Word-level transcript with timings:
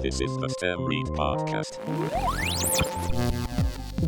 This 0.00 0.20
is 0.20 0.36
the 0.36 0.48
STEM 0.48 0.84
Read 0.84 1.06
Podcast. 1.06 1.76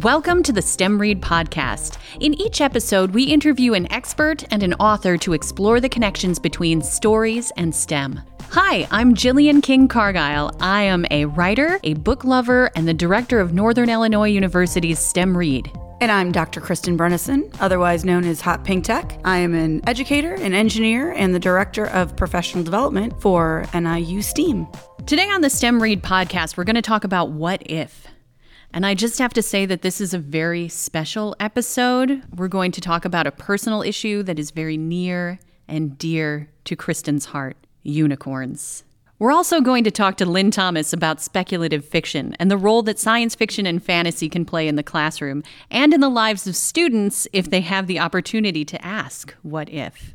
Welcome 0.05 0.45
to 0.45 0.53
the 0.53 0.63
STEM 0.63 1.01
Read 1.01 1.21
Podcast. 1.21 1.99
In 2.21 2.41
each 2.41 2.61
episode, 2.61 3.11
we 3.11 3.25
interview 3.25 3.75
an 3.75 3.91
expert 3.93 4.45
and 4.53 4.63
an 4.63 4.75
author 4.75 5.17
to 5.17 5.33
explore 5.33 5.81
the 5.81 5.89
connections 5.89 6.39
between 6.39 6.81
stories 6.81 7.51
and 7.57 7.75
STEM. 7.75 8.21
Hi, 8.51 8.87
I'm 8.93 9.17
Jillian 9.17 9.65
King 9.65 9.89
Cargile. 9.89 10.57
I 10.61 10.83
am 10.83 11.07
a 11.11 11.25
writer, 11.25 11.81
a 11.83 11.95
book 11.95 12.23
lover, 12.23 12.71
and 12.77 12.87
the 12.87 12.95
director 12.95 13.41
of 13.41 13.53
Northern 13.53 13.91
Illinois 13.91 14.29
University's 14.29 15.01
STEM 15.01 15.37
Read. 15.37 15.73
And 16.01 16.13
I'm 16.13 16.31
Dr. 16.31 16.61
Kristen 16.61 16.97
Brynteson, 16.97 17.55
otherwise 17.61 18.05
known 18.05 18.25
as 18.25 18.41
Hot 18.41 18.65
Pink 18.65 18.85
Tech. 18.85 19.21
I 19.25 19.39
am 19.39 19.55
an 19.55 19.87
educator, 19.89 20.35
an 20.35 20.55
engineer, 20.55 21.13
and 21.13 21.35
the 21.35 21.41
director 21.41 21.89
of 21.89 22.17
professional 22.17 22.63
development 22.63 23.21
for 23.21 23.67
NIU 23.75 24.23
STEAM. 24.23 24.69
Today 25.07 25.29
on 25.31 25.41
the 25.41 25.51
STEM 25.51 25.83
Read 25.83 26.03
podcast, 26.03 26.57
we're 26.57 26.65
going 26.65 26.77
to 26.77 26.83
talk 26.83 27.05
about 27.05 27.31
what 27.31 27.63
if. 27.65 28.07
And 28.73 28.87
I 28.87 28.95
just 28.95 29.19
have 29.19 29.33
to 29.33 29.43
say 29.43 29.67
that 29.67 29.83
this 29.83 30.01
is 30.01 30.15
a 30.15 30.19
very 30.19 30.69
special 30.69 31.35
episode. 31.41 32.23
We're 32.37 32.49
going 32.49 32.71
to 32.73 32.81
talk 32.81 33.05
about 33.05 33.27
a 33.27 33.33
personal 33.33 33.83
issue 33.83 34.23
that 34.23 34.39
is 34.39 34.53
very 34.53 34.77
near 34.77 35.41
and 35.67 35.99
dear 35.99 36.51
to 36.65 36.77
Kristen's 36.77 37.27
heart 37.27 37.57
unicorns. 37.83 38.85
We're 39.19 39.33
also 39.33 39.61
going 39.61 39.85
to 39.85 39.91
talk 39.91 40.17
to 40.19 40.27
Lynne 40.27 40.51
Thomas 40.51 40.93
about 40.93 41.21
speculative 41.21 41.85
fiction 41.85 42.37
and 42.39 42.51
the 42.51 42.57
role 42.57 42.83
that 42.83 42.99
science 42.99 43.35
fiction 43.35 43.67
and 43.67 43.83
fantasy 43.83 44.29
can 44.29 44.45
play 44.45 44.69
in 44.69 44.77
the 44.77 44.83
classroom 44.83 45.43
and 45.71 45.93
in 45.93 46.01
the 46.01 46.09
lives 46.09 46.47
of 46.47 46.55
students 46.55 47.27
if 47.33 47.51
they 47.51 47.63
have 47.63 47.87
the 47.87 47.99
opportunity 47.99 48.65
to 48.67 48.85
ask, 48.85 49.35
What 49.43 49.69
if? 49.71 50.15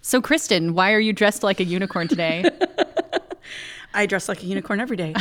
So, 0.00 0.22
Kristen, 0.22 0.74
why 0.74 0.92
are 0.92 1.00
you 1.00 1.12
dressed 1.12 1.42
like 1.42 1.60
a 1.60 1.64
unicorn 1.64 2.08
today? 2.08 2.48
I 3.96 4.06
dress 4.06 4.28
like 4.28 4.42
a 4.42 4.46
unicorn 4.46 4.78
every 4.80 4.96
day. 4.96 5.14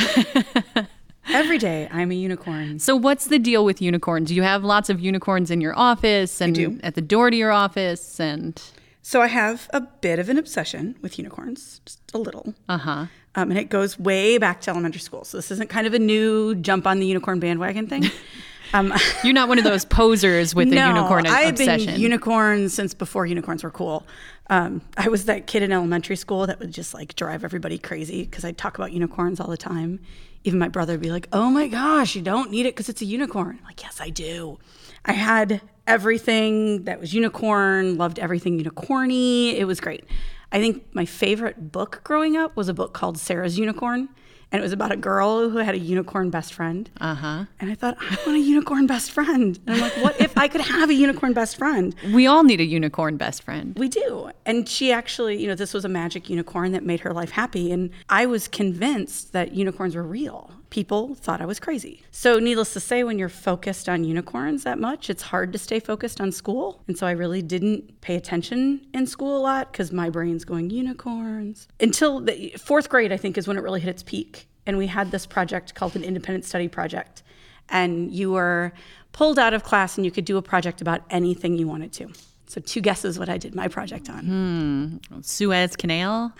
every 1.29 1.57
day, 1.57 1.87
I'm 1.91 2.11
a 2.11 2.15
unicorn. 2.15 2.79
So, 2.79 2.95
what's 2.95 3.25
the 3.25 3.39
deal 3.39 3.65
with 3.65 3.81
unicorns? 3.81 4.31
You 4.31 4.43
have 4.43 4.63
lots 4.63 4.89
of 4.89 4.99
unicorns 4.99 5.49
in 5.49 5.61
your 5.61 5.77
office 5.77 6.41
and 6.41 6.79
at 6.83 6.95
the 6.95 7.01
door 7.01 7.31
to 7.31 7.37
your 7.37 7.51
office, 7.51 8.19
and 8.19 8.61
So 9.01 9.21
I 9.21 9.27
have 9.27 9.69
a 9.73 9.81
bit 9.81 10.19
of 10.19 10.29
an 10.29 10.37
obsession 10.37 10.95
with 11.01 11.17
unicorns, 11.17 11.81
just 11.85 11.99
a 12.13 12.17
little. 12.17 12.53
uh 12.69 12.77
huh. 12.77 13.05
Um, 13.37 13.49
and 13.51 13.59
it 13.59 13.69
goes 13.69 13.99
way 13.99 14.37
back 14.37 14.61
to 14.61 14.71
elementary 14.71 15.01
school. 15.01 15.25
So 15.25 15.37
this 15.37 15.51
isn't 15.51 15.69
kind 15.69 15.85
of 15.85 15.93
a 15.93 15.99
new 15.99 16.55
jump 16.55 16.87
on 16.87 16.99
the 16.99 17.05
unicorn 17.05 17.41
bandwagon 17.41 17.85
thing. 17.87 18.05
Um, 18.73 18.93
You're 19.23 19.33
not 19.33 19.47
one 19.47 19.57
of 19.57 19.63
those 19.63 19.85
posers 19.85 20.55
with 20.55 20.71
a 20.71 20.75
no, 20.75 20.87
unicorn 20.87 21.27
I've 21.27 21.51
obsession. 21.51 21.93
been 21.93 21.99
unicorns 22.01 22.73
since 22.73 22.93
before 22.93 23.25
unicorns 23.25 23.63
were 23.63 23.71
cool. 23.71 24.05
Um, 24.49 24.81
I 24.97 25.07
was 25.07 25.25
that 25.25 25.47
kid 25.47 25.63
in 25.63 25.71
elementary 25.71 26.15
school 26.15 26.45
that 26.47 26.59
would 26.59 26.71
just 26.71 26.93
like 26.93 27.15
drive 27.15 27.43
everybody 27.43 27.77
crazy 27.77 28.23
because 28.23 28.45
I'd 28.45 28.57
talk 28.57 28.77
about 28.77 28.91
unicorns 28.91 29.39
all 29.39 29.47
the 29.47 29.57
time. 29.57 29.99
Even 30.43 30.59
my 30.59 30.67
brother 30.67 30.93
would 30.93 31.01
be 31.01 31.11
like, 31.11 31.27
"Oh 31.33 31.49
my 31.49 31.67
gosh, 31.67 32.15
you 32.15 32.21
don't 32.21 32.51
need 32.51 32.67
it 32.67 32.75
because 32.75 32.87
it's 32.87 33.01
a 33.01 33.05
unicorn." 33.05 33.57
I'm 33.59 33.65
like, 33.65 33.81
"Yes, 33.81 33.99
I 33.99 34.09
do." 34.09 34.59
I 35.03 35.13
had 35.13 35.61
everything 35.87 36.83
that 36.83 36.99
was 36.99 37.13
unicorn. 37.13 37.97
Loved 37.97 38.19
everything 38.19 38.59
unicorny. 38.63 39.53
It 39.55 39.65
was 39.65 39.79
great. 39.79 40.03
I 40.51 40.59
think 40.59 40.85
my 40.93 41.05
favorite 41.05 41.71
book 41.71 42.01
growing 42.03 42.37
up 42.37 42.55
was 42.55 42.69
a 42.69 42.73
book 42.73 42.93
called 42.93 43.17
Sarah's 43.17 43.57
Unicorn. 43.57 44.09
And 44.55 44.61
it 44.61 44.63
was 44.63 44.71
about 44.71 44.93
a 44.93 44.95
girl 44.95 45.49
who 45.49 45.57
had 45.57 45.75
a 45.75 45.77
unicorn 45.77 46.29
best 46.29 46.53
friend. 46.53 46.89
uh 47.01 47.13
huh. 47.13 47.45
And 47.59 47.69
I 47.69 47.75
thought, 47.75 47.97
I 47.99 48.17
want 48.25 48.37
a 48.37 48.39
unicorn 48.39 48.87
best 48.87 49.11
friend. 49.11 49.59
And 49.67 49.75
I'm 49.75 49.81
like, 49.81 49.97
what 49.97 50.21
if 50.21 50.37
I 50.37 50.47
could 50.47 50.61
have 50.61 50.89
a 50.89 50.93
unicorn 50.93 51.33
best 51.33 51.57
friend? 51.57 51.93
We 52.13 52.25
all 52.25 52.45
need 52.45 52.61
a 52.61 52.63
unicorn 52.63 53.17
best 53.17 53.43
friend. 53.43 53.77
We 53.77 53.89
do. 53.89 54.31
And 54.45 54.69
she 54.69 54.93
actually, 54.93 55.41
you 55.41 55.49
know, 55.49 55.55
this 55.55 55.73
was 55.73 55.83
a 55.83 55.89
magic 55.89 56.29
unicorn 56.29 56.71
that 56.71 56.85
made 56.85 57.01
her 57.01 57.11
life 57.11 57.31
happy. 57.31 57.69
And 57.69 57.89
I 58.07 58.27
was 58.27 58.47
convinced 58.47 59.33
that 59.33 59.53
unicorns 59.53 59.93
were 59.93 60.03
real. 60.03 60.51
People 60.75 61.15
thought 61.15 61.39
I 61.39 61.45
was 61.45 61.57
crazy. 61.57 62.03
So, 62.11 62.37
needless 62.37 62.73
to 62.73 62.81
say, 62.81 63.05
when 63.05 63.17
you're 63.17 63.29
focused 63.29 63.87
on 63.87 64.03
unicorns 64.03 64.65
that 64.65 64.77
much, 64.77 65.09
it's 65.09 65.23
hard 65.23 65.53
to 65.53 65.57
stay 65.57 65.79
focused 65.79 66.19
on 66.19 66.33
school. 66.33 66.83
And 66.89 66.97
so 66.97 67.07
I 67.07 67.11
really 67.11 67.41
didn't 67.41 68.01
pay 68.01 68.17
attention 68.17 68.85
in 68.93 69.07
school 69.07 69.37
a 69.37 69.39
lot 69.39 69.71
because 69.71 69.93
my 69.93 70.09
brain's 70.09 70.43
going 70.43 70.69
unicorns. 70.71 71.69
Until 71.79 72.19
the 72.19 72.53
fourth 72.57 72.89
grade, 72.89 73.13
I 73.13 73.15
think, 73.15 73.37
is 73.37 73.47
when 73.47 73.55
it 73.55 73.61
really 73.61 73.79
hit 73.79 73.89
its 73.89 74.03
peak. 74.03 74.49
And 74.65 74.77
we 74.77 74.87
had 74.87 75.11
this 75.11 75.25
project 75.25 75.75
called 75.75 75.95
an 75.95 76.03
independent 76.03 76.43
study 76.43 76.67
project. 76.67 77.23
And 77.69 78.11
you 78.11 78.31
were 78.31 78.73
pulled 79.13 79.39
out 79.39 79.53
of 79.53 79.63
class 79.63 79.95
and 79.97 80.03
you 80.03 80.11
could 80.11 80.25
do 80.25 80.35
a 80.35 80.41
project 80.41 80.81
about 80.81 81.03
anything 81.09 81.55
you 81.55 81.69
wanted 81.69 81.93
to. 81.93 82.11
So, 82.47 82.61
two 82.61 82.81
guesses 82.81 83.17
what 83.17 83.27
I 83.29 83.37
did 83.37 83.55
my 83.55 83.67
project 83.67 84.09
on. 84.09 84.99
Hmm. 85.11 85.21
Suez 85.21 85.75
Canal, 85.75 86.31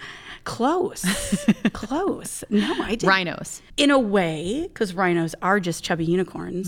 Close. 0.44 1.04
Close. 1.74 2.44
No, 2.50 2.74
I 2.84 2.92
didn't. 2.92 3.10
rhinos. 3.10 3.62
In 3.78 3.90
a 3.92 3.98
way, 4.00 4.64
because 4.68 4.94
rhinos 4.94 5.34
are 5.42 5.60
just 5.60 5.84
chubby 5.84 6.06
unicorns, 6.06 6.68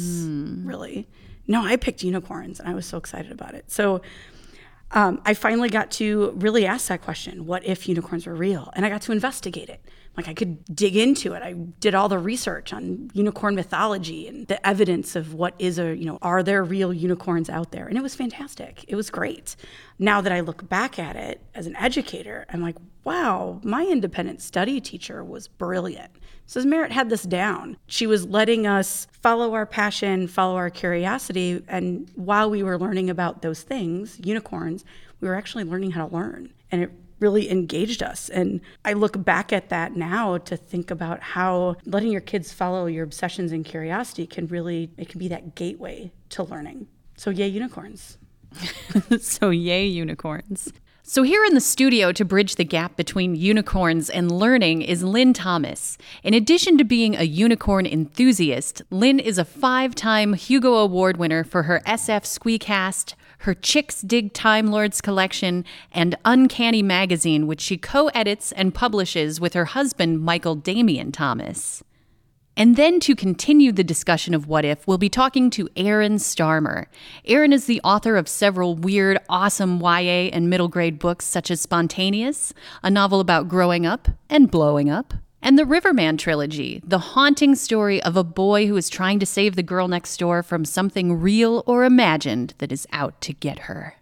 really. 0.66 1.08
No, 1.48 1.64
I 1.64 1.76
picked 1.78 2.04
unicorns 2.04 2.60
and 2.60 2.68
I 2.68 2.74
was 2.74 2.86
so 2.86 2.98
excited 2.98 3.32
about 3.32 3.54
it. 3.54 3.70
So, 3.72 4.02
um, 4.92 5.22
I 5.26 5.34
finally 5.34 5.70
got 5.70 5.92
to 5.92 6.32
really 6.36 6.66
ask 6.66 6.88
that 6.88 7.02
question 7.02 7.46
what 7.46 7.66
if 7.66 7.88
unicorns 7.90 8.26
were 8.26 8.36
real? 8.36 8.72
And 8.76 8.86
I 8.86 8.90
got 8.90 9.02
to 9.04 9.12
investigate 9.12 9.70
it. 9.70 9.84
Like 10.16 10.28
I 10.28 10.34
could 10.34 10.64
dig 10.74 10.96
into 10.96 11.34
it. 11.34 11.44
I 11.44 11.54
did 11.54 11.94
all 11.94 12.10
the 12.10 12.18
research 12.18 12.74
on 12.74 13.12
unicorn 13.14 13.54
mythology 13.54 14.28
and 14.28 14.48
the 14.48 14.66
evidence 14.66 15.16
of 15.16 15.36
what 15.36 15.54
is 15.60 15.78
a, 15.78 15.96
you 15.96 16.06
know, 16.06 16.18
are 16.24 16.42
there 16.42 16.64
real 16.64 16.92
unicorns 16.92 17.50
out 17.50 17.72
there? 17.72 17.86
And 17.86 17.98
it 17.98 18.02
was 18.02 18.16
fantastic. 18.16 18.84
It 18.88 18.96
was 18.96 19.12
great. 19.12 19.56
Now 20.00 20.22
that 20.22 20.32
I 20.32 20.40
look 20.40 20.68
back 20.68 20.98
at 20.98 21.16
it 21.16 21.42
as 21.54 21.68
an 21.68 21.76
educator, 21.76 22.46
I'm 22.50 22.64
like, 22.64 22.78
wow, 23.04 23.62
my 23.64 23.86
independent 23.86 24.42
study 24.42 24.82
teacher 24.82 25.24
was 25.24 25.48
brilliant. 25.48 26.12
Mrs. 26.48 26.66
Merritt 26.66 26.92
had 26.92 27.10
this 27.10 27.24
down. 27.24 27.78
She 27.88 28.08
was 28.08 28.26
letting 28.26 28.66
us 28.66 29.08
follow 29.12 29.54
our 29.54 29.66
passion, 29.66 30.28
follow 30.28 30.56
our 30.56 30.70
curiosity. 30.70 31.62
And 31.68 32.10
while 32.16 32.50
we 32.50 32.64
were 32.64 32.80
learning 32.80 33.10
about 33.10 33.42
those 33.42 33.64
things, 33.64 34.18
unicorns, 34.24 34.86
we 35.20 35.28
were 35.28 35.36
actually 35.36 35.66
learning 35.66 35.92
how 35.92 36.08
to 36.08 36.16
learn. 36.16 36.54
And 36.72 36.84
it 36.84 36.92
really 37.20 37.50
engaged 37.50 38.02
us. 38.02 38.30
And 38.30 38.62
I 38.86 38.94
look 38.94 39.24
back 39.24 39.52
at 39.52 39.70
that 39.70 39.96
now 39.96 40.38
to 40.38 40.56
think 40.56 40.92
about 40.92 41.22
how 41.22 41.76
letting 41.86 42.12
your 42.12 42.22
kids 42.22 42.54
follow 42.54 42.86
your 42.86 43.04
obsessions 43.04 43.52
and 43.52 43.66
curiosity 43.66 44.26
can 44.26 44.48
really, 44.48 44.92
it 44.98 45.10
can 45.10 45.20
be 45.20 45.28
that 45.28 45.56
gateway 45.56 46.12
to 46.30 46.44
learning. 46.44 46.88
So, 47.18 47.30
yay, 47.30 47.48
unicorns. 47.48 48.18
so, 49.20 49.50
yay, 49.50 49.86
unicorns. 49.88 50.72
So, 51.10 51.24
here 51.24 51.46
in 51.46 51.54
the 51.54 51.62
studio 51.62 52.12
to 52.12 52.26
bridge 52.26 52.56
the 52.56 52.66
gap 52.66 52.98
between 52.98 53.34
unicorns 53.34 54.10
and 54.10 54.30
learning 54.30 54.82
is 54.82 55.06
Lynne 55.06 55.32
Thomas. 55.32 55.98
In 56.22 56.34
addition 56.34 56.78
to 56.78 56.84
being 56.84 57.16
a 57.16 57.24
unicorn 57.24 57.86
enthusiast, 57.86 58.82
Lynne 58.92 59.22
is 59.22 59.38
a 59.38 59.46
five 59.46 59.96
time 59.96 60.34
Hugo 60.34 60.74
Award 60.74 61.16
winner 61.16 61.46
for 61.46 61.64
her 61.64 61.82
SF 61.86 62.26
Squeecast, 62.26 63.14
her 63.40 63.54
Chicks 63.54 64.02
Dig 64.02 64.34
Time 64.34 64.68
Lords 64.68 65.00
collection, 65.00 65.64
and 65.94 66.18
Uncanny 66.26 66.84
Magazine, 66.84 67.48
which 67.48 67.62
she 67.62 67.78
co 67.78 68.08
edits 68.08 68.52
and 68.52 68.76
publishes 68.76 69.40
with 69.40 69.54
her 69.54 69.64
husband, 69.64 70.20
Michael 70.20 70.56
Damian 70.56 71.14
Thomas. 71.14 71.86
And 72.58 72.76
then 72.76 73.00
to 73.02 73.16
continue 73.16 73.72
the 73.72 73.84
discussion 73.84 74.34
of 74.34 74.48
what 74.48 74.66
if, 74.66 74.88
we'll 74.88 74.98
be 74.98 75.10
talking 75.10 75.52
to 75.52 75.70
Aaron 75.76 76.16
Starmer. 76.16 76.88
Aaron 77.26 77.54
is 77.54 77.68
the 77.68 77.80
author 77.84 78.18
of 78.18 78.28
several 78.28 78.74
weird, 78.74 79.20
awesome 79.30 79.80
YA 79.80 80.32
and 80.34 80.50
middle 80.50 80.68
grade 80.68 80.98
books 80.98 81.26
such 81.26 81.52
as 81.52 81.62
Spontaneous, 81.62 82.56
a 82.82 82.90
novel 82.90 83.20
about 83.20 83.48
growing 83.48 83.86
up 83.86 84.08
and 84.28 84.50
blowing 84.50 84.90
up, 84.90 85.14
and 85.40 85.60
the 85.60 85.68
Riverman 85.68 86.18
trilogy, 86.18 86.82
the 86.84 86.98
haunting 86.98 87.54
story 87.54 88.02
of 88.02 88.18
a 88.18 88.24
boy 88.24 88.66
who 88.66 88.76
is 88.76 88.90
trying 88.90 89.20
to 89.20 89.26
save 89.28 89.56
the 89.56 89.62
girl 89.62 89.88
next 89.88 90.18
door 90.18 90.42
from 90.42 90.66
something 90.66 91.22
real 91.22 91.64
or 91.68 91.84
imagined 91.84 92.56
that 92.58 92.72
is 92.72 92.88
out 92.92 93.22
to 93.22 93.34
get 93.34 93.60
her. 93.60 93.98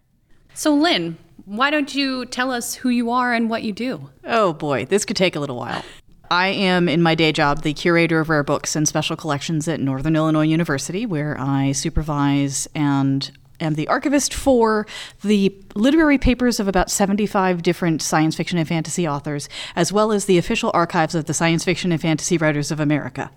So, 0.53 0.73
Lynne, 0.73 1.17
why 1.43 1.71
don't 1.71 1.93
you 1.93 2.25
tell 2.25 2.51
us 2.51 2.75
who 2.75 2.87
you 2.87 3.11
are 3.11 3.33
and 3.33 3.49
what 3.49 3.63
you 3.63 3.73
do? 3.73 4.11
Oh 4.23 4.53
boy, 4.53 4.85
this 4.85 5.03
could 5.03 5.17
take 5.17 5.35
a 5.35 5.41
little 5.41 5.57
while. 5.57 5.83
I 6.31 6.47
am, 6.47 6.89
in 6.89 7.01
my 7.01 7.15
day 7.15 7.31
job, 7.31 7.61
the 7.61 7.73
curator 7.73 8.19
of 8.19 8.29
rare 8.29 8.43
books 8.43 8.75
and 8.75 8.87
special 8.87 9.15
collections 9.15 9.67
at 9.67 9.79
Northern 9.79 10.15
Illinois 10.15 10.45
University, 10.45 11.05
where 11.05 11.35
I 11.39 11.71
supervise 11.71 12.67
and 12.75 13.31
am 13.59 13.75
the 13.75 13.87
archivist 13.87 14.33
for 14.33 14.85
the 15.23 15.55
literary 15.75 16.17
papers 16.17 16.59
of 16.59 16.67
about 16.67 16.91
75 16.91 17.61
different 17.61 18.01
science 18.01 18.35
fiction 18.35 18.57
and 18.57 18.67
fantasy 18.67 19.07
authors, 19.07 19.47
as 19.75 19.91
well 19.91 20.11
as 20.11 20.25
the 20.25 20.37
official 20.37 20.71
archives 20.73 21.15
of 21.15 21.25
the 21.25 21.33
Science 21.33 21.63
Fiction 21.63 21.91
and 21.91 22.01
Fantasy 22.01 22.37
Writers 22.37 22.71
of 22.71 22.79
America. 22.79 23.31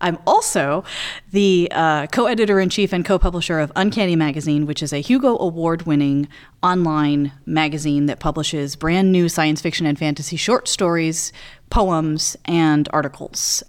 I'm 0.00 0.18
also 0.26 0.84
the 1.30 1.68
uh, 1.72 2.06
co 2.08 2.26
editor 2.26 2.60
in 2.60 2.68
chief 2.68 2.92
and 2.92 3.04
co 3.04 3.18
publisher 3.18 3.58
of 3.58 3.72
Uncanny 3.74 4.16
Magazine, 4.16 4.66
which 4.66 4.82
is 4.82 4.92
a 4.92 4.98
Hugo 4.98 5.38
Award 5.38 5.86
winning 5.86 6.28
online 6.62 7.32
magazine 7.46 8.06
that 8.06 8.20
publishes 8.20 8.76
brand 8.76 9.12
new 9.12 9.28
science 9.28 9.60
fiction 9.62 9.86
and 9.86 9.98
fantasy 9.98 10.36
short 10.36 10.68
stories, 10.68 11.32
poems, 11.74 12.36
and 12.44 12.88
articles. 12.92 13.64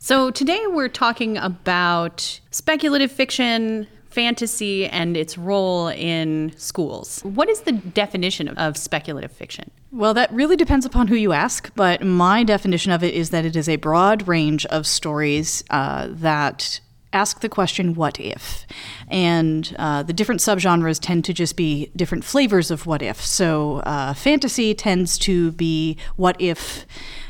So, 0.00 0.32
today 0.32 0.60
we're 0.66 0.88
talking 0.88 1.38
about 1.38 2.40
speculative 2.50 3.12
fiction, 3.12 3.86
fantasy 4.10 4.86
and 4.86 5.16
its 5.16 5.38
role 5.38 5.86
in 5.86 6.52
schools. 6.56 7.20
What 7.22 7.48
is 7.48 7.60
the 7.60 7.70
definition 7.70 8.48
of, 8.48 8.76
speculative 8.76 9.30
fiction? 9.30 9.70
Well, 9.92 10.12
that 10.14 10.32
really 10.32 10.56
depends 10.56 10.84
upon 10.84 11.06
who 11.06 11.14
you 11.14 11.32
ask, 11.32 11.70
but 11.76 12.02
my 12.02 12.42
definition 12.42 12.90
of 12.90 13.04
it 13.04 13.14
is 13.14 13.30
that 13.30 13.44
it 13.44 13.54
is 13.54 13.68
a 13.68 13.76
broad 13.76 14.26
range 14.26 14.66
of 14.66 14.84
stories 14.84 15.62
uh, 15.70 16.08
that 16.10 16.80
ask 17.12 17.40
the 17.40 17.48
question, 17.48 17.94
what 17.94 18.18
if? 18.18 18.66
And 19.08 19.74
uh, 19.78 20.02
the 20.02 20.12
different 20.12 20.40
subgenres 20.40 20.98
tend 21.00 21.24
to 21.26 21.32
just 21.32 21.56
be 21.56 21.92
different 21.94 22.24
flavors 22.24 22.72
of 22.72 22.86
what 22.86 23.02
if. 23.02 23.20
So 23.20 23.76
uh, 23.78 24.14
fantasy 24.14 24.74
tends 24.74 25.16
to 25.18 25.52
be 25.52 25.96
what 26.16 26.36
if 26.40 26.84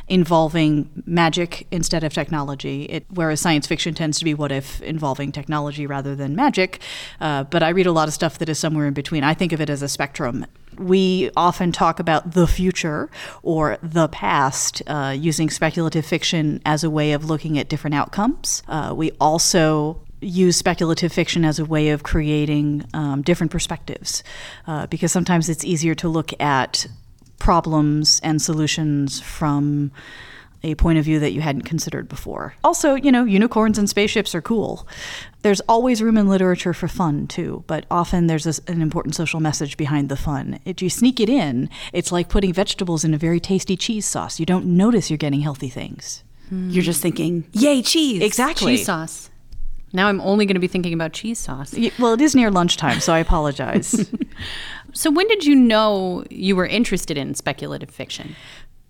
involving 0.08 1.02
magic 1.04 1.66
instead 1.70 2.04
of 2.04 2.12
technology, 2.12 2.84
it, 2.84 3.04
whereas 3.10 3.40
science 3.40 3.66
fiction 3.66 3.94
tends 3.94 4.18
to 4.18 4.24
be 4.24 4.34
what 4.34 4.52
if 4.52 4.80
involving 4.82 5.32
technology 5.32 5.86
rather 5.86 6.14
than 6.14 6.36
magic. 6.36 6.80
Uh, 7.20 7.42
but 7.44 7.62
I 7.62 7.70
read 7.70 7.86
a 7.86 7.92
lot 7.92 8.06
of 8.06 8.14
stuff 8.14 8.38
that 8.38 8.48
is 8.48 8.58
somewhere 8.58 8.86
in 8.86 8.94
between. 8.94 9.24
I 9.24 9.34
think 9.34 9.52
of 9.52 9.60
it 9.60 9.68
as 9.68 9.82
a 9.82 9.88
spectrum. 9.88 10.46
We 10.78 11.30
often 11.36 11.72
talk 11.72 11.98
about 11.98 12.32
the 12.32 12.46
future 12.46 13.10
or 13.42 13.78
the 13.82 14.08
past 14.08 14.82
uh, 14.86 15.14
using 15.18 15.50
speculative 15.50 16.06
fiction 16.06 16.60
as 16.64 16.84
a 16.84 16.90
way 16.90 17.12
of 17.12 17.24
looking 17.24 17.58
at 17.58 17.68
different 17.68 17.94
outcomes. 17.94 18.62
Uh, 18.68 18.92
we 18.94 19.10
also 19.20 20.02
use 20.20 20.56
speculative 20.56 21.12
fiction 21.12 21.44
as 21.44 21.58
a 21.58 21.64
way 21.64 21.90
of 21.90 22.02
creating 22.02 22.84
um, 22.94 23.22
different 23.22 23.50
perspectives 23.50 24.22
uh, 24.66 24.86
because 24.86 25.12
sometimes 25.12 25.48
it's 25.48 25.64
easier 25.64 25.94
to 25.94 26.08
look 26.08 26.38
at 26.40 26.86
problems 27.38 28.20
and 28.22 28.40
solutions 28.40 29.20
from 29.20 29.92
a 30.62 30.74
point 30.74 30.98
of 30.98 31.04
view 31.04 31.20
that 31.20 31.32
you 31.32 31.40
hadn't 31.40 31.62
considered 31.62 32.08
before. 32.08 32.54
Also, 32.64 32.94
you 32.94 33.12
know, 33.12 33.24
unicorns 33.24 33.78
and 33.78 33.88
spaceships 33.88 34.34
are 34.34 34.42
cool. 34.42 34.86
There's 35.42 35.60
always 35.62 36.02
room 36.02 36.16
in 36.16 36.28
literature 36.28 36.74
for 36.74 36.88
fun, 36.88 37.28
too, 37.28 37.62
but 37.66 37.86
often 37.90 38.26
there's 38.26 38.46
a, 38.46 38.70
an 38.70 38.82
important 38.82 39.14
social 39.14 39.38
message 39.38 39.76
behind 39.76 40.08
the 40.08 40.16
fun. 40.16 40.58
If 40.64 40.82
you 40.82 40.90
sneak 40.90 41.20
it 41.20 41.28
in, 41.28 41.70
it's 41.92 42.10
like 42.10 42.28
putting 42.28 42.52
vegetables 42.52 43.04
in 43.04 43.14
a 43.14 43.18
very 43.18 43.38
tasty 43.38 43.76
cheese 43.76 44.06
sauce. 44.06 44.40
You 44.40 44.46
don't 44.46 44.66
notice 44.66 45.08
you're 45.08 45.18
getting 45.18 45.40
healthy 45.40 45.68
things. 45.68 46.24
Hmm. 46.48 46.70
You're 46.70 46.84
just 46.84 47.02
thinking, 47.02 47.44
yay, 47.52 47.82
cheese. 47.82 48.22
Exactly. 48.22 48.76
Cheese 48.76 48.86
sauce. 48.86 49.30
Now 49.92 50.08
I'm 50.08 50.20
only 50.20 50.46
going 50.46 50.54
to 50.54 50.60
be 50.60 50.66
thinking 50.66 50.92
about 50.92 51.12
cheese 51.12 51.38
sauce. 51.38 51.74
Well, 51.98 52.12
it 52.12 52.20
is 52.20 52.34
near 52.34 52.50
lunchtime, 52.50 53.00
so 53.00 53.14
I 53.14 53.18
apologize. 53.20 54.10
So 54.96 55.10
when 55.10 55.28
did 55.28 55.44
you 55.44 55.54
know 55.54 56.24
you 56.30 56.56
were 56.56 56.66
interested 56.66 57.18
in 57.18 57.34
speculative 57.34 57.90
fiction? 57.90 58.34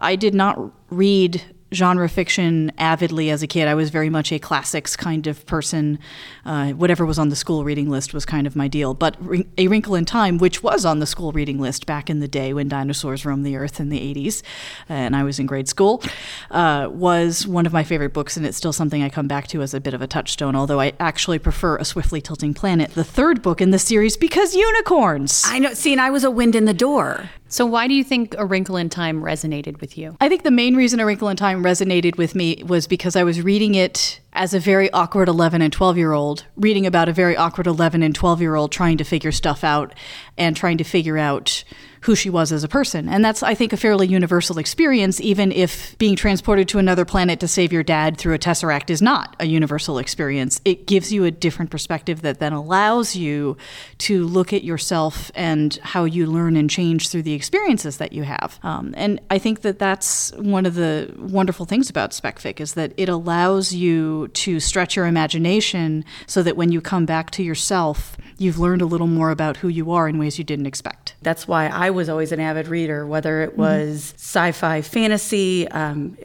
I 0.00 0.14
did 0.14 0.34
not 0.34 0.72
read 0.88 1.42
genre 1.76 2.08
fiction 2.08 2.72
avidly 2.78 3.30
as 3.30 3.42
a 3.42 3.46
kid. 3.46 3.68
I 3.68 3.74
was 3.74 3.90
very 3.90 4.10
much 4.10 4.32
a 4.32 4.38
classics 4.38 4.96
kind 4.96 5.26
of 5.26 5.44
person. 5.46 5.98
Uh, 6.44 6.72
whatever 6.72 7.06
was 7.06 7.18
on 7.18 7.28
the 7.28 7.36
school 7.36 7.64
reading 7.64 7.90
list 7.90 8.14
was 8.14 8.24
kind 8.24 8.46
of 8.46 8.56
my 8.56 8.68
deal. 8.68 8.94
But 8.94 9.16
A 9.58 9.68
Wrinkle 9.68 9.94
in 9.94 10.04
Time, 10.04 10.38
which 10.38 10.62
was 10.62 10.84
on 10.84 10.98
the 10.98 11.06
school 11.06 11.32
reading 11.32 11.60
list 11.60 11.86
back 11.86 12.10
in 12.10 12.20
the 12.20 12.28
day 12.28 12.52
when 12.52 12.68
dinosaurs 12.68 13.24
roamed 13.24 13.44
the 13.44 13.56
earth 13.56 13.78
in 13.78 13.90
the 13.90 14.00
80s, 14.14 14.42
and 14.88 15.14
I 15.14 15.22
was 15.22 15.38
in 15.38 15.46
grade 15.46 15.68
school, 15.68 16.02
uh, 16.50 16.88
was 16.90 17.46
one 17.46 17.66
of 17.66 17.72
my 17.72 17.84
favorite 17.84 18.12
books, 18.12 18.36
and 18.36 18.46
it's 18.46 18.56
still 18.56 18.72
something 18.72 19.02
I 19.02 19.08
come 19.08 19.28
back 19.28 19.46
to 19.48 19.62
as 19.62 19.74
a 19.74 19.80
bit 19.80 19.94
of 19.94 20.02
a 20.02 20.06
touchstone, 20.06 20.56
although 20.56 20.80
I 20.80 20.94
actually 20.98 21.38
prefer 21.38 21.76
A 21.76 21.84
Swiftly 21.84 22.20
Tilting 22.20 22.54
Planet, 22.54 22.92
the 22.92 23.04
third 23.04 23.42
book 23.42 23.60
in 23.60 23.70
the 23.70 23.78
series, 23.78 24.16
because 24.16 24.54
unicorns! 24.54 25.44
I 25.46 25.58
know. 25.58 25.74
See, 25.74 25.92
and 25.92 26.00
I 26.00 26.10
was 26.10 26.24
a 26.24 26.30
wind 26.30 26.54
in 26.54 26.64
the 26.64 26.74
door. 26.74 27.30
So 27.48 27.64
why 27.64 27.86
do 27.86 27.94
you 27.94 28.02
think 28.02 28.34
A 28.38 28.44
Wrinkle 28.44 28.76
in 28.76 28.88
Time 28.88 29.22
resonated 29.22 29.80
with 29.80 29.96
you? 29.96 30.16
I 30.20 30.28
think 30.28 30.42
the 30.42 30.50
main 30.50 30.74
reason 30.74 30.98
A 30.98 31.06
Wrinkle 31.06 31.28
in 31.28 31.36
Time 31.36 31.62
resonated 31.62 32.16
with 32.16 32.34
me 32.34 32.62
was 32.66 32.86
because 32.86 33.14
I 33.14 33.22
was 33.22 33.40
reading 33.40 33.74
it 33.74 34.20
as 34.36 34.54
a 34.54 34.60
very 34.60 34.90
awkward 34.92 35.28
11 35.28 35.62
and 35.62 35.72
12 35.72 35.96
year 35.96 36.12
old, 36.12 36.44
reading 36.56 36.86
about 36.86 37.08
a 37.08 37.12
very 37.12 37.36
awkward 37.36 37.66
11 37.66 38.02
and 38.02 38.14
12 38.14 38.40
year 38.40 38.54
old 38.54 38.70
trying 38.70 38.98
to 38.98 39.04
figure 39.04 39.32
stuff 39.32 39.64
out 39.64 39.94
and 40.36 40.56
trying 40.56 40.78
to 40.78 40.84
figure 40.84 41.18
out 41.18 41.64
who 42.06 42.14
she 42.14 42.30
was 42.30 42.52
as 42.52 42.62
a 42.62 42.68
person. 42.68 43.08
And 43.08 43.24
that's, 43.24 43.42
I 43.42 43.56
think, 43.56 43.72
a 43.72 43.76
fairly 43.76 44.06
universal 44.06 44.58
experience, 44.58 45.20
even 45.20 45.50
if 45.50 45.98
being 45.98 46.14
transported 46.14 46.68
to 46.68 46.78
another 46.78 47.04
planet 47.04 47.40
to 47.40 47.48
save 47.48 47.72
your 47.72 47.82
dad 47.82 48.16
through 48.16 48.34
a 48.34 48.38
tesseract 48.38 48.90
is 48.90 49.02
not 49.02 49.34
a 49.40 49.46
universal 49.46 49.98
experience. 49.98 50.60
It 50.64 50.86
gives 50.86 51.12
you 51.12 51.24
a 51.24 51.32
different 51.32 51.72
perspective 51.72 52.22
that 52.22 52.38
then 52.38 52.52
allows 52.52 53.16
you 53.16 53.56
to 53.98 54.24
look 54.24 54.52
at 54.52 54.62
yourself 54.62 55.32
and 55.34 55.76
how 55.82 56.04
you 56.04 56.26
learn 56.26 56.54
and 56.54 56.70
change 56.70 57.08
through 57.08 57.22
the 57.22 57.34
experiences 57.34 57.96
that 57.96 58.12
you 58.12 58.22
have. 58.22 58.60
Um, 58.62 58.94
and 58.96 59.20
I 59.28 59.38
think 59.38 59.62
that 59.62 59.80
that's 59.80 60.30
one 60.34 60.64
of 60.64 60.76
the 60.76 61.12
wonderful 61.18 61.66
things 61.66 61.90
about 61.90 62.12
specfic 62.12 62.60
is 62.60 62.74
that 62.74 62.92
it 62.96 63.08
allows 63.08 63.72
you 63.72 64.25
to 64.34 64.60
stretch 64.60 64.96
your 64.96 65.06
imagination 65.06 66.04
so 66.26 66.42
that 66.42 66.56
when 66.56 66.72
you 66.72 66.80
come 66.80 67.06
back 67.06 67.30
to 67.32 67.42
yourself, 67.42 68.16
you've 68.38 68.58
learned 68.58 68.82
a 68.82 68.86
little 68.86 69.06
more 69.06 69.30
about 69.30 69.58
who 69.58 69.68
you 69.68 69.90
are 69.92 70.08
in 70.08 70.18
ways 70.18 70.38
you 70.38 70.44
didn't 70.44 70.66
expect. 70.66 71.14
That's 71.22 71.48
why 71.48 71.66
I 71.68 71.90
was 71.90 72.08
always 72.08 72.32
an 72.32 72.40
avid 72.40 72.68
reader, 72.68 73.06
whether 73.06 73.42
it 73.42 73.56
was 73.56 74.14
sci 74.16 74.52
fi, 74.52 74.82
fantasy. 74.82 75.68
Um, 75.68 76.16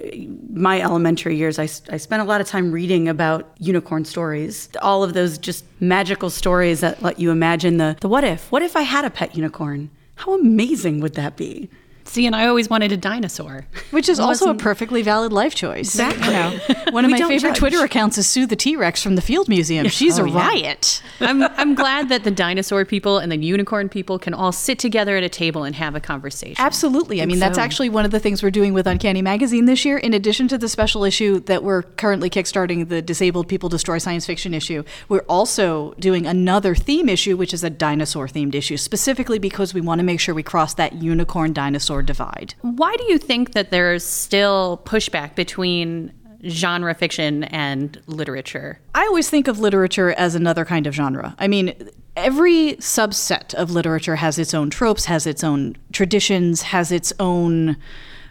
my 0.52 0.82
elementary 0.82 1.36
years, 1.38 1.58
I 1.58 1.66
spent 1.66 2.22
a 2.22 2.26
lot 2.26 2.42
of 2.42 2.48
time 2.48 2.72
reading 2.72 3.08
about 3.08 3.52
unicorn 3.60 4.06
stories, 4.06 4.70
all 4.82 5.04
of 5.04 5.14
those 5.14 5.38
just 5.38 5.66
magical 5.80 6.30
stories 6.30 6.82
that 6.82 7.02
let 7.02 7.20
you 7.20 7.32
imagine 7.32 7.78
the, 7.78 7.98
the 8.02 8.10
what 8.10 8.24
if. 8.24 8.52
What 8.52 8.62
if 8.62 8.76
I 8.76 8.82
had 8.82 9.06
a 9.06 9.10
pet 9.10 9.36
unicorn? 9.36 9.90
How 10.16 10.34
amazing 10.34 11.00
would 11.00 11.16
that 11.16 11.36
be? 11.36 11.70
See, 12.04 12.26
and 12.26 12.36
I 12.36 12.48
always 12.48 12.70
wanted 12.70 12.92
a 12.92 12.98
dinosaur. 12.98 13.66
Which 13.92 14.10
is 14.10 14.20
also 14.20 14.50
a 14.50 14.56
perfectly 14.56 15.02
valid 15.02 15.32
life 15.32 15.56
choice. 15.56 15.96
Exactly. 15.96 16.26
You 16.28 16.32
know, 16.34 16.92
one 16.92 17.06
of 17.06 17.12
my 17.12 17.18
favorite 17.18 17.40
judge. 17.40 17.58
Twitter 17.58 17.84
accounts 17.84 18.18
is 18.18 18.28
Sue 18.28 18.46
the 18.46 18.56
T 18.56 18.76
Rex 18.76 19.02
from 19.04 19.16
the 19.16 19.22
Field 19.22 19.48
Museum. 19.48 19.88
She's 19.90 20.20
Oh, 20.20 20.26
a 20.26 20.30
yeah. 20.30 20.48
riot. 20.48 21.02
I'm, 21.20 21.44
I'm 21.58 21.76
glad 21.76 22.10
that 22.10 22.24
the 22.24 22.32
dinosaur 22.32 22.86
people 22.86 23.18
and 23.18 23.32
the 23.32 23.38
unicorn 23.38 23.90
people 23.90 24.20
can 24.20 24.34
all 24.34 24.52
sit 24.52 24.80
together 24.80 25.16
at 25.16 25.24
a 25.24 25.30
table 25.30 25.64
and 25.64 25.76
have 25.76 25.96
a 25.96 26.00
conversation. 26.00 26.56
Absolutely. 26.64 27.22
I 27.22 27.26
mean, 27.26 27.40
that's 27.40 27.58
actually 27.58 27.90
one 27.90 28.06
of 28.06 28.12
the 28.12 28.20
things 28.20 28.42
we're 28.44 28.52
doing 28.52 28.74
with 28.74 28.88
Uncanny 28.88 29.22
Magazine 29.22 29.66
this 29.66 29.86
year. 29.86 29.98
In 29.98 30.14
addition 30.14 30.48
to 30.50 30.58
the 30.58 30.68
special 30.70 31.04
issue 31.04 31.40
that 31.42 31.64
we're 31.64 31.84
currently 31.84 32.30
kickstarting, 32.30 32.90
the 32.90 33.02
Disabled 33.02 33.48
People 33.48 33.70
Destroy 33.70 33.98
Science 33.98 34.26
Fiction 34.26 34.54
issue, 34.54 34.84
we're 35.10 35.26
also 35.30 35.94
doing 36.00 36.26
another 36.26 36.76
theme 36.76 37.08
issue, 37.10 37.38
which 37.38 37.54
is 37.54 37.64
a 37.64 37.70
dinosaur 37.70 38.28
themed 38.28 38.56
issue, 38.56 38.78
specifically 38.78 39.40
because 39.40 39.74
we 39.74 39.82
want 39.82 40.00
to 40.00 40.04
make 40.04 40.20
sure 40.20 40.34
we 40.34 40.44
cross 40.44 40.74
that 40.76 40.94
unicorn 40.94 41.54
dinosaur 41.54 41.91
divide. 42.00 42.54
Why 42.62 42.96
do 42.96 43.04
you 43.06 43.18
think 43.18 43.54
that 43.54 43.72
there's 43.72 44.04
still 44.04 44.82
pushback 44.86 45.36
between 45.36 46.14
genre 46.48 46.94
fiction 46.94 47.44
and 47.46 48.02
literature? 48.08 48.80
I 48.96 49.02
always 49.02 49.30
think 49.30 49.48
of 49.48 49.60
literature 49.60 50.12
as 50.12 50.36
another 50.36 50.66
kind 50.66 50.88
of 50.88 50.94
genre. 50.94 51.36
I 51.40 51.48
mean, 51.48 51.74
every 52.16 52.74
subset 52.74 53.54
of 53.54 53.72
literature 53.72 54.18
has 54.18 54.40
its 54.40 54.54
own 54.54 54.70
tropes, 54.70 55.06
has 55.06 55.28
its 55.28 55.44
own 55.44 55.76
traditions, 55.92 56.62
has 56.64 56.92
its 56.92 57.14
own 57.20 57.78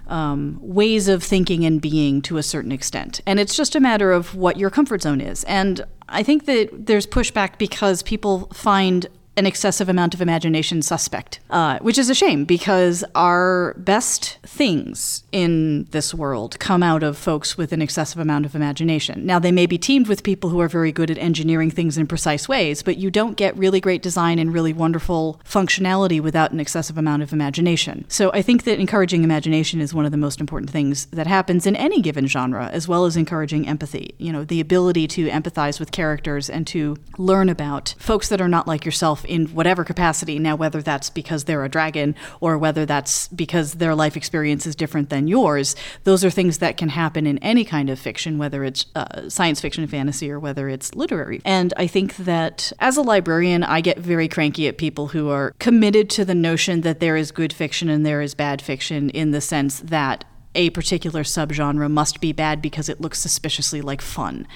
um, 0.06 0.58
ways 0.60 1.08
of 1.08 1.22
thinking 1.22 1.64
and 1.64 1.80
being 1.80 2.20
to 2.22 2.36
a 2.36 2.42
certain 2.42 2.72
extent. 2.72 3.20
And 3.26 3.38
it's 3.38 3.56
just 3.56 3.76
a 3.76 3.80
matter 3.80 4.12
of 4.12 4.34
what 4.34 4.56
your 4.56 4.70
comfort 4.70 5.02
zone 5.02 5.20
is. 5.20 5.44
And 5.44 5.84
I 6.08 6.22
think 6.22 6.46
that 6.46 6.86
there's 6.86 7.06
pushback 7.06 7.58
because 7.58 8.02
people 8.02 8.48
find 8.52 9.06
an 9.40 9.46
excessive 9.46 9.88
amount 9.88 10.12
of 10.12 10.20
imagination 10.20 10.82
suspect, 10.82 11.40
uh, 11.48 11.78
which 11.78 11.96
is 11.96 12.10
a 12.10 12.14
shame 12.14 12.44
because 12.44 13.02
our 13.14 13.74
best 13.78 14.36
things 14.42 15.24
in 15.32 15.84
this 15.92 16.12
world 16.12 16.58
come 16.60 16.82
out 16.82 17.02
of 17.02 17.16
folks 17.16 17.56
with 17.56 17.72
an 17.72 17.80
excessive 17.80 18.20
amount 18.20 18.44
of 18.44 18.54
imagination. 18.54 19.24
Now, 19.24 19.38
they 19.38 19.50
may 19.50 19.64
be 19.64 19.78
teamed 19.78 20.08
with 20.08 20.22
people 20.22 20.50
who 20.50 20.60
are 20.60 20.68
very 20.68 20.92
good 20.92 21.10
at 21.10 21.16
engineering 21.16 21.70
things 21.70 21.96
in 21.96 22.06
precise 22.06 22.50
ways, 22.50 22.82
but 22.82 22.98
you 22.98 23.10
don't 23.10 23.34
get 23.34 23.56
really 23.56 23.80
great 23.80 24.02
design 24.02 24.38
and 24.38 24.52
really 24.52 24.74
wonderful 24.74 25.40
functionality 25.42 26.20
without 26.20 26.52
an 26.52 26.60
excessive 26.60 26.98
amount 26.98 27.22
of 27.22 27.32
imagination. 27.32 28.04
So 28.08 28.30
I 28.34 28.42
think 28.42 28.64
that 28.64 28.78
encouraging 28.78 29.24
imagination 29.24 29.80
is 29.80 29.94
one 29.94 30.04
of 30.04 30.10
the 30.10 30.18
most 30.18 30.38
important 30.38 30.68
things 30.68 31.06
that 31.06 31.26
happens 31.26 31.66
in 31.66 31.76
any 31.76 32.02
given 32.02 32.26
genre, 32.26 32.68
as 32.68 32.86
well 32.86 33.06
as 33.06 33.16
encouraging 33.16 33.66
empathy. 33.66 34.14
You 34.18 34.34
know, 34.34 34.44
the 34.44 34.60
ability 34.60 35.08
to 35.08 35.30
empathize 35.30 35.80
with 35.80 35.92
characters 35.92 36.50
and 36.50 36.66
to 36.66 36.98
learn 37.16 37.48
about 37.48 37.94
folks 37.98 38.28
that 38.28 38.42
are 38.42 38.48
not 38.48 38.68
like 38.68 38.84
yourself 38.84 39.24
in 39.30 39.46
whatever 39.48 39.84
capacity. 39.84 40.38
Now, 40.38 40.56
whether 40.56 40.82
that's 40.82 41.10
because 41.10 41.44
they're 41.44 41.64
a 41.64 41.68
dragon 41.68 42.14
or 42.40 42.58
whether 42.58 42.84
that's 42.84 43.28
because 43.28 43.74
their 43.74 43.94
life 43.94 44.16
experience 44.16 44.66
is 44.66 44.74
different 44.74 45.10
than 45.10 45.28
yours, 45.28 45.76
those 46.04 46.24
are 46.24 46.30
things 46.30 46.58
that 46.58 46.76
can 46.76 46.90
happen 46.90 47.26
in 47.26 47.38
any 47.38 47.64
kind 47.64 47.88
of 47.88 47.98
fiction, 47.98 48.38
whether 48.38 48.64
it's 48.64 48.86
uh, 48.94 49.28
science 49.28 49.60
fiction, 49.60 49.86
fantasy, 49.86 50.30
or 50.30 50.38
whether 50.38 50.68
it's 50.68 50.94
literary. 50.94 51.40
And 51.44 51.72
I 51.76 51.86
think 51.86 52.16
that 52.16 52.72
as 52.80 52.96
a 52.96 53.02
librarian, 53.02 53.62
I 53.62 53.80
get 53.80 53.98
very 53.98 54.28
cranky 54.28 54.68
at 54.68 54.78
people 54.78 55.08
who 55.08 55.30
are 55.30 55.54
committed 55.58 56.10
to 56.10 56.24
the 56.24 56.34
notion 56.34 56.80
that 56.82 57.00
there 57.00 57.16
is 57.16 57.30
good 57.30 57.52
fiction 57.52 57.88
and 57.88 58.04
there 58.04 58.20
is 58.20 58.34
bad 58.34 58.60
fiction 58.60 59.10
in 59.10 59.30
the 59.30 59.40
sense 59.40 59.80
that 59.80 60.24
a 60.54 60.70
particular 60.70 61.22
subgenre 61.22 61.90
must 61.90 62.20
be 62.20 62.32
bad 62.32 62.60
because 62.60 62.88
it 62.88 63.00
looks 63.00 63.18
suspiciously 63.20 63.80
like 63.80 64.02
fun. 64.02 64.46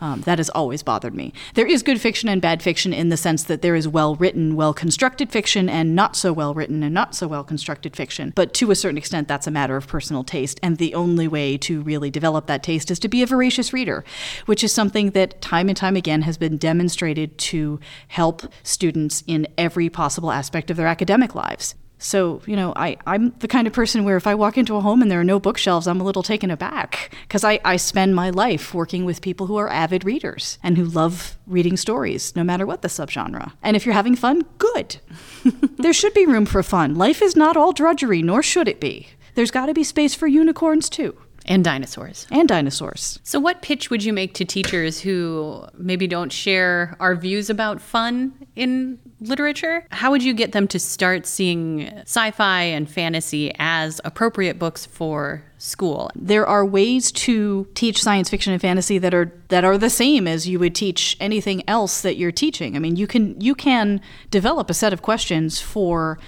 Um, 0.00 0.20
that 0.22 0.38
has 0.38 0.48
always 0.50 0.82
bothered 0.82 1.14
me. 1.14 1.32
There 1.54 1.66
is 1.66 1.82
good 1.82 2.00
fiction 2.00 2.28
and 2.28 2.40
bad 2.40 2.62
fiction 2.62 2.92
in 2.92 3.08
the 3.08 3.16
sense 3.16 3.42
that 3.44 3.62
there 3.62 3.74
is 3.74 3.88
well 3.88 4.14
written, 4.14 4.54
well 4.54 4.72
constructed 4.72 5.30
fiction 5.30 5.68
and 5.68 5.94
not 5.94 6.14
so 6.14 6.32
well 6.32 6.54
written 6.54 6.82
and 6.82 6.94
not 6.94 7.14
so 7.14 7.26
well 7.26 7.42
constructed 7.42 7.96
fiction. 7.96 8.32
But 8.34 8.54
to 8.54 8.70
a 8.70 8.76
certain 8.76 8.98
extent, 8.98 9.28
that's 9.28 9.46
a 9.46 9.50
matter 9.50 9.76
of 9.76 9.88
personal 9.88 10.22
taste. 10.22 10.60
And 10.62 10.78
the 10.78 10.94
only 10.94 11.26
way 11.26 11.58
to 11.58 11.82
really 11.82 12.10
develop 12.10 12.46
that 12.46 12.62
taste 12.62 12.90
is 12.90 12.98
to 13.00 13.08
be 13.08 13.22
a 13.22 13.26
voracious 13.26 13.72
reader, 13.72 14.04
which 14.46 14.62
is 14.62 14.72
something 14.72 15.10
that 15.10 15.40
time 15.40 15.68
and 15.68 15.76
time 15.76 15.96
again 15.96 16.22
has 16.22 16.38
been 16.38 16.56
demonstrated 16.56 17.38
to 17.38 17.80
help 18.08 18.42
students 18.62 19.24
in 19.26 19.48
every 19.58 19.88
possible 19.88 20.30
aspect 20.30 20.70
of 20.70 20.76
their 20.76 20.86
academic 20.86 21.34
lives. 21.34 21.74
So, 22.00 22.40
you 22.46 22.56
know, 22.56 22.72
I, 22.76 22.96
I'm 23.06 23.34
the 23.38 23.48
kind 23.48 23.66
of 23.66 23.72
person 23.72 24.04
where 24.04 24.16
if 24.16 24.26
I 24.26 24.34
walk 24.34 24.56
into 24.56 24.74
a 24.74 24.80
home 24.80 25.02
and 25.02 25.10
there 25.10 25.20
are 25.20 25.24
no 25.24 25.38
bookshelves, 25.38 25.86
I'm 25.86 26.00
a 26.00 26.04
little 26.04 26.22
taken 26.22 26.50
aback 26.50 27.14
because 27.22 27.44
I, 27.44 27.60
I 27.64 27.76
spend 27.76 28.14
my 28.14 28.30
life 28.30 28.72
working 28.72 29.04
with 29.04 29.20
people 29.20 29.46
who 29.46 29.56
are 29.56 29.68
avid 29.68 30.04
readers 30.04 30.58
and 30.62 30.78
who 30.78 30.84
love 30.84 31.36
reading 31.46 31.76
stories, 31.76 32.34
no 32.34 32.42
matter 32.42 32.64
what 32.64 32.80
the 32.80 32.88
subgenre. 32.88 33.52
And 33.62 33.76
if 33.76 33.84
you're 33.84 33.92
having 33.92 34.16
fun, 34.16 34.44
good. 34.56 34.96
there 35.76 35.92
should 35.92 36.14
be 36.14 36.24
room 36.24 36.46
for 36.46 36.62
fun. 36.62 36.94
Life 36.94 37.20
is 37.20 37.36
not 37.36 37.56
all 37.56 37.72
drudgery, 37.72 38.22
nor 38.22 38.42
should 38.42 38.66
it 38.66 38.80
be. 38.80 39.08
There's 39.34 39.50
got 39.50 39.66
to 39.66 39.74
be 39.74 39.84
space 39.84 40.14
for 40.14 40.26
unicorns, 40.26 40.88
too. 40.88 41.16
And 41.46 41.64
dinosaurs. 41.64 42.26
And 42.30 42.48
dinosaurs. 42.48 43.18
So, 43.22 43.40
what 43.40 43.62
pitch 43.62 43.90
would 43.90 44.04
you 44.04 44.12
make 44.12 44.34
to 44.34 44.44
teachers 44.44 45.00
who 45.00 45.64
maybe 45.74 46.06
don't 46.06 46.32
share 46.32 46.96
our 47.00 47.14
views 47.14 47.50
about 47.50 47.80
fun 47.80 48.34
in 48.56 48.98
literature? 49.20 49.84
How 49.90 50.10
would 50.10 50.22
you 50.22 50.34
get 50.34 50.52
them 50.52 50.66
to 50.68 50.78
start 50.78 51.26
seeing 51.26 51.88
sci 52.02 52.30
fi 52.32 52.62
and 52.62 52.90
fantasy 52.90 53.52
as 53.58 54.00
appropriate 54.04 54.58
books 54.58 54.86
for 54.86 55.44
school? 55.58 56.10
There 56.14 56.46
are 56.46 56.64
ways 56.64 57.12
to 57.12 57.66
teach 57.74 58.02
science 58.02 58.30
fiction 58.30 58.52
and 58.52 58.60
fantasy 58.60 58.98
that 58.98 59.14
are 59.14 59.32
that 59.48 59.64
are 59.64 59.78
the 59.78 59.90
same 59.90 60.26
as 60.26 60.48
you 60.48 60.58
would 60.58 60.74
teach 60.74 61.16
anything 61.20 61.62
else 61.68 62.00
that 62.02 62.16
you're 62.16 62.32
teaching. 62.32 62.76
I 62.76 62.78
mean, 62.78 62.96
you 62.96 63.06
can 63.06 63.40
you 63.40 63.54
can 63.54 64.00
develop 64.30 64.70
a 64.70 64.74
set 64.74 64.92
of 64.92 65.02
questions 65.02 65.60
for 65.60 66.18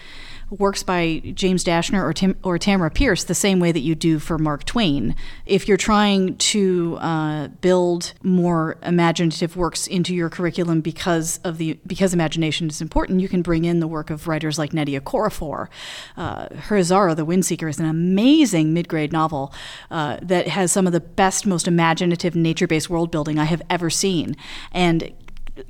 works 0.58 0.82
by 0.82 1.22
James 1.34 1.64
Dashner 1.64 2.02
or, 2.02 2.12
Tim, 2.12 2.36
or 2.42 2.58
Tamora 2.58 2.92
Pierce 2.92 3.24
the 3.24 3.34
same 3.34 3.58
way 3.58 3.72
that 3.72 3.80
you 3.80 3.94
do 3.94 4.18
for 4.18 4.38
Mark 4.38 4.64
Twain. 4.64 5.14
If 5.46 5.66
you're 5.66 5.76
trying 5.76 6.36
to 6.36 6.98
uh, 7.00 7.48
build 7.48 8.12
more 8.22 8.76
imaginative 8.82 9.56
works 9.56 9.86
into 9.86 10.14
your 10.14 10.28
curriculum 10.28 10.80
because 10.80 11.38
of 11.38 11.58
the 11.58 11.78
because 11.86 12.12
imagination 12.12 12.68
is 12.68 12.80
important, 12.80 13.20
you 13.20 13.28
can 13.28 13.42
bring 13.42 13.64
in 13.64 13.80
the 13.80 13.86
work 13.86 14.10
of 14.10 14.28
writers 14.28 14.58
like 14.58 14.72
Nnedi 14.72 15.00
Okorafor. 15.00 15.68
Uh, 16.16 16.48
Zahrah, 16.82 17.16
The 17.16 17.26
Windseeker, 17.26 17.68
is 17.68 17.78
an 17.78 17.86
amazing 17.86 18.74
mid-grade 18.74 19.12
novel 19.12 19.52
uh, 19.90 20.18
that 20.22 20.48
has 20.48 20.72
some 20.72 20.86
of 20.86 20.92
the 20.92 21.00
best, 21.00 21.46
most 21.46 21.66
imaginative 21.66 22.34
nature-based 22.34 22.90
world 22.90 23.10
building 23.10 23.38
I 23.38 23.44
have 23.44 23.62
ever 23.70 23.88
seen, 23.88 24.36
and 24.72 25.12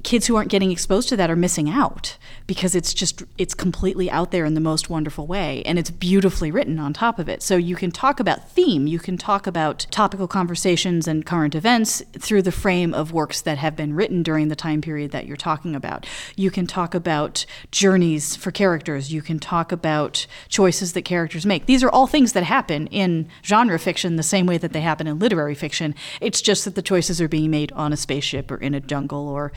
kids 0.04 0.26
who 0.26 0.36
aren't 0.36 0.50
getting 0.50 0.70
exposed 0.70 1.08
to 1.08 1.16
that 1.16 1.30
are 1.30 1.36
missing 1.36 1.68
out 1.68 2.16
because 2.46 2.74
it's 2.74 2.94
just 2.94 3.24
it's 3.36 3.54
completely 3.54 4.08
out 4.10 4.30
there 4.30 4.44
in 4.44 4.54
the 4.54 4.60
most 4.60 4.88
wonderful 4.88 5.26
way 5.26 5.62
and 5.64 5.78
it's 5.78 5.90
beautifully 5.90 6.52
written 6.52 6.78
on 6.78 6.92
top 6.92 7.18
of 7.18 7.28
it. 7.28 7.42
So 7.42 7.56
you 7.56 7.74
can 7.74 7.90
talk 7.90 8.20
about 8.20 8.48
theme. 8.50 8.86
You 8.86 9.00
can 9.00 9.16
talk 9.16 9.46
about 9.46 9.86
topical 9.90 10.28
conversations 10.28 11.08
and 11.08 11.26
current 11.26 11.56
events 11.56 12.00
through 12.12 12.42
the 12.42 12.52
frame 12.52 12.94
of 12.94 13.12
works 13.12 13.40
that 13.40 13.58
have 13.58 13.74
been 13.74 13.94
written 13.94 14.22
during 14.22 14.48
the 14.48 14.56
time 14.56 14.80
period 14.80 15.10
that 15.10 15.26
you're 15.26 15.36
talking 15.36 15.74
about. 15.74 16.06
You 16.36 16.50
can 16.50 16.66
talk 16.66 16.94
about 16.94 17.44
journeys 17.72 18.36
for 18.36 18.52
characters. 18.52 19.12
You 19.12 19.20
can 19.20 19.40
talk 19.40 19.72
about 19.72 20.26
choices 20.48 20.92
that 20.92 21.02
characters 21.02 21.44
make. 21.44 21.66
These 21.66 21.82
are 21.82 21.90
all 21.90 22.06
things 22.06 22.34
that 22.34 22.44
happen 22.44 22.86
in 22.88 23.28
genre 23.44 23.78
fiction 23.80 24.14
the 24.14 24.22
same 24.22 24.46
way 24.46 24.58
that 24.58 24.72
they 24.72 24.80
happen 24.80 25.08
in 25.08 25.18
literary 25.18 25.56
fiction. 25.56 25.94
It's 26.20 26.40
just 26.40 26.64
that 26.66 26.76
the 26.76 26.82
choices 26.82 27.20
are 27.20 27.28
being 27.28 27.50
made 27.50 27.72
on 27.72 27.92
a 27.92 27.96
spaceship 27.96 28.50
or 28.50 28.58
in 28.58 28.74
a 28.74 28.80
jungle 28.80 29.28
or 29.28 29.52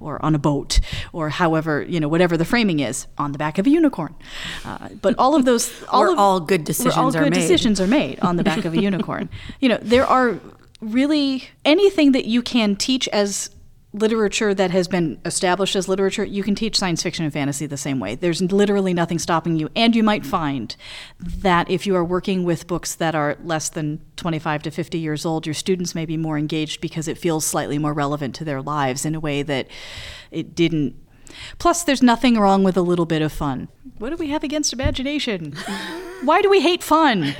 or 0.00 0.24
on 0.24 0.34
a 0.34 0.38
boat 0.38 0.80
or 1.12 1.30
however 1.30 1.82
you 1.82 2.00
know 2.00 2.08
whatever 2.08 2.36
the 2.36 2.44
framing 2.44 2.80
is 2.80 3.06
on 3.16 3.32
the 3.32 3.38
back 3.38 3.58
of 3.58 3.66
a 3.66 3.70
unicorn 3.70 4.14
uh, 4.64 4.88
but 5.00 5.14
all 5.18 5.34
of 5.34 5.44
those 5.44 5.82
all 5.88 6.10
of 6.10 6.18
all 6.18 6.40
good 6.40 6.64
decisions 6.64 6.96
all 6.96 7.08
are 7.08 7.24
good 7.24 7.30
made. 7.30 7.40
decisions 7.40 7.80
are 7.80 7.86
made 7.86 8.18
on 8.20 8.36
the 8.36 8.44
back 8.44 8.64
of 8.64 8.74
a 8.74 8.80
unicorn 8.90 9.28
you 9.60 9.68
know 9.68 9.78
there 9.82 10.06
are 10.06 10.38
really 10.80 11.48
anything 11.64 12.12
that 12.12 12.26
you 12.26 12.40
can 12.42 12.76
teach 12.76 13.08
as 13.08 13.50
literature 13.92 14.52
that 14.52 14.70
has 14.70 14.86
been 14.86 15.18
established 15.24 15.74
as 15.74 15.88
literature, 15.88 16.24
you 16.24 16.42
can 16.42 16.54
teach 16.54 16.78
science 16.78 17.02
fiction 17.02 17.24
and 17.24 17.32
fantasy 17.32 17.66
the 17.66 17.76
same 17.76 17.98
way. 17.98 18.14
There's 18.14 18.42
literally 18.42 18.92
nothing 18.92 19.18
stopping 19.18 19.56
you. 19.56 19.70
And 19.74 19.96
you 19.96 20.02
might 20.02 20.26
find 20.26 20.76
that 21.18 21.70
if 21.70 21.86
you 21.86 21.96
are 21.96 22.04
working 22.04 22.44
with 22.44 22.66
books 22.66 22.94
that 22.94 23.14
are 23.14 23.38
less 23.42 23.70
than 23.70 24.00
25 24.16 24.62
to 24.64 24.70
50 24.70 24.98
years 24.98 25.24
old, 25.24 25.46
your 25.46 25.54
students 25.54 25.94
may 25.94 26.04
be 26.04 26.16
more 26.16 26.36
engaged 26.36 26.80
because 26.80 27.08
it 27.08 27.16
feels 27.16 27.46
slightly 27.46 27.78
more 27.78 27.94
relevant 27.94 28.34
to 28.36 28.44
their 28.44 28.60
lives 28.60 29.06
in 29.06 29.14
a 29.14 29.20
way 29.20 29.42
that 29.42 29.68
it 30.30 30.54
didn't. 30.54 30.94
Plus, 31.58 31.82
there's 31.82 32.02
nothing 32.02 32.38
wrong 32.38 32.62
with 32.62 32.76
a 32.76 32.82
little 32.82 33.06
bit 33.06 33.22
of 33.22 33.32
fun. 33.32 33.68
What 33.98 34.10
do 34.10 34.16
we 34.16 34.28
have 34.28 34.44
against 34.44 34.72
imagination? 34.72 35.52
Why 36.22 36.42
do 36.42 36.50
we 36.50 36.60
hate 36.60 36.82
fun? 36.82 37.34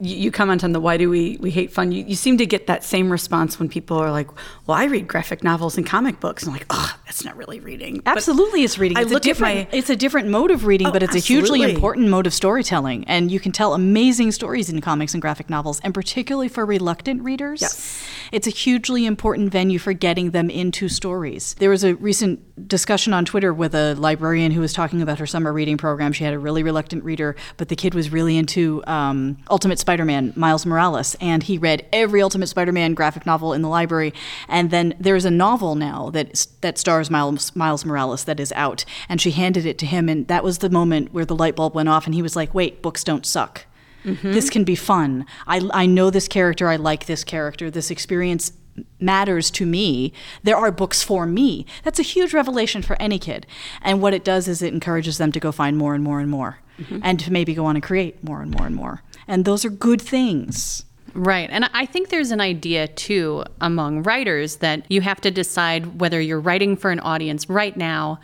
You, 0.00 0.16
you 0.16 0.30
comment 0.30 0.64
on 0.64 0.72
the 0.72 0.80
why 0.80 0.96
do 0.96 1.08
we, 1.10 1.36
we 1.40 1.50
hate 1.50 1.72
fun. 1.72 1.92
You, 1.92 2.04
you 2.04 2.14
seem 2.16 2.38
to 2.38 2.46
get 2.46 2.66
that 2.66 2.84
same 2.84 3.10
response 3.10 3.58
when 3.58 3.68
people 3.68 3.96
are 3.98 4.10
like, 4.10 4.28
well, 4.66 4.76
I 4.76 4.84
read 4.84 5.06
graphic 5.08 5.42
novels 5.44 5.76
and 5.76 5.86
comic 5.86 6.20
books. 6.20 6.42
And 6.42 6.50
I'm 6.50 6.56
like, 6.58 6.66
oh, 6.70 6.96
that's 7.06 7.24
not 7.24 7.36
really 7.36 7.60
reading. 7.60 8.00
But 8.04 8.16
Absolutely, 8.16 8.64
it's 8.64 8.78
reading. 8.78 8.96
I 8.98 9.02
It's 9.02 9.10
look 9.12 9.26
a 9.26 9.30
at 9.30 9.40
my- 9.40 9.54
different. 9.54 9.74
it's 9.78 9.90
a 9.90 9.96
different 9.96 10.28
mode 10.28 10.50
of 10.50 10.64
reading, 10.66 10.88
Oh, 10.88 10.92
but 10.92 11.02
it's 11.02 11.14
a 11.14 11.18
hugely 11.18 11.62
important 11.62 12.08
mode 12.08 12.26
of 12.26 12.34
storytelling, 12.34 13.04
and 13.04 13.30
you 13.30 13.40
can 13.40 13.52
tell 13.52 13.74
amazing 13.74 14.32
stories 14.32 14.68
in 14.68 14.80
comics 14.80 15.14
and 15.14 15.20
graphic 15.22 15.48
novels, 15.50 15.80
and 15.84 15.94
particularly 15.94 16.48
for 16.48 16.64
reluctant 16.66 17.22
readers. 17.22 17.60
Yes. 17.60 18.04
It's 18.32 18.46
a 18.46 18.50
hugely 18.50 19.06
important 19.06 19.50
venue 19.52 19.78
for 19.78 19.92
getting 19.92 20.30
them 20.32 20.50
into 20.50 20.88
stories. 20.88 21.54
There 21.58 21.70
was 21.70 21.84
a 21.84 21.94
recent 21.96 22.68
discussion 22.68 23.12
on 23.12 23.24
Twitter 23.24 23.52
with 23.52 23.74
a 23.74 23.94
librarian 23.94 24.52
who 24.52 24.60
was 24.60 24.72
talking 24.72 25.02
about 25.02 25.18
her 25.18 25.26
summer 25.26 25.52
reading 25.52 25.76
program. 25.76 26.12
She 26.12 26.24
had 26.24 26.34
a 26.34 26.38
really 26.38 26.62
reluctant 26.62 27.04
reader, 27.04 27.36
but 27.56 27.68
the 27.68 27.76
kid 27.76 27.94
was 27.94 28.10
really 28.10 28.36
into 28.36 28.82
um, 28.86 29.36
Ultimate 29.50 29.78
Spider 29.84 30.06
Man, 30.06 30.32
Miles 30.34 30.64
Morales, 30.64 31.14
and 31.20 31.42
he 31.42 31.58
read 31.58 31.86
every 31.92 32.22
Ultimate 32.22 32.46
Spider 32.46 32.72
Man 32.72 32.94
graphic 32.94 33.26
novel 33.26 33.52
in 33.52 33.60
the 33.60 33.68
library. 33.68 34.14
And 34.48 34.70
then 34.70 34.94
there's 34.98 35.26
a 35.26 35.30
novel 35.30 35.74
now 35.74 36.08
that, 36.10 36.46
that 36.62 36.78
stars 36.78 37.10
Miles, 37.10 37.54
Miles 37.54 37.84
Morales 37.84 38.24
that 38.24 38.40
is 38.40 38.50
out, 38.52 38.86
and 39.10 39.20
she 39.20 39.32
handed 39.32 39.66
it 39.66 39.76
to 39.78 39.86
him, 39.86 40.08
and 40.08 40.26
that 40.28 40.42
was 40.42 40.58
the 40.58 40.70
moment 40.70 41.12
where 41.12 41.26
the 41.26 41.36
light 41.36 41.54
bulb 41.54 41.74
went 41.74 41.90
off, 41.90 42.06
and 42.06 42.14
he 42.14 42.22
was 42.22 42.34
like, 42.34 42.54
wait, 42.54 42.80
books 42.80 43.04
don't 43.04 43.26
suck. 43.26 43.66
Mm-hmm. 44.06 44.32
This 44.32 44.48
can 44.48 44.64
be 44.64 44.74
fun. 44.74 45.26
I, 45.46 45.68
I 45.74 45.84
know 45.84 46.08
this 46.08 46.28
character. 46.28 46.68
I 46.68 46.76
like 46.76 47.04
this 47.04 47.24
character. 47.24 47.70
This 47.70 47.90
experience 47.90 48.52
matters 48.98 49.50
to 49.52 49.66
me. 49.66 50.12
There 50.42 50.56
are 50.56 50.72
books 50.72 51.02
for 51.02 51.26
me. 51.26 51.66
That's 51.82 51.98
a 51.98 52.02
huge 52.02 52.32
revelation 52.32 52.80
for 52.80 52.96
any 53.00 53.18
kid. 53.18 53.46
And 53.82 54.00
what 54.00 54.14
it 54.14 54.24
does 54.24 54.48
is 54.48 54.62
it 54.62 54.72
encourages 54.72 55.18
them 55.18 55.32
to 55.32 55.40
go 55.40 55.52
find 55.52 55.76
more 55.76 55.94
and 55.94 56.02
more 56.02 56.20
and 56.20 56.30
more 56.30 56.58
mm-hmm. 56.78 56.98
and 57.02 57.18
to 57.20 57.32
maybe 57.32 57.54
go 57.54 57.66
on 57.66 57.76
and 57.76 57.82
create 57.82 58.22
more 58.22 58.42
and 58.42 58.50
more 58.50 58.66
and 58.66 58.74
more. 58.74 59.02
And 59.26 59.44
those 59.44 59.64
are 59.64 59.70
good 59.70 60.00
things. 60.00 60.84
Right. 61.14 61.48
And 61.50 61.70
I 61.72 61.86
think 61.86 62.08
there's 62.08 62.32
an 62.32 62.40
idea 62.40 62.88
too 62.88 63.44
among 63.60 64.02
writers 64.02 64.56
that 64.56 64.84
you 64.90 65.00
have 65.02 65.20
to 65.20 65.30
decide 65.30 66.00
whether 66.00 66.20
you're 66.20 66.40
writing 66.40 66.76
for 66.76 66.90
an 66.90 66.98
audience 67.00 67.48
right 67.48 67.76
now 67.76 68.18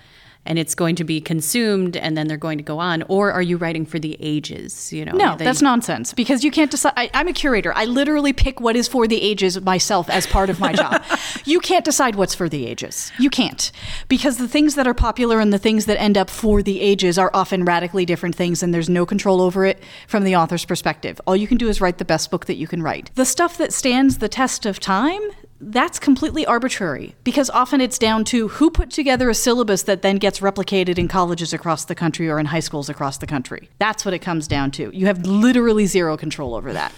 and 0.50 0.59
it's 0.59 0.75
going 0.75 0.97
to 0.97 1.04
be 1.04 1.21
consumed 1.21 1.97
and 1.97 2.16
then 2.16 2.26
they're 2.26 2.37
going 2.37 2.59
to 2.59 2.64
go 2.64 2.80
on 2.80 3.04
or 3.04 3.30
are 3.30 3.40
you 3.40 3.57
writing 3.57 3.87
for 3.87 4.00
the 4.00 4.16
ages, 4.19 4.92
you 4.92 5.04
know? 5.04 5.12
No, 5.12 5.37
They- 5.37 5.45
that's 5.45 5.62
nonsense 5.62 6.12
because 6.12 6.42
you 6.42 6.50
can't 6.50 6.73
decide. 6.73 6.92
I, 6.97 7.09
I'm 7.14 7.28
a 7.28 7.33
curator. 7.33 7.73
I 7.76 7.85
literally 7.85 8.33
pick 8.33 8.59
what 8.61 8.75
is 8.75 8.88
for 8.88 9.07
the 9.07 9.23
ages 9.23 9.61
myself 9.61 10.11
as 10.11 10.26
part 10.26 10.50
of 10.50 10.59
my 10.59 10.73
job. 10.73 11.04
you 11.45 11.61
can't 11.61 11.85
decide 11.85 12.16
what's 12.16 12.35
for 12.35 12.49
the 12.49 12.66
ages. 12.66 13.12
You 13.16 13.30
can't. 13.30 13.71
Because 14.09 14.38
the 14.38 14.49
things 14.49 14.75
that 14.75 14.88
are 14.88 14.95
popular 14.95 15.38
and 15.38 15.52
the 15.52 15.59
things 15.59 15.87
that 15.87 16.00
end 16.00 16.19
up 16.19 16.28
for 16.28 16.64
the 16.64 16.80
ages 16.80 17.16
are 17.16 17.30
often 17.33 17.64
radically 17.64 18.04
different 18.04 18.35
things 18.35 18.61
and 18.61 18.75
there's 18.75 18.88
no 18.88 19.07
control 19.07 19.40
over 19.40 19.64
it 19.64 19.80
from 20.09 20.25
the 20.25 20.35
author's 20.35 20.64
perspective. 20.64 21.21
All 21.28 21.37
you 21.37 21.47
can 21.47 21.59
do 21.59 21.69
is 21.69 21.80
write 21.80 21.99
the 21.99 22.04
best 22.04 22.28
book 22.28 22.47
that 22.47 22.57
you 22.57 22.66
can 22.66 22.83
write. 22.83 23.12
The 23.14 23.25
stuff 23.25 23.57
that 23.59 23.73
stands 23.73 24.19
the 24.19 24.28
test 24.28 24.66
of 24.66 24.80
time, 24.80 25.21
that's 25.61 25.99
completely 25.99 26.47
arbitrary 26.47 27.14
because 27.23 27.50
often 27.50 27.81
it's 27.81 27.99
down 27.99 28.25
to 28.25 28.49
who 28.49 28.71
put 28.71 28.90
together 28.90 29.29
a 29.29 29.35
syllabus 29.35 29.83
that 29.83 30.00
then 30.00 30.17
gets 30.17 30.40
replicated 30.40 30.99
in 30.99 31.07
colleges 31.07 31.52
across 31.52 31.85
the 31.85 31.95
country 31.95 32.31
or 32.31 32.38
in 32.38 32.47
high 32.47 32.61
schools 32.61 32.88
across 32.88 33.19
the 33.19 33.26
country. 33.26 33.69
That's 33.79 34.05
what 34.05 34.14
it 34.14 34.21
comes 34.21 34.49
down 34.49 34.71
to. 34.73 34.90
You 34.95 35.07
have 35.07 35.26
literally 35.26 35.87
zero 35.87 36.17
control 36.17 36.55
over 36.55 36.73
that. 36.73 36.93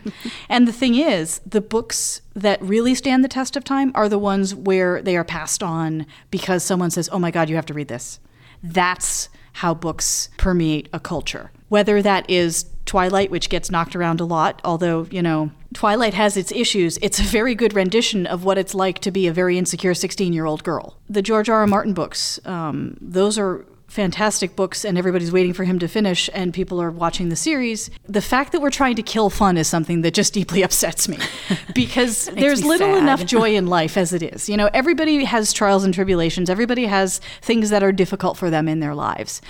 and 0.48 0.66
the 0.66 0.72
thing 0.72 0.96
is, 0.96 1.40
the 1.46 1.60
books 1.60 2.20
that 2.34 2.60
really 2.60 2.94
stand 2.94 3.22
the 3.22 3.28
test 3.28 3.56
of 3.56 3.62
time 3.62 3.92
are 3.94 4.08
the 4.08 4.18
ones 4.18 4.54
where 4.54 5.00
they 5.00 5.16
are 5.16 5.24
passed 5.24 5.62
on 5.62 6.04
because 6.30 6.64
someone 6.64 6.90
says, 6.90 7.08
oh 7.12 7.18
my 7.18 7.30
God, 7.30 7.48
you 7.48 7.56
have 7.56 7.66
to 7.66 7.74
read 7.74 7.88
this. 7.88 8.18
That's 8.62 9.28
how 9.54 9.74
books 9.74 10.28
permeate 10.38 10.88
a 10.92 11.00
culture. 11.00 11.52
Whether 11.68 12.02
that 12.02 12.28
is 12.28 12.64
Twilight, 12.88 13.30
which 13.30 13.50
gets 13.50 13.70
knocked 13.70 13.94
around 13.94 14.20
a 14.20 14.24
lot, 14.24 14.60
although, 14.64 15.06
you 15.10 15.22
know, 15.22 15.50
Twilight 15.74 16.14
has 16.14 16.36
its 16.36 16.50
issues, 16.50 16.98
it's 17.02 17.20
a 17.20 17.22
very 17.22 17.54
good 17.54 17.74
rendition 17.74 18.26
of 18.26 18.44
what 18.44 18.58
it's 18.58 18.74
like 18.74 18.98
to 19.00 19.10
be 19.10 19.26
a 19.26 19.32
very 19.32 19.58
insecure 19.58 19.94
16 19.94 20.32
year 20.32 20.46
old 20.46 20.64
girl. 20.64 20.96
The 21.08 21.22
George 21.22 21.48
R. 21.48 21.60
R. 21.60 21.66
Martin 21.66 21.92
books, 21.92 22.40
um, 22.46 22.96
those 23.00 23.38
are 23.38 23.66
fantastic 23.88 24.54
books 24.54 24.84
and 24.84 24.98
everybody's 24.98 25.32
waiting 25.32 25.54
for 25.54 25.64
him 25.64 25.78
to 25.78 25.88
finish 25.88 26.28
and 26.34 26.52
people 26.52 26.80
are 26.80 26.90
watching 26.90 27.30
the 27.30 27.36
series. 27.36 27.90
The 28.06 28.20
fact 28.20 28.52
that 28.52 28.60
we're 28.60 28.70
trying 28.70 28.96
to 28.96 29.02
kill 29.02 29.30
fun 29.30 29.56
is 29.56 29.66
something 29.66 30.02
that 30.02 30.12
just 30.12 30.34
deeply 30.38 30.62
upsets 30.62 31.08
me 31.08 31.18
because 31.74 32.26
there's 32.26 32.62
me 32.62 32.68
little 32.68 32.94
sad. 32.94 33.02
enough 33.02 33.24
joy 33.24 33.56
in 33.56 33.66
life 33.78 33.96
as 33.96 34.12
it 34.12 34.22
is. 34.22 34.48
You 34.48 34.58
know, 34.58 34.68
everybody 34.74 35.24
has 35.24 35.52
trials 35.52 35.84
and 35.84 35.94
tribulations, 35.94 36.50
everybody 36.50 36.84
has 36.84 37.20
things 37.40 37.70
that 37.70 37.82
are 37.82 37.92
difficult 37.92 38.36
for 38.36 38.50
them 38.50 38.68
in 38.68 38.80
their 38.80 38.94
lives. 38.94 39.40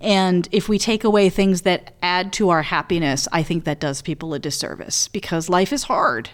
And 0.00 0.46
if 0.52 0.68
we 0.68 0.78
take 0.78 1.02
away 1.02 1.30
things 1.30 1.62
that 1.62 1.94
add 2.02 2.32
to 2.34 2.50
our 2.50 2.62
happiness, 2.62 3.26
I 3.32 3.42
think 3.42 3.64
that 3.64 3.80
does 3.80 4.02
people 4.02 4.34
a 4.34 4.38
disservice 4.38 5.08
because 5.08 5.48
life 5.48 5.72
is 5.72 5.84
hard. 5.84 6.30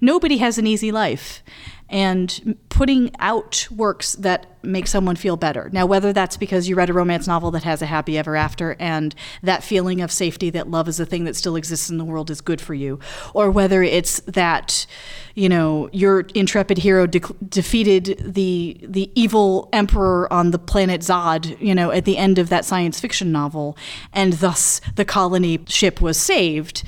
Nobody 0.00 0.36
has 0.38 0.58
an 0.58 0.66
easy 0.66 0.92
life 0.92 1.42
and 1.88 2.56
putting 2.68 3.14
out 3.18 3.68
works 3.70 4.14
that 4.14 4.46
make 4.62 4.88
someone 4.88 5.14
feel 5.14 5.36
better. 5.36 5.70
Now, 5.72 5.86
whether 5.86 6.12
that's 6.12 6.36
because 6.36 6.68
you 6.68 6.74
read 6.74 6.90
a 6.90 6.92
romance 6.92 7.28
novel 7.28 7.52
that 7.52 7.62
has 7.62 7.80
a 7.80 7.86
happy 7.86 8.18
ever 8.18 8.34
after 8.34 8.76
and 8.80 9.14
that 9.42 9.62
feeling 9.62 10.00
of 10.00 10.10
safety 10.10 10.50
that 10.50 10.68
love 10.68 10.88
is 10.88 10.98
a 10.98 11.06
thing 11.06 11.24
that 11.24 11.36
still 11.36 11.54
exists 11.54 11.88
in 11.88 11.98
the 11.98 12.04
world 12.04 12.30
is 12.30 12.40
good 12.40 12.60
for 12.60 12.74
you, 12.74 12.98
or 13.32 13.50
whether 13.50 13.82
it's 13.82 14.18
that, 14.22 14.86
you 15.34 15.48
know, 15.48 15.88
your 15.92 16.20
intrepid 16.34 16.78
hero 16.78 17.06
de- 17.06 17.20
defeated 17.48 18.20
the 18.20 18.78
the 18.82 19.10
evil 19.14 19.68
emperor 19.72 20.30
on 20.32 20.50
the 20.50 20.58
planet 20.58 21.02
Zod, 21.02 21.58
you 21.60 21.74
know, 21.74 21.92
at 21.92 22.04
the 22.04 22.16
end 22.16 22.38
of 22.38 22.48
that 22.48 22.64
science 22.64 22.98
fiction 22.98 23.30
novel, 23.30 23.76
and 24.12 24.32
thus 24.34 24.80
the 24.96 25.04
colony 25.04 25.60
ship 25.68 26.00
was 26.00 26.16
saved 26.16 26.82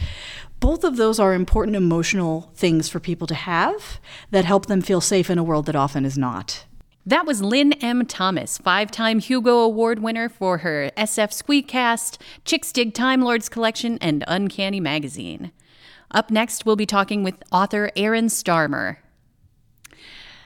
both 0.61 0.85
of 0.85 0.97
those 0.97 1.19
are 1.19 1.35
important 1.35 1.77
emotional 1.77 2.53
things 2.55 2.88
for 2.88 3.00
people 3.00 3.27
to 3.27 3.35
have 3.35 4.00
that 4.31 4.45
help 4.45 4.67
them 4.67 4.81
feel 4.81 5.00
safe 5.00 5.31
in 5.31 5.38
a 5.38 5.45
world 5.45 5.67
that 5.67 5.77
often 5.77 6.05
is 6.05 6.19
not. 6.19 6.65
That 7.07 7.25
was 7.25 7.41
Lynne 7.41 7.73
M. 7.75 8.05
Thomas, 8.05 8.59
five 8.59 8.91
time 8.91 9.19
Hugo 9.19 9.61
Award 9.61 10.00
winner 10.00 10.29
for 10.29 10.59
her 10.59 10.91
SF 10.97 11.33
Squeecast, 11.33 12.19
Chicks 12.45 12.71
Dig 12.71 12.93
Time 12.93 13.23
Lords 13.23 13.49
collection, 13.49 13.97
and 14.03 14.25
Uncanny 14.29 14.79
Magazine. 14.79 15.53
Up 16.11 16.31
next, 16.31 16.67
we'll 16.67 16.77
be 16.77 16.87
talking 16.87 17.23
with 17.23 17.43
author 17.50 17.91
Aaron 17.97 18.27
Starmer. 18.27 18.99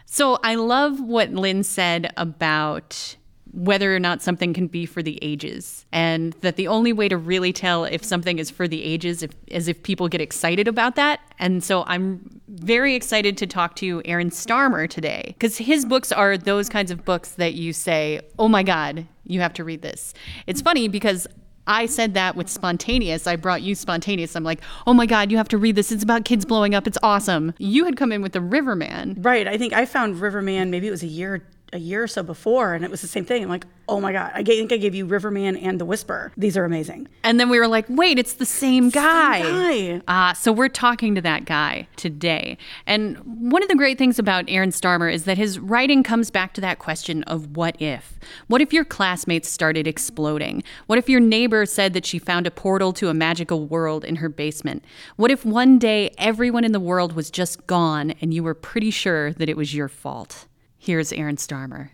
So 0.06 0.38
I 0.44 0.54
love 0.56 1.00
what 1.00 1.32
Lynne 1.32 1.64
said 1.64 2.12
about 2.16 3.16
whether 3.52 3.94
or 3.94 3.98
not 3.98 4.22
something 4.22 4.54
can 4.54 4.66
be 4.66 4.86
for 4.86 5.02
the 5.02 5.18
ages 5.20 5.84
and 5.92 6.32
that 6.40 6.56
the 6.56 6.66
only 6.66 6.92
way 6.92 7.08
to 7.08 7.16
really 7.16 7.52
tell 7.52 7.84
if 7.84 8.02
something 8.02 8.38
is 8.38 8.50
for 8.50 8.66
the 8.66 8.82
ages 8.82 9.22
if, 9.22 9.30
is 9.46 9.68
if 9.68 9.82
people 9.82 10.08
get 10.08 10.20
excited 10.20 10.66
about 10.66 10.96
that 10.96 11.20
and 11.38 11.62
so 11.62 11.84
i'm 11.86 12.40
very 12.48 12.94
excited 12.94 13.36
to 13.36 13.46
talk 13.46 13.76
to 13.76 14.00
aaron 14.06 14.30
starmer 14.30 14.88
today 14.88 15.22
because 15.38 15.58
his 15.58 15.84
books 15.84 16.10
are 16.10 16.38
those 16.38 16.68
kinds 16.68 16.90
of 16.90 17.04
books 17.04 17.32
that 17.32 17.54
you 17.54 17.72
say 17.72 18.20
oh 18.38 18.48
my 18.48 18.62
god 18.62 19.06
you 19.26 19.40
have 19.40 19.52
to 19.52 19.62
read 19.64 19.82
this 19.82 20.14
it's 20.46 20.62
funny 20.62 20.88
because 20.88 21.26
I 21.64 21.86
said 21.86 22.14
that 22.14 22.34
with 22.34 22.48
Spontaneous. 22.48 23.28
I 23.28 23.36
brought 23.36 23.62
you 23.62 23.76
Spontaneous. 23.76 24.34
I'm 24.34 24.42
like, 24.42 24.60
oh 24.84 24.94
my 24.94 25.06
God, 25.06 25.30
you 25.30 25.36
have 25.36 25.48
to 25.50 25.58
read 25.58 25.76
this. 25.76 25.92
It's 25.92 26.02
about 26.02 26.24
kids 26.24 26.44
blowing 26.44 26.74
up. 26.74 26.88
It's 26.88 26.98
awesome. 27.04 27.54
You 27.58 27.84
had 27.84 27.96
come 27.96 28.10
in 28.10 28.20
with 28.20 28.32
The 28.32 28.40
Riverman. 28.40 29.22
Right. 29.22 29.46
I 29.46 29.56
think 29.58 29.72
I 29.72 29.86
found 29.86 30.20
Riverman 30.20 30.70
maybe 30.70 30.88
it 30.88 30.90
was 30.90 31.04
a 31.04 31.08
year 31.08 31.46
a 31.72 31.78
year 31.78 32.02
or 32.02 32.08
so 32.08 32.22
before, 32.22 32.74
and 32.74 32.84
it 32.84 32.90
was 32.90 33.00
the 33.00 33.06
same 33.06 33.24
thing. 33.24 33.42
I'm 33.42 33.48
like, 33.48 33.66
oh 33.88 34.00
my 34.00 34.12
god, 34.12 34.32
I 34.34 34.42
think 34.42 34.72
I 34.72 34.76
gave 34.76 34.94
you 34.94 35.06
Riverman 35.06 35.56
and 35.56 35.80
The 35.80 35.84
Whisper. 35.84 36.32
These 36.36 36.56
are 36.56 36.64
amazing. 36.64 37.08
And 37.24 37.40
then 37.40 37.48
we 37.48 37.58
were 37.58 37.66
like, 37.66 37.86
wait, 37.88 38.18
it's 38.18 38.34
the 38.34 38.46
same 38.46 38.90
guy. 38.90 39.42
guy. 39.42 40.02
Uh, 40.06 40.34
so 40.34 40.52
we're 40.52 40.68
talking 40.68 41.14
to 41.14 41.20
that 41.22 41.44
guy 41.44 41.88
today. 41.96 42.58
And 42.86 43.18
one 43.50 43.62
of 43.62 43.68
the 43.68 43.74
great 43.74 43.98
things 43.98 44.18
about 44.18 44.44
Aaron 44.48 44.70
Starmer 44.70 45.12
is 45.12 45.24
that 45.24 45.38
his 45.38 45.58
writing 45.58 46.02
comes 46.02 46.30
back 46.30 46.52
to 46.54 46.60
that 46.60 46.78
question 46.78 47.22
of 47.24 47.56
what 47.56 47.80
if? 47.80 48.18
What 48.48 48.60
if 48.60 48.72
your 48.72 48.84
classmates 48.84 49.48
started 49.48 49.86
exploding? 49.86 50.62
What 50.86 50.98
if 50.98 51.08
your 51.08 51.20
neighbor 51.20 51.66
said 51.66 51.94
that 51.94 52.06
she 52.06 52.18
found 52.18 52.46
a 52.46 52.50
portal 52.50 52.92
to 52.94 53.08
a 53.08 53.14
magical 53.14 53.66
world 53.66 54.04
in 54.04 54.16
her 54.16 54.28
basement? 54.28 54.84
What 55.16 55.30
if 55.30 55.44
one 55.44 55.78
day 55.78 56.10
everyone 56.18 56.64
in 56.64 56.72
the 56.72 56.80
world 56.80 57.14
was 57.14 57.30
just 57.30 57.66
gone 57.66 58.12
and 58.20 58.32
you 58.32 58.42
were 58.42 58.54
pretty 58.54 58.90
sure 58.90 59.32
that 59.34 59.48
it 59.48 59.56
was 59.56 59.74
your 59.74 59.88
fault? 59.88 60.46
Here's 60.82 61.12
Aaron 61.12 61.36
Starmer. 61.36 61.90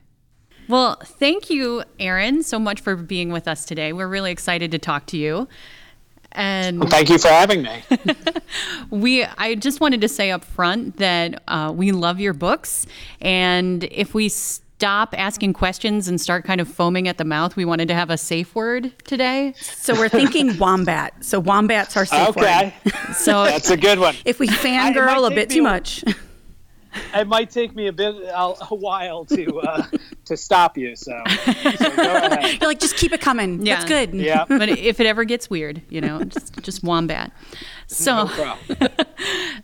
Well, 0.66 0.96
thank 1.04 1.50
you, 1.50 1.84
Aaron, 2.00 2.42
so 2.42 2.58
much 2.58 2.80
for 2.80 2.96
being 2.96 3.30
with 3.30 3.46
us 3.46 3.66
today. 3.66 3.92
We're 3.92 4.08
really 4.08 4.32
excited 4.32 4.70
to 4.70 4.78
talk 4.78 5.04
to 5.08 5.18
you. 5.18 5.46
And 6.32 6.88
Thank 6.88 7.10
you 7.10 7.18
for 7.18 7.28
having 7.28 7.60
me. 7.60 7.82
we, 8.90 9.24
I 9.24 9.56
just 9.56 9.82
wanted 9.82 10.00
to 10.00 10.08
say 10.08 10.30
up 10.30 10.42
front 10.42 10.96
that 10.96 11.42
uh, 11.48 11.70
we 11.76 11.92
love 11.92 12.18
your 12.18 12.32
books. 12.32 12.86
And 13.20 13.84
if 13.84 14.14
we 14.14 14.30
stop 14.30 15.14
asking 15.18 15.52
questions 15.52 16.08
and 16.08 16.18
start 16.18 16.46
kind 16.46 16.58
of 16.58 16.66
foaming 16.66 17.08
at 17.08 17.18
the 17.18 17.26
mouth, 17.26 17.56
we 17.56 17.66
wanted 17.66 17.88
to 17.88 17.94
have 17.94 18.08
a 18.08 18.16
safe 18.16 18.54
word 18.54 18.90
today. 19.04 19.52
So 19.58 19.92
we're 19.92 20.08
thinking 20.08 20.56
wombat. 20.56 21.26
So 21.26 21.40
wombats 21.40 21.94
are 21.94 22.06
safe 22.06 22.30
okay, 22.30 22.72
word. 22.86 22.94
So 23.14 23.44
that's 23.44 23.68
a 23.68 23.76
good 23.76 23.98
one. 23.98 24.16
If 24.24 24.38
we 24.38 24.48
fangirl 24.48 25.30
a 25.30 25.34
bit 25.34 25.50
too 25.50 25.60
a- 25.60 25.64
much. 25.64 26.04
It 27.14 27.26
might 27.26 27.50
take 27.50 27.74
me 27.74 27.86
a 27.86 27.92
bit 27.92 28.14
a, 28.14 28.54
a 28.70 28.74
while 28.74 29.24
to 29.26 29.60
uh, 29.60 29.86
to 30.26 30.36
stop 30.36 30.76
you. 30.76 30.96
So, 30.96 31.20
so 31.28 31.96
go 31.96 32.16
ahead. 32.16 32.60
You're 32.60 32.68
like, 32.68 32.80
just 32.80 32.96
keep 32.96 33.12
it 33.12 33.20
coming. 33.20 33.64
Yeah. 33.64 33.76
That's 33.76 33.88
good. 33.88 34.14
Yeah, 34.14 34.44
but 34.48 34.68
if 34.68 35.00
it 35.00 35.06
ever 35.06 35.24
gets 35.24 35.50
weird, 35.50 35.82
you 35.88 36.00
know, 36.00 36.24
just, 36.24 36.60
just 36.62 36.84
wombat. 36.84 37.32
So, 37.98 38.24
no 38.26 38.54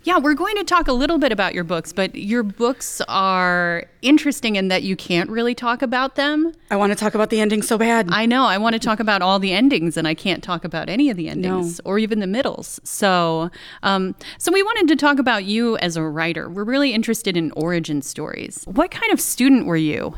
yeah, 0.03 0.19
we're 0.19 0.33
going 0.33 0.57
to 0.57 0.65
talk 0.65 0.89
a 0.89 0.93
little 0.93 1.19
bit 1.19 1.31
about 1.31 1.53
your 1.53 1.63
books, 1.63 1.93
but 1.93 2.15
your 2.15 2.43
books 2.43 3.03
are 3.07 3.85
interesting 4.01 4.57
in 4.57 4.69
that 4.69 4.83
you 4.83 4.97
can't 4.97 5.29
really 5.29 5.55
talk 5.55 5.83
about 5.83 6.15
them. 6.15 6.53
I 6.71 6.77
want 6.77 6.91
to 6.91 6.97
talk 6.97 7.15
about 7.15 7.29
the 7.29 7.41
ending 7.41 7.61
so 7.61 7.77
bad. 7.77 8.09
I 8.11 8.25
know. 8.25 8.45
I 8.45 8.57
want 8.57 8.73
to 8.73 8.79
talk 8.79 8.99
about 8.99 9.21
all 9.21 9.39
the 9.39 9.53
endings, 9.53 9.99
and 9.99 10.09
I 10.09 10.15
can't 10.15 10.43
talk 10.43 10.65
about 10.65 10.89
any 10.89 11.11
of 11.11 11.19
the 11.19 11.29
endings 11.29 11.81
or 11.85 11.99
even 11.99 12.21
the 12.21 12.27
middles. 12.27 12.81
So, 12.83 13.51
um, 13.83 14.15
so 14.39 14.51
we 14.51 14.63
wanted 14.63 14.89
to 14.89 14.97
talk 14.97 15.19
about 15.19 15.45
you 15.45 15.77
as 15.77 15.97
a 15.97 16.03
writer. 16.03 16.49
We're 16.49 16.65
really 16.65 16.95
interested 16.95 17.37
in 17.37 17.51
origin 17.53 18.01
stories. 18.01 18.65
What 18.65 18.91
kind 18.91 19.13
of 19.13 19.21
student 19.21 19.67
were 19.67 19.77
you? 19.77 20.15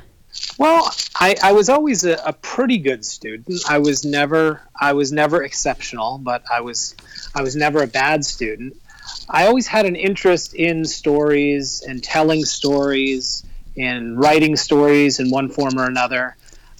Well, 0.58 0.90
I, 1.14 1.36
I 1.42 1.52
was 1.52 1.68
always 1.68 2.04
a, 2.04 2.14
a 2.24 2.32
pretty 2.32 2.78
good 2.78 3.04
student. 3.04 3.60
I 3.68 3.78
was 3.78 4.04
never 4.04 4.62
I 4.78 4.94
was 4.94 5.12
never 5.12 5.42
exceptional, 5.42 6.18
but 6.18 6.44
I 6.50 6.60
was 6.60 6.94
I 7.34 7.42
was 7.42 7.56
never 7.56 7.82
a 7.82 7.86
bad 7.86 8.24
student. 8.24 8.76
I 9.28 9.46
always 9.46 9.66
had 9.66 9.86
an 9.86 9.96
interest 9.96 10.54
in 10.54 10.84
stories 10.84 11.82
and 11.86 12.02
telling 12.02 12.44
stories 12.44 13.44
and 13.76 14.18
writing 14.18 14.56
stories 14.56 15.20
in 15.20 15.30
one 15.30 15.48
form 15.48 15.78
or 15.78 15.84
another. 15.84 16.36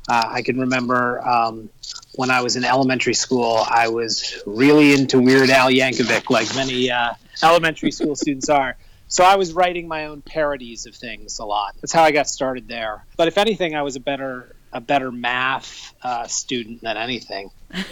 Uh, 0.09 0.25
I 0.27 0.43
can 0.43 0.61
remember 0.61 1.27
um, 1.27 1.69
when 2.15 2.31
I 2.31 2.41
was 2.41 2.57
in 2.57 2.65
elementary 2.65 3.15
school, 3.15 3.65
I 3.69 3.89
was 3.89 4.41
really 4.47 4.95
into 4.95 5.21
Weird 5.21 5.51
Al 5.51 5.71
Yankovic, 5.71 6.31
like 6.31 6.55
many 6.55 6.91
uh, 6.91 7.15
elementary 7.43 7.91
school 7.91 8.17
students 8.17 8.49
are. 8.49 8.77
So 9.09 9.25
I 9.25 9.37
was 9.37 9.53
writing 9.53 9.87
my 9.87 10.07
own 10.07 10.23
parodies 10.23 10.87
of 10.87 10.95
things 10.95 11.39
a 11.39 11.45
lot. 11.45 11.77
That's 11.81 11.93
how 11.93 12.03
I 12.03 12.11
got 12.11 12.29
started 12.29 12.69
there. 12.69 13.05
But 13.17 13.29
if 13.29 13.39
anything, 13.39 13.75
I 13.75 13.83
was 13.83 13.97
a 13.97 14.01
better 14.01 14.57
a 14.73 14.81
better 14.81 15.11
math 15.11 15.95
uh, 16.03 16.27
student 16.27 16.83
than 16.83 16.97
anything. 16.97 17.51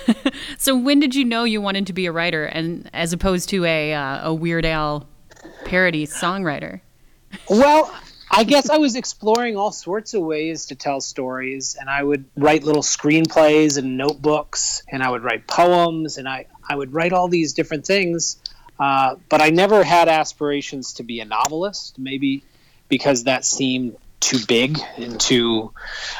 So 0.58 0.76
when 0.76 0.98
did 1.00 1.14
you 1.14 1.24
know 1.24 1.44
you 1.44 1.60
wanted 1.60 1.86
to 1.88 1.92
be 1.92 2.06
a 2.06 2.12
writer, 2.12 2.44
and 2.44 2.88
as 2.92 3.12
opposed 3.12 3.50
to 3.50 3.64
a 3.64 3.92
uh, 3.92 4.28
a 4.28 4.34
Weird 4.34 4.64
Al 4.64 5.06
parody 5.64 6.06
songwriter? 6.06 6.80
Well, 7.50 7.94
I 8.30 8.44
guess 8.44 8.70
I 8.70 8.78
was 8.78 8.96
exploring 8.96 9.56
all 9.56 9.72
sorts 9.72 10.14
of 10.14 10.22
ways 10.22 10.66
to 10.66 10.74
tell 10.74 11.00
stories, 11.00 11.76
and 11.78 11.90
I 11.90 12.02
would 12.02 12.24
write 12.36 12.64
little 12.64 12.82
screenplays 12.82 13.76
and 13.76 13.96
notebooks, 13.96 14.82
and 14.88 15.02
I 15.02 15.10
would 15.10 15.22
write 15.22 15.46
poems, 15.46 16.18
and 16.18 16.28
I, 16.28 16.46
I 16.68 16.74
would 16.74 16.92
write 16.94 17.12
all 17.12 17.28
these 17.28 17.52
different 17.52 17.86
things. 17.86 18.38
Uh, 18.78 19.16
but 19.28 19.40
I 19.40 19.50
never 19.50 19.84
had 19.84 20.08
aspirations 20.08 20.94
to 20.94 21.02
be 21.02 21.20
a 21.20 21.24
novelist, 21.24 21.98
maybe 21.98 22.44
because 22.88 23.24
that 23.24 23.44
seemed 23.44 23.96
too 24.20 24.38
big 24.46 24.78
and 24.96 25.20
too 25.20 25.72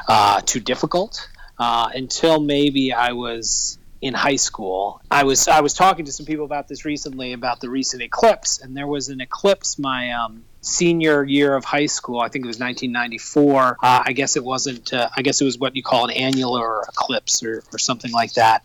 uh, 0.09 0.41
too 0.41 0.61
difficult. 0.61 1.29
Uh, 1.59 1.89
until 1.95 2.41
maybe 2.41 2.93
I 2.93 3.13
was 3.13 3.79
in 4.05 4.13
high 4.13 4.37
school. 4.37 5.01
I 5.11 5.25
was 5.25 5.49
I 5.49 5.61
was 5.61 5.73
talking 5.73 6.05
to 6.05 6.13
some 6.13 6.27
people 6.27 6.45
about 6.45 6.69
this 6.69 6.85
recently 6.85 7.33
about 7.33 7.61
the 7.61 7.71
recent 7.71 8.03
eclipse, 8.03 8.61
and 8.61 8.77
there 8.77 8.87
was 8.87 9.09
an 9.09 9.23
eclipse 9.23 9.79
my 9.79 10.13
um, 10.13 10.45
senior 10.61 11.25
year 11.25 11.57
of 11.57 11.65
high 11.65 11.87
school. 11.87 12.21
I 12.21 12.29
think 12.29 12.45
it 12.45 12.49
was 12.49 12.59
1994. 12.59 13.79
Uh, 13.83 14.03
I 14.05 14.13
guess 14.13 14.37
it 14.37 14.45
wasn't. 14.45 14.93
Uh, 14.93 15.09
I 15.17 15.23
guess 15.23 15.41
it 15.41 15.47
was 15.47 15.57
what 15.57 15.75
you 15.75 15.83
call 15.83 16.05
an 16.05 16.11
annular 16.11 16.83
eclipse 16.83 17.43
or, 17.43 17.65
or 17.73 17.79
something 17.79 18.13
like 18.13 18.35
that. 18.35 18.65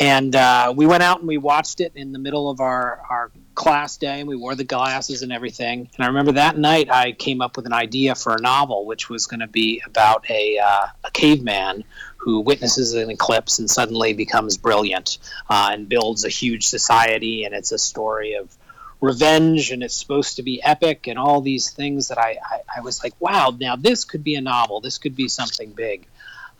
And 0.00 0.34
uh, 0.34 0.72
we 0.74 0.86
went 0.86 1.02
out 1.02 1.18
and 1.18 1.28
we 1.28 1.36
watched 1.36 1.82
it 1.82 1.92
in 1.94 2.12
the 2.12 2.18
middle 2.18 2.48
of 2.48 2.60
our 2.60 3.02
our 3.10 3.32
class 3.60 3.98
day, 3.98 4.20
and 4.20 4.28
we 4.28 4.36
wore 4.36 4.54
the 4.54 4.64
glasses 4.64 5.20
and 5.20 5.30
everything. 5.30 5.90
And 5.94 6.04
I 6.04 6.08
remember 6.08 6.32
that 6.32 6.56
night 6.56 6.90
I 6.90 7.12
came 7.12 7.42
up 7.42 7.56
with 7.56 7.66
an 7.66 7.74
idea 7.74 8.14
for 8.14 8.34
a 8.34 8.40
novel, 8.40 8.86
which 8.86 9.10
was 9.10 9.26
going 9.26 9.40
to 9.40 9.46
be 9.46 9.82
about 9.84 10.28
a 10.30 10.58
uh, 10.58 10.86
a 11.04 11.10
caveman 11.10 11.84
who 12.16 12.40
witnesses 12.40 12.94
an 12.94 13.10
eclipse 13.10 13.58
and 13.58 13.70
suddenly 13.70 14.14
becomes 14.14 14.56
brilliant 14.56 15.18
uh, 15.50 15.70
and 15.72 15.90
builds 15.90 16.24
a 16.24 16.30
huge 16.30 16.68
society. 16.68 17.44
And 17.44 17.54
it's 17.54 17.70
a 17.70 17.78
story 17.78 18.34
of 18.34 18.56
revenge 19.00 19.70
and 19.72 19.82
it's 19.82 19.94
supposed 19.94 20.36
to 20.36 20.42
be 20.42 20.62
epic 20.62 21.06
and 21.06 21.18
all 21.18 21.40
these 21.42 21.70
things 21.70 22.08
that 22.08 22.18
I, 22.18 22.38
I, 22.42 22.60
I 22.78 22.80
was 22.80 23.02
like, 23.02 23.14
wow, 23.20 23.54
now 23.58 23.76
this 23.76 24.04
could 24.04 24.24
be 24.24 24.36
a 24.36 24.40
novel. 24.40 24.80
This 24.80 24.98
could 24.98 25.16
be 25.16 25.28
something 25.28 25.72
big. 25.72 26.06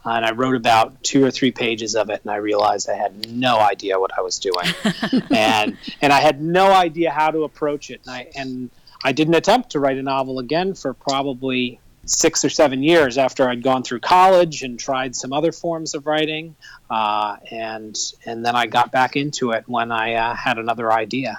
And 0.05 0.25
I 0.25 0.33
wrote 0.33 0.57
about 0.57 1.03
two 1.03 1.25
or 1.25 1.31
three 1.31 1.53
pages 1.53 1.95
of 1.95 2.11
it, 2.11 2.21
and 2.23 2.31
I 2.31 2.37
realized 2.37 2.89
I 2.89 2.97
had 2.97 3.31
no 3.31 3.59
idea 3.59 3.99
what 3.99 4.17
I 4.17 4.23
was 4.23 4.39
doing, 4.39 4.67
and 5.31 5.77
and 6.01 6.13
I 6.13 6.21
had 6.21 6.41
no 6.41 6.73
idea 6.73 7.11
how 7.11 7.31
to 7.31 7.45
approach 7.45 7.91
it, 7.91 8.01
and 8.07 8.15
I 8.15 8.31
and 8.35 8.71
I 9.05 9.13
didn't 9.13 9.35
attempt 9.35 9.71
to 9.71 9.81
write 9.81 9.99
a 9.99 10.03
novel 10.03 10.39
again 10.39 10.75
for 10.75 10.95
probably 10.95 11.81
six 12.07 12.45
or 12.45 12.51
seven 12.51 12.83
years 12.83 13.19
after 13.19 13.49
I'd 13.49 13.63
gone 13.63 13.83
through 13.83 14.01
college 14.01 14.63
and 14.63 14.79
tried 14.79 15.15
some 15.15 15.33
other 15.33 15.53
forms 15.53 15.95
of 15.95 16.07
writing, 16.07 16.57
uh, 16.89 17.37
and 17.51 17.97
and 18.25 18.45
then 18.45 18.57
I 18.57 18.67
got 18.67 18.93
back 18.93 19.17
into 19.17 19.51
it 19.53 19.65
when 19.67 19.93
I 19.93 20.15
uh, 20.15 20.35
had 20.35 20.59
another 20.59 20.93
idea. 20.93 21.39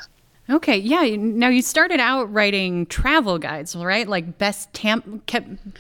Okay, 0.50 0.78
yeah. 0.78 1.16
Now 1.16 1.48
you 1.48 1.62
started 1.62 2.00
out 2.00 2.32
writing 2.34 2.86
travel 2.88 3.38
guides, 3.38 3.76
right? 3.76 4.08
Like 4.08 4.38
best 4.38 4.74
tam- 4.74 5.22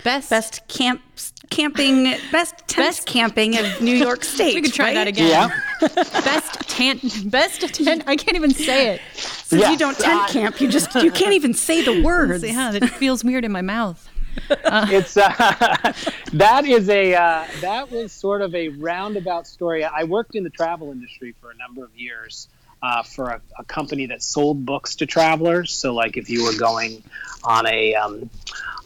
best 0.03 0.29
best 0.29 0.67
camp 0.67 1.01
camping 1.51 2.05
best 2.31 2.55
tent 2.67 2.87
best 2.87 3.05
camping 3.05 3.57
of 3.57 3.81
New 3.81 3.95
York 4.07 4.23
State. 4.23 4.55
we 4.55 4.61
could 4.61 4.73
try 4.73 4.85
right? 4.87 4.93
that 4.95 5.07
again. 5.07 5.29
Yeah. 5.29 5.87
best 6.23 6.67
tent 6.69 7.29
best 7.29 7.61
tent. 7.73 8.03
I 8.07 8.15
can't 8.15 8.35
even 8.35 8.51
say 8.51 8.95
it. 8.95 9.01
Since 9.13 9.61
Yes, 9.61 9.71
you 9.71 9.77
don't 9.77 9.97
tent 9.99 10.21
I- 10.23 10.29
camp, 10.29 10.59
you 10.61 10.67
just 10.69 10.95
you 10.95 11.11
can't 11.11 11.33
even 11.33 11.53
say 11.53 11.83
the 11.83 12.01
words. 12.05 12.43
Yeah, 12.43 12.73
it 12.73 12.85
feels 12.89 13.23
weird 13.23 13.45
in 13.45 13.51
my 13.51 13.61
mouth. 13.61 14.07
it's 14.49 15.17
uh, 15.17 15.93
that 16.33 16.63
is 16.65 16.87
a 16.89 17.13
uh, 17.13 17.45
that 17.59 17.91
was 17.91 18.11
sort 18.13 18.41
of 18.41 18.55
a 18.55 18.69
roundabout 18.69 19.45
story. 19.45 19.83
I 19.83 20.05
worked 20.05 20.35
in 20.35 20.43
the 20.43 20.49
travel 20.49 20.91
industry 20.91 21.35
for 21.41 21.51
a 21.51 21.55
number 21.57 21.83
of 21.83 21.89
years 21.95 22.47
uh, 22.81 23.03
for 23.03 23.29
a, 23.29 23.41
a 23.59 23.63
company 23.63 24.07
that 24.07 24.23
sold 24.23 24.65
books 24.65 24.95
to 24.95 25.05
travelers. 25.05 25.71
So, 25.73 25.93
like 25.93 26.17
if 26.17 26.29
you 26.29 26.43
were 26.43 26.57
going 26.57 27.03
on 27.43 27.65
a 27.67 27.95
um, 27.95 28.29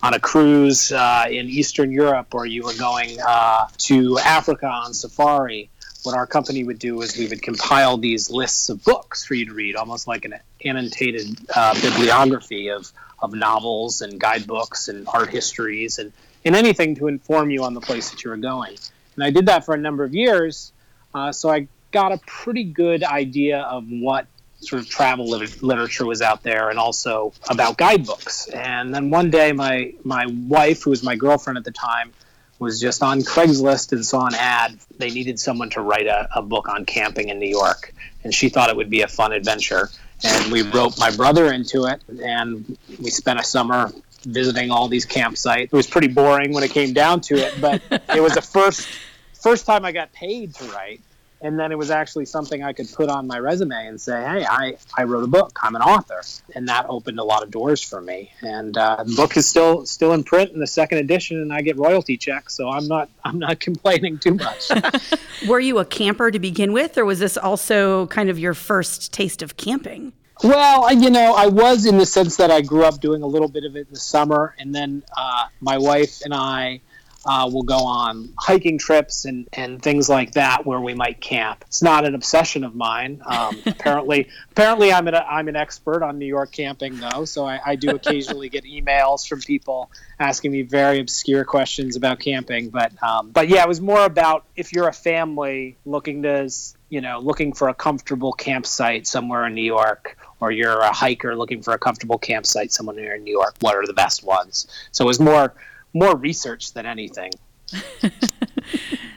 on 0.03 0.13
a 0.13 0.19
cruise 0.19 0.91
uh, 0.91 1.25
in 1.29 1.49
Eastern 1.49 1.91
Europe, 1.91 2.33
or 2.33 2.45
you 2.45 2.63
were 2.63 2.77
going 2.77 3.17
uh, 3.25 3.67
to 3.77 4.19
Africa 4.19 4.67
on 4.67 4.93
safari, 4.93 5.69
what 6.05 6.15
our 6.15 6.27
company 6.27 6.63
would 6.63 6.79
do 6.79 7.01
is 7.01 7.17
we 7.17 7.27
would 7.27 7.41
compile 7.41 7.97
these 7.97 8.29
lists 8.29 8.69
of 8.69 8.83
books 8.83 9.25
for 9.25 9.33
you 9.33 9.45
to 9.47 9.53
read, 9.53 9.75
almost 9.75 10.07
like 10.07 10.25
an 10.25 10.35
annotated 10.63 11.37
uh, 11.55 11.73
bibliography 11.81 12.69
of, 12.69 12.91
of 13.19 13.33
novels 13.33 14.01
and 14.01 14.19
guidebooks 14.19 14.87
and 14.87 15.07
art 15.07 15.29
histories 15.29 15.97
and, 15.97 16.13
and 16.43 16.55
anything 16.55 16.95
to 16.95 17.07
inform 17.07 17.49
you 17.49 17.63
on 17.63 17.73
the 17.73 17.81
place 17.81 18.11
that 18.11 18.23
you 18.23 18.29
were 18.29 18.37
going. 18.37 18.75
And 19.15 19.23
I 19.23 19.31
did 19.31 19.47
that 19.47 19.65
for 19.65 19.73
a 19.73 19.77
number 19.77 20.03
of 20.03 20.13
years, 20.13 20.71
uh, 21.13 21.31
so 21.31 21.49
I 21.49 21.67
got 21.95 22.11
a 22.11 22.17
pretty 22.27 22.65
good 22.65 23.05
idea 23.05 23.61
of 23.61 23.85
what 23.89 24.27
sort 24.59 24.81
of 24.81 24.89
travel 24.89 25.29
lit- 25.29 25.63
literature 25.63 26.05
was 26.05 26.21
out 26.21 26.43
there 26.43 26.69
and 26.69 26.77
also 26.77 27.31
about 27.49 27.77
guidebooks. 27.77 28.47
And 28.47 28.93
then 28.93 29.11
one 29.11 29.29
day, 29.29 29.53
my, 29.53 29.93
my 30.03 30.25
wife, 30.25 30.83
who 30.83 30.89
was 30.89 31.03
my 31.03 31.15
girlfriend 31.15 31.57
at 31.57 31.63
the 31.63 31.71
time, 31.71 32.11
was 32.59 32.81
just 32.81 33.01
on 33.01 33.21
Craigslist 33.21 33.93
and 33.93 34.05
saw 34.05 34.27
an 34.27 34.35
ad. 34.35 34.77
They 34.97 35.09
needed 35.09 35.39
someone 35.39 35.69
to 35.69 35.81
write 35.81 36.07
a, 36.07 36.27
a 36.35 36.41
book 36.41 36.67
on 36.67 36.83
camping 36.83 37.29
in 37.29 37.39
New 37.39 37.47
York, 37.47 37.93
and 38.25 38.33
she 38.33 38.49
thought 38.49 38.69
it 38.69 38.75
would 38.75 38.89
be 38.89 39.01
a 39.01 39.07
fun 39.07 39.31
adventure. 39.31 39.89
And 40.21 40.51
we 40.51 40.63
wrote 40.63 40.99
my 40.99 41.15
brother 41.15 41.53
into 41.53 41.85
it, 41.85 42.01
and 42.21 42.77
we 43.01 43.09
spent 43.09 43.39
a 43.39 43.43
summer 43.43 43.89
visiting 44.25 44.69
all 44.69 44.89
these 44.89 45.05
campsites. 45.05 45.65
It 45.65 45.71
was 45.71 45.87
pretty 45.87 46.09
boring 46.09 46.51
when 46.51 46.63
it 46.65 46.71
came 46.71 46.91
down 46.91 47.21
to 47.21 47.35
it, 47.35 47.53
but 47.61 47.81
it 48.13 48.21
was 48.21 48.33
the 48.33 48.41
first 48.55 48.85
first 49.33 49.65
time 49.65 49.85
I 49.85 49.93
got 49.93 50.11
paid 50.11 50.55
to 50.55 50.65
write. 50.65 50.99
And 51.45 51.59
then 51.59 51.71
it 51.71 51.77
was 51.77 51.91
actually 51.91 52.25
something 52.25 52.63
I 52.63 52.73
could 52.73 52.91
put 52.91 53.07
on 53.07 53.27
my 53.27 53.37
resume 53.37 53.87
and 53.87 54.01
say, 54.01 54.19
"Hey, 54.19 54.45
I, 54.45 54.77
I 54.97 55.03
wrote 55.03 55.23
a 55.23 55.27
book. 55.27 55.59
I'm 55.61 55.75
an 55.75 55.83
author," 55.83 56.23
and 56.55 56.67
that 56.69 56.87
opened 56.89 57.19
a 57.19 57.23
lot 57.23 57.43
of 57.43 57.51
doors 57.51 57.83
for 57.83 58.01
me. 58.01 58.31
And 58.41 58.75
uh, 58.75 59.03
the 59.03 59.13
book 59.13 59.37
is 59.37 59.47
still 59.47 59.85
still 59.85 60.13
in 60.13 60.23
print 60.23 60.51
in 60.51 60.59
the 60.59 60.65
second 60.65 60.97
edition, 60.97 61.39
and 61.39 61.53
I 61.53 61.61
get 61.61 61.77
royalty 61.77 62.17
checks, 62.17 62.55
so 62.55 62.69
I'm 62.69 62.87
not 62.87 63.09
I'm 63.23 63.37
not 63.37 63.59
complaining 63.69 64.17
too 64.17 64.33
much. 64.33 64.71
Were 65.47 65.59
you 65.59 65.77
a 65.77 65.85
camper 65.85 66.31
to 66.31 66.39
begin 66.39 66.73
with, 66.73 66.97
or 66.97 67.05
was 67.05 67.19
this 67.19 67.37
also 67.37 68.07
kind 68.07 68.29
of 68.29 68.39
your 68.39 68.55
first 68.55 69.13
taste 69.13 69.43
of 69.43 69.55
camping? 69.55 70.13
Well, 70.43 70.91
you 70.93 71.11
know, 71.11 71.33
I 71.33 71.47
was 71.47 71.85
in 71.85 71.97
the 71.97 72.05
sense 72.05 72.37
that 72.37 72.51
I 72.51 72.61
grew 72.61 72.83
up 72.83 72.99
doing 72.99 73.21
a 73.21 73.27
little 73.27 73.47
bit 73.47 73.63
of 73.63 73.75
it 73.75 73.87
in 73.87 73.93
the 73.93 73.99
summer, 73.99 74.55
and 74.57 74.73
then 74.73 75.03
uh, 75.15 75.45
my 75.61 75.77
wife 75.77 76.21
and 76.25 76.33
I 76.33 76.81
uh, 77.25 77.49
will 77.51 77.63
go 77.63 77.79
on 77.79 78.33
hiking 78.37 78.77
trips 78.77 79.25
and, 79.25 79.47
and 79.53 79.81
things 79.81 80.07
like 80.07 80.33
that 80.33 80.65
where 80.65 80.79
we 80.79 80.93
might 80.93 81.19
camp. 81.19 81.63
It's 81.67 81.81
not 81.81 82.05
an 82.05 82.13
obsession 82.13 82.63
of 82.63 82.75
mine. 82.75 83.21
Um, 83.25 83.57
apparently, 83.65 84.29
apparently 84.51 84.93
I'm 84.93 85.07
an 85.07 85.15
I'm 85.15 85.47
an 85.47 85.55
expert 85.55 86.03
on 86.03 86.19
New 86.19 86.25
York 86.25 86.51
camping 86.51 86.97
though, 86.97 87.25
so 87.25 87.45
I, 87.45 87.59
I 87.65 87.75
do 87.75 87.89
occasionally 87.89 88.49
get 88.49 88.63
emails 88.63 89.27
from 89.27 89.41
people 89.41 89.91
asking 90.19 90.51
me 90.51 90.61
very 90.61 90.99
obscure 90.99 91.45
questions 91.45 91.95
about 91.95 92.19
camping. 92.19 92.69
But 92.69 92.91
um, 93.03 93.31
but 93.31 93.49
yeah, 93.49 93.63
it 93.63 93.67
was 93.67 93.81
more 93.81 94.05
about 94.05 94.45
if 94.55 94.71
you're 94.71 94.87
a 94.87 94.93
family 94.93 95.77
looking 95.85 96.23
to 96.23 96.49
you 96.89 97.01
know 97.01 97.19
looking 97.19 97.53
for 97.53 97.69
a 97.69 97.73
comfortable 97.73 98.33
campsite 98.33 99.07
somewhere 99.07 99.47
in 99.47 99.55
New 99.55 99.63
York 99.63 100.17
or 100.39 100.51
you're 100.51 100.81
a 100.81 100.93
hiker 100.93 101.35
looking 101.35 101.61
for 101.61 101.73
a 101.73 101.77
comfortable 101.77 102.17
campsite 102.17 102.71
somewhere 102.71 103.15
in 103.15 103.23
New 103.23 103.31
York, 103.31 103.55
what 103.61 103.75
are 103.75 103.85
the 103.85 103.93
best 103.93 104.23
ones? 104.23 104.67
So 104.91 105.05
it 105.05 105.07
was 105.07 105.19
more 105.19 105.53
more 105.95 106.15
research 106.15 106.73
than 106.73 106.85
anything. 106.85 107.31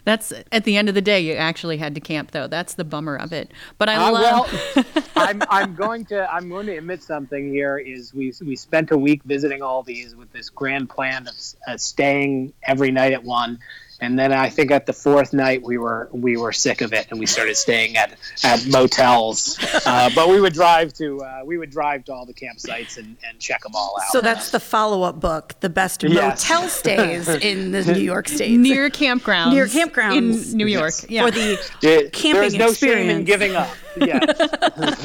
That's 0.04 0.32
at 0.52 0.64
the 0.64 0.78
end 0.78 0.88
of 0.88 0.94
the 0.94 1.02
day, 1.02 1.20
you 1.20 1.34
actually 1.34 1.76
had 1.76 1.94
to 1.94 2.00
camp, 2.00 2.30
though. 2.30 2.46
That's 2.46 2.72
the 2.74 2.84
bummer 2.84 3.16
of 3.16 3.30
it. 3.34 3.52
But 3.76 3.90
I 3.90 3.96
Uh, 3.96 4.12
love. 4.12 4.76
well, 4.76 5.04
I'm, 5.16 5.42
I'm 5.50 5.74
going 5.74 6.06
to 6.06 6.32
I'm 6.32 6.48
going 6.48 6.64
to 6.66 6.76
admit 6.78 7.02
something 7.02 7.52
here. 7.52 7.76
Is 7.76 8.14
we 8.14 8.32
we 8.42 8.56
spent 8.56 8.90
a 8.90 8.96
week 8.96 9.22
visiting 9.24 9.60
all 9.60 9.82
these 9.82 10.16
with 10.16 10.32
this 10.32 10.48
grand 10.48 10.88
plan 10.88 11.26
of 11.28 11.34
uh, 11.66 11.76
staying 11.76 12.54
every 12.62 12.90
night 12.90 13.12
at 13.12 13.22
one, 13.22 13.58
and 14.00 14.18
then 14.18 14.32
I 14.32 14.48
think 14.48 14.70
at 14.70 14.86
the 14.86 14.92
fourth 14.92 15.32
night 15.32 15.62
we 15.62 15.76
were 15.78 16.08
we 16.12 16.36
were 16.36 16.52
sick 16.52 16.80
of 16.80 16.92
it 16.92 17.06
and 17.10 17.18
we 17.18 17.26
started 17.26 17.56
staying 17.56 17.96
at 17.96 18.16
at 18.44 18.66
motels. 18.66 19.58
Uh, 19.86 20.10
but 20.14 20.28
we 20.28 20.38
would 20.40 20.52
drive 20.52 20.92
to 20.92 21.20
uh, 21.22 21.40
we 21.44 21.56
would 21.56 21.70
drive 21.70 22.04
to 22.04 22.12
all 22.12 22.26
the 22.26 22.34
campsites 22.34 22.98
and, 22.98 23.16
and 23.26 23.38
check 23.38 23.62
them 23.62 23.72
all 23.74 23.96
out. 24.00 24.08
So 24.12 24.20
that's 24.20 24.50
the 24.50 24.60
follow-up 24.60 25.18
book, 25.18 25.54
the 25.60 25.68
best 25.70 26.02
Yes. 26.02 26.48
motel 26.48 26.68
stays 26.68 27.28
in 27.42 27.70
the 27.72 27.82
New 27.84 28.00
York 28.00 28.28
State. 28.28 28.58
Near 28.58 28.90
campgrounds. 28.90 29.52
Near 29.54 29.66
campgrounds. 29.66 30.50
In 30.52 30.56
New 30.58 30.66
York. 30.66 30.92
Yes. 31.02 31.06
Yeah. 31.08 31.24
or 31.24 31.30
the 31.30 31.70
There- 31.80 32.10
camping 32.10 32.32
there 32.34 32.42
is 32.42 32.54
no 32.54 32.72
shame 32.72 33.08
in 33.10 33.20
experience. 33.22 33.26
giving 33.26 33.56
up. 33.56 33.68
Yeah, 33.96 34.20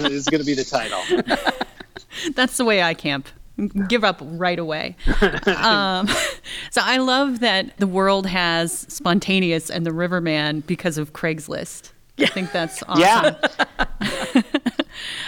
is 0.10 0.26
going 0.28 0.42
to 0.42 0.46
be 0.46 0.54
the 0.54 0.66
title. 0.66 1.02
That's 2.36 2.58
the 2.58 2.66
way 2.66 2.84
I 2.84 2.94
camp. 2.94 3.28
Give 3.88 4.04
up 4.04 4.20
right 4.22 4.58
away. 4.58 4.96
um, 5.46 6.08
so 6.72 6.82
I 6.84 6.98
love 6.98 7.40
that 7.42 7.78
the 7.78 7.88
world 7.88 8.26
has 8.26 8.72
spontaneous 8.90 9.70
and 9.70 9.86
the 9.86 9.94
Riverman 9.94 10.62
because 10.62 10.98
of 10.98 11.14
Craigslist. 11.14 11.92
I 12.20 12.26
think 12.28 12.52
that's 12.52 12.82
awesome. 12.88 13.02
Yeah. 13.02 13.36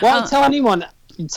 well, 0.02 0.24
I 0.24 0.28
tell 0.28 0.44
anyone, 0.44 0.86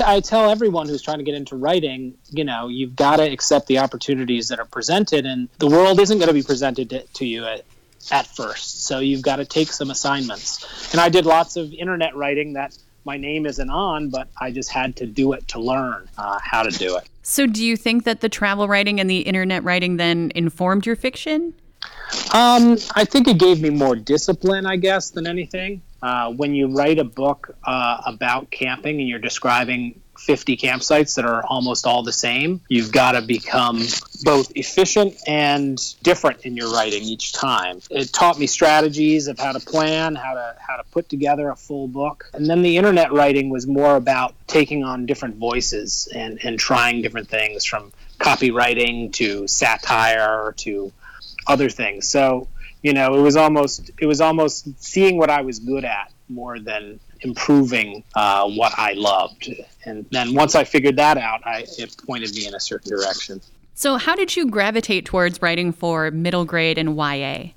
I 0.04 0.20
tell 0.20 0.50
everyone 0.50 0.88
who's 0.88 1.02
trying 1.02 1.18
to 1.18 1.24
get 1.24 1.34
into 1.34 1.56
writing, 1.56 2.14
you 2.30 2.44
know, 2.44 2.68
you've 2.68 2.96
got 2.96 3.16
to 3.16 3.30
accept 3.30 3.66
the 3.66 3.78
opportunities 3.78 4.48
that 4.48 4.58
are 4.58 4.64
presented, 4.66 5.26
and 5.26 5.48
the 5.58 5.68
world 5.68 6.00
isn't 6.00 6.18
going 6.18 6.28
to 6.28 6.34
be 6.34 6.42
presented 6.42 6.90
to, 6.90 7.02
to 7.02 7.26
you 7.26 7.44
at, 7.44 7.64
at 8.10 8.26
first. 8.26 8.86
So 8.86 9.00
you've 9.00 9.22
got 9.22 9.36
to 9.36 9.44
take 9.44 9.68
some 9.68 9.90
assignments. 9.90 10.92
And 10.92 11.00
I 11.00 11.10
did 11.10 11.26
lots 11.26 11.56
of 11.56 11.72
internet 11.72 12.16
writing 12.16 12.54
that 12.54 12.76
my 13.08 13.16
name 13.16 13.46
isn't 13.46 13.70
on, 13.70 14.10
but 14.10 14.28
I 14.38 14.50
just 14.50 14.70
had 14.70 14.94
to 14.96 15.06
do 15.06 15.32
it 15.32 15.48
to 15.48 15.58
learn 15.58 16.06
uh, 16.18 16.38
how 16.42 16.62
to 16.62 16.70
do 16.70 16.98
it. 16.98 17.08
So 17.22 17.46
do 17.46 17.64
you 17.64 17.74
think 17.74 18.04
that 18.04 18.20
the 18.20 18.28
travel 18.28 18.68
writing 18.68 19.00
and 19.00 19.08
the 19.08 19.20
internet 19.20 19.64
writing 19.64 19.96
then 19.96 20.30
informed 20.34 20.84
your 20.84 20.94
fiction? 20.94 21.54
Um, 22.34 22.76
I 22.94 23.06
think 23.06 23.26
it 23.26 23.38
gave 23.38 23.62
me 23.62 23.70
more 23.70 23.96
discipline, 23.96 24.66
I 24.66 24.76
guess, 24.76 25.08
than 25.08 25.26
anything. 25.26 25.80
Uh, 26.02 26.32
when 26.32 26.54
you 26.54 26.68
write 26.68 26.98
a 26.98 27.04
book 27.04 27.56
uh, 27.64 28.02
about 28.04 28.50
camping 28.50 29.00
and 29.00 29.08
you're 29.08 29.18
describing 29.18 30.00
50 30.18 30.56
campsites 30.56 31.14
that 31.16 31.24
are 31.24 31.44
almost 31.46 31.86
all 31.86 32.02
the 32.02 32.12
same, 32.12 32.60
you've 32.68 32.92
got 32.92 33.12
to 33.12 33.22
become 33.22 33.82
both 34.22 34.52
efficient 34.56 35.16
and 35.26 35.94
different 36.02 36.44
in 36.44 36.56
your 36.56 36.72
writing 36.72 37.02
each 37.02 37.32
time. 37.32 37.80
It 37.90 38.12
taught 38.12 38.38
me 38.38 38.46
strategies 38.46 39.28
of 39.28 39.38
how 39.38 39.52
to 39.52 39.60
plan, 39.60 40.14
how 40.14 40.34
to 40.34 40.56
how 40.58 40.76
to 40.76 40.84
put 40.90 41.08
together 41.08 41.50
a 41.50 41.56
full 41.56 41.88
book. 41.88 42.28
And 42.34 42.46
then 42.46 42.62
the 42.62 42.76
internet 42.76 43.12
writing 43.12 43.48
was 43.48 43.66
more 43.66 43.96
about 43.96 44.34
taking 44.46 44.84
on 44.84 45.06
different 45.06 45.36
voices 45.36 46.08
and, 46.14 46.38
and 46.44 46.58
trying 46.58 47.02
different 47.02 47.28
things 47.28 47.64
from 47.64 47.92
copywriting 48.18 49.12
to 49.14 49.46
satire 49.46 50.52
to 50.58 50.92
other 51.46 51.70
things. 51.70 52.08
So, 52.08 52.48
you 52.82 52.92
know, 52.92 53.14
it 53.14 53.22
was 53.22 53.36
almost 53.36 53.90
it 53.98 54.06
was 54.06 54.20
almost 54.20 54.68
seeing 54.82 55.16
what 55.16 55.30
I 55.30 55.42
was 55.42 55.58
good 55.58 55.84
at 55.84 56.12
more 56.28 56.58
than 56.58 57.00
improving 57.20 58.04
uh, 58.14 58.48
what 58.48 58.72
I 58.76 58.92
loved. 58.92 59.50
And 59.84 60.06
then 60.10 60.34
once 60.34 60.54
I 60.54 60.64
figured 60.64 60.96
that 60.96 61.18
out, 61.18 61.46
I, 61.46 61.66
it 61.78 61.96
pointed 62.06 62.34
me 62.34 62.46
in 62.46 62.54
a 62.54 62.60
certain 62.60 62.90
direction. 62.90 63.40
So 63.74 63.96
how 63.96 64.16
did 64.16 64.36
you 64.36 64.46
gravitate 64.50 65.04
towards 65.04 65.40
writing 65.40 65.72
for 65.72 66.10
middle 66.10 66.44
grade 66.44 66.78
and 66.78 66.96
YA? 66.96 67.52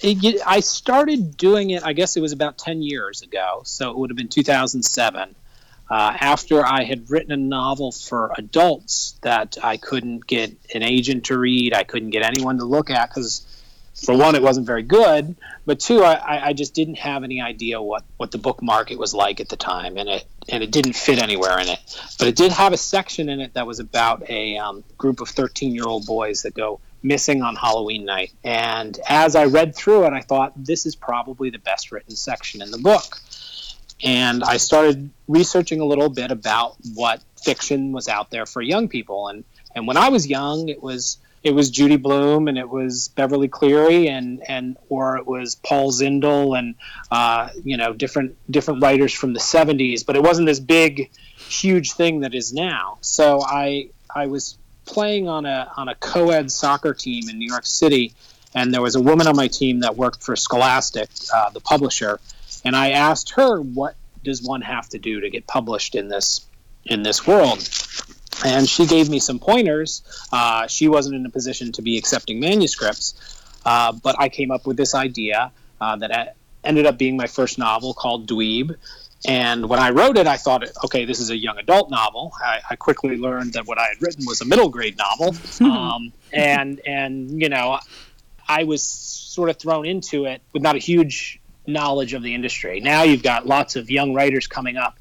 It, 0.00 0.40
I 0.46 0.60
started 0.60 1.36
doing 1.36 1.70
it. 1.70 1.82
I 1.82 1.92
guess 1.92 2.16
it 2.16 2.20
was 2.20 2.32
about 2.32 2.58
ten 2.58 2.82
years 2.82 3.22
ago, 3.22 3.62
so 3.64 3.90
it 3.90 3.96
would 3.96 4.10
have 4.10 4.16
been 4.16 4.28
2007. 4.28 5.34
Uh, 5.88 6.16
after 6.20 6.66
I 6.66 6.84
had 6.84 7.10
written 7.10 7.32
a 7.32 7.36
novel 7.36 7.92
for 7.92 8.32
adults 8.36 9.18
that 9.22 9.56
I 9.62 9.76
couldn't 9.76 10.26
get 10.26 10.54
an 10.74 10.82
agent 10.82 11.26
to 11.26 11.38
read, 11.38 11.72
I 11.72 11.84
couldn't 11.84 12.10
get 12.10 12.22
anyone 12.22 12.58
to 12.58 12.64
look 12.64 12.90
at 12.90 13.08
because 13.08 13.46
for 14.04 14.16
one, 14.16 14.34
it 14.34 14.42
wasn't 14.42 14.66
very 14.66 14.82
good, 14.82 15.36
but 15.64 15.80
two, 15.80 16.02
I, 16.02 16.48
I 16.48 16.52
just 16.52 16.74
didn't 16.74 16.98
have 16.98 17.24
any 17.24 17.40
idea 17.40 17.80
what, 17.80 18.04
what 18.18 18.30
the 18.30 18.38
book 18.38 18.62
market 18.62 18.98
was 18.98 19.14
like 19.14 19.40
at 19.40 19.48
the 19.48 19.56
time, 19.56 19.96
and 19.96 20.08
it 20.08 20.24
and 20.48 20.62
it 20.62 20.70
didn't 20.70 20.92
fit 20.92 21.20
anywhere 21.20 21.58
in 21.58 21.68
it. 21.68 21.80
But 22.18 22.28
it 22.28 22.36
did 22.36 22.52
have 22.52 22.72
a 22.72 22.76
section 22.76 23.28
in 23.28 23.40
it 23.40 23.54
that 23.54 23.66
was 23.66 23.80
about 23.80 24.28
a 24.30 24.58
um, 24.58 24.84
group 24.96 25.20
of 25.20 25.28
13 25.28 25.74
year 25.74 25.84
old 25.86 26.06
boys 26.06 26.42
that 26.42 26.54
go 26.54 26.80
missing 27.02 27.42
on 27.42 27.56
Halloween 27.56 28.04
night. 28.04 28.32
And 28.44 28.98
as 29.08 29.34
I 29.34 29.46
read 29.46 29.74
through 29.74 30.06
it, 30.06 30.12
I 30.12 30.20
thought 30.20 30.52
this 30.56 30.86
is 30.86 30.94
probably 30.94 31.50
the 31.50 31.58
best 31.58 31.90
written 31.90 32.14
section 32.14 32.62
in 32.62 32.70
the 32.70 32.78
book. 32.78 33.18
And 34.04 34.44
I 34.44 34.58
started 34.58 35.10
researching 35.26 35.80
a 35.80 35.84
little 35.84 36.10
bit 36.10 36.30
about 36.30 36.76
what 36.94 37.22
fiction 37.42 37.92
was 37.92 38.08
out 38.08 38.30
there 38.30 38.46
for 38.46 38.60
young 38.60 38.88
people. 38.88 39.28
And 39.28 39.44
and 39.74 39.86
when 39.86 39.96
I 39.96 40.10
was 40.10 40.26
young, 40.26 40.68
it 40.68 40.82
was 40.82 41.18
it 41.46 41.54
was 41.54 41.70
Judy 41.70 41.94
Blume 41.94 42.48
and 42.48 42.58
it 42.58 42.68
was 42.68 43.06
Beverly 43.06 43.46
Cleary 43.46 44.08
and 44.08 44.42
and 44.48 44.76
or 44.88 45.16
it 45.16 45.28
was 45.28 45.54
Paul 45.54 45.92
Zindel 45.92 46.58
and 46.58 46.74
uh, 47.12 47.50
you 47.62 47.76
know 47.76 47.92
different 47.92 48.36
different 48.50 48.82
writers 48.82 49.14
from 49.14 49.32
the 49.32 49.38
70s. 49.38 50.04
But 50.04 50.16
it 50.16 50.24
wasn't 50.24 50.48
this 50.48 50.58
big, 50.58 51.08
huge 51.36 51.92
thing 51.92 52.20
that 52.20 52.34
is 52.34 52.52
now. 52.52 52.98
So 53.00 53.40
I 53.40 53.90
I 54.12 54.26
was 54.26 54.58
playing 54.86 55.28
on 55.28 55.46
a 55.46 55.70
on 55.76 55.88
a 55.88 55.94
co-ed 55.94 56.50
soccer 56.50 56.92
team 56.92 57.28
in 57.28 57.38
New 57.38 57.48
York 57.48 57.64
City, 57.64 58.12
and 58.52 58.74
there 58.74 58.82
was 58.82 58.96
a 58.96 59.00
woman 59.00 59.28
on 59.28 59.36
my 59.36 59.46
team 59.46 59.80
that 59.80 59.96
worked 59.96 60.24
for 60.24 60.34
Scholastic, 60.34 61.08
uh, 61.32 61.50
the 61.50 61.60
publisher, 61.60 62.18
and 62.64 62.74
I 62.74 62.90
asked 62.90 63.30
her 63.36 63.60
what 63.60 63.94
does 64.24 64.42
one 64.42 64.62
have 64.62 64.88
to 64.88 64.98
do 64.98 65.20
to 65.20 65.30
get 65.30 65.46
published 65.46 65.94
in 65.94 66.08
this 66.08 66.44
in 66.84 67.04
this 67.04 67.24
world 67.24 67.60
and 68.44 68.68
she 68.68 68.86
gave 68.86 69.08
me 69.08 69.18
some 69.18 69.38
pointers. 69.38 70.02
Uh, 70.32 70.66
she 70.66 70.88
wasn't 70.88 71.14
in 71.14 71.24
a 71.26 71.30
position 71.30 71.72
to 71.72 71.82
be 71.82 71.96
accepting 71.96 72.40
manuscripts 72.40 73.14
uh, 73.66 73.92
but 73.92 74.16
i 74.18 74.28
came 74.30 74.50
up 74.50 74.66
with 74.66 74.76
this 74.78 74.94
idea 74.94 75.52
uh, 75.80 75.96
that 75.96 76.36
ended 76.64 76.86
up 76.86 76.96
being 76.96 77.16
my 77.16 77.26
first 77.26 77.58
novel 77.58 77.92
called 77.92 78.26
dweeb. 78.26 78.74
And 79.26 79.68
when 79.68 79.80
i 79.80 79.90
wrote 79.90 80.16
it 80.16 80.26
i 80.26 80.36
thought 80.36 80.64
okay 80.84 81.04
this 81.04 81.20
is 81.20 81.30
a 81.30 81.36
young 81.36 81.58
adult 81.58 81.90
novel. 81.90 82.32
I, 82.42 82.60
I 82.70 82.76
quickly 82.76 83.16
learned 83.16 83.54
that 83.54 83.66
what 83.66 83.78
i 83.78 83.88
had 83.88 84.00
written 84.00 84.24
was 84.24 84.40
a 84.40 84.44
middle 84.44 84.70
grade 84.70 84.96
novel. 84.96 85.34
Um, 85.60 86.12
and 86.32 86.80
and 86.86 87.42
you 87.42 87.48
know 87.48 87.80
i 88.48 88.64
was 88.64 88.82
sort 88.82 89.50
of 89.50 89.56
thrown 89.56 89.84
into 89.84 90.26
it 90.26 90.40
with 90.52 90.62
not 90.62 90.76
a 90.76 90.78
huge 90.78 91.40
knowledge 91.66 92.14
of 92.14 92.22
the 92.22 92.32
industry. 92.32 92.78
Now 92.78 93.02
you've 93.02 93.24
got 93.24 93.44
lots 93.46 93.74
of 93.74 93.90
young 93.90 94.14
writers 94.14 94.46
coming 94.46 94.76
up 94.76 94.98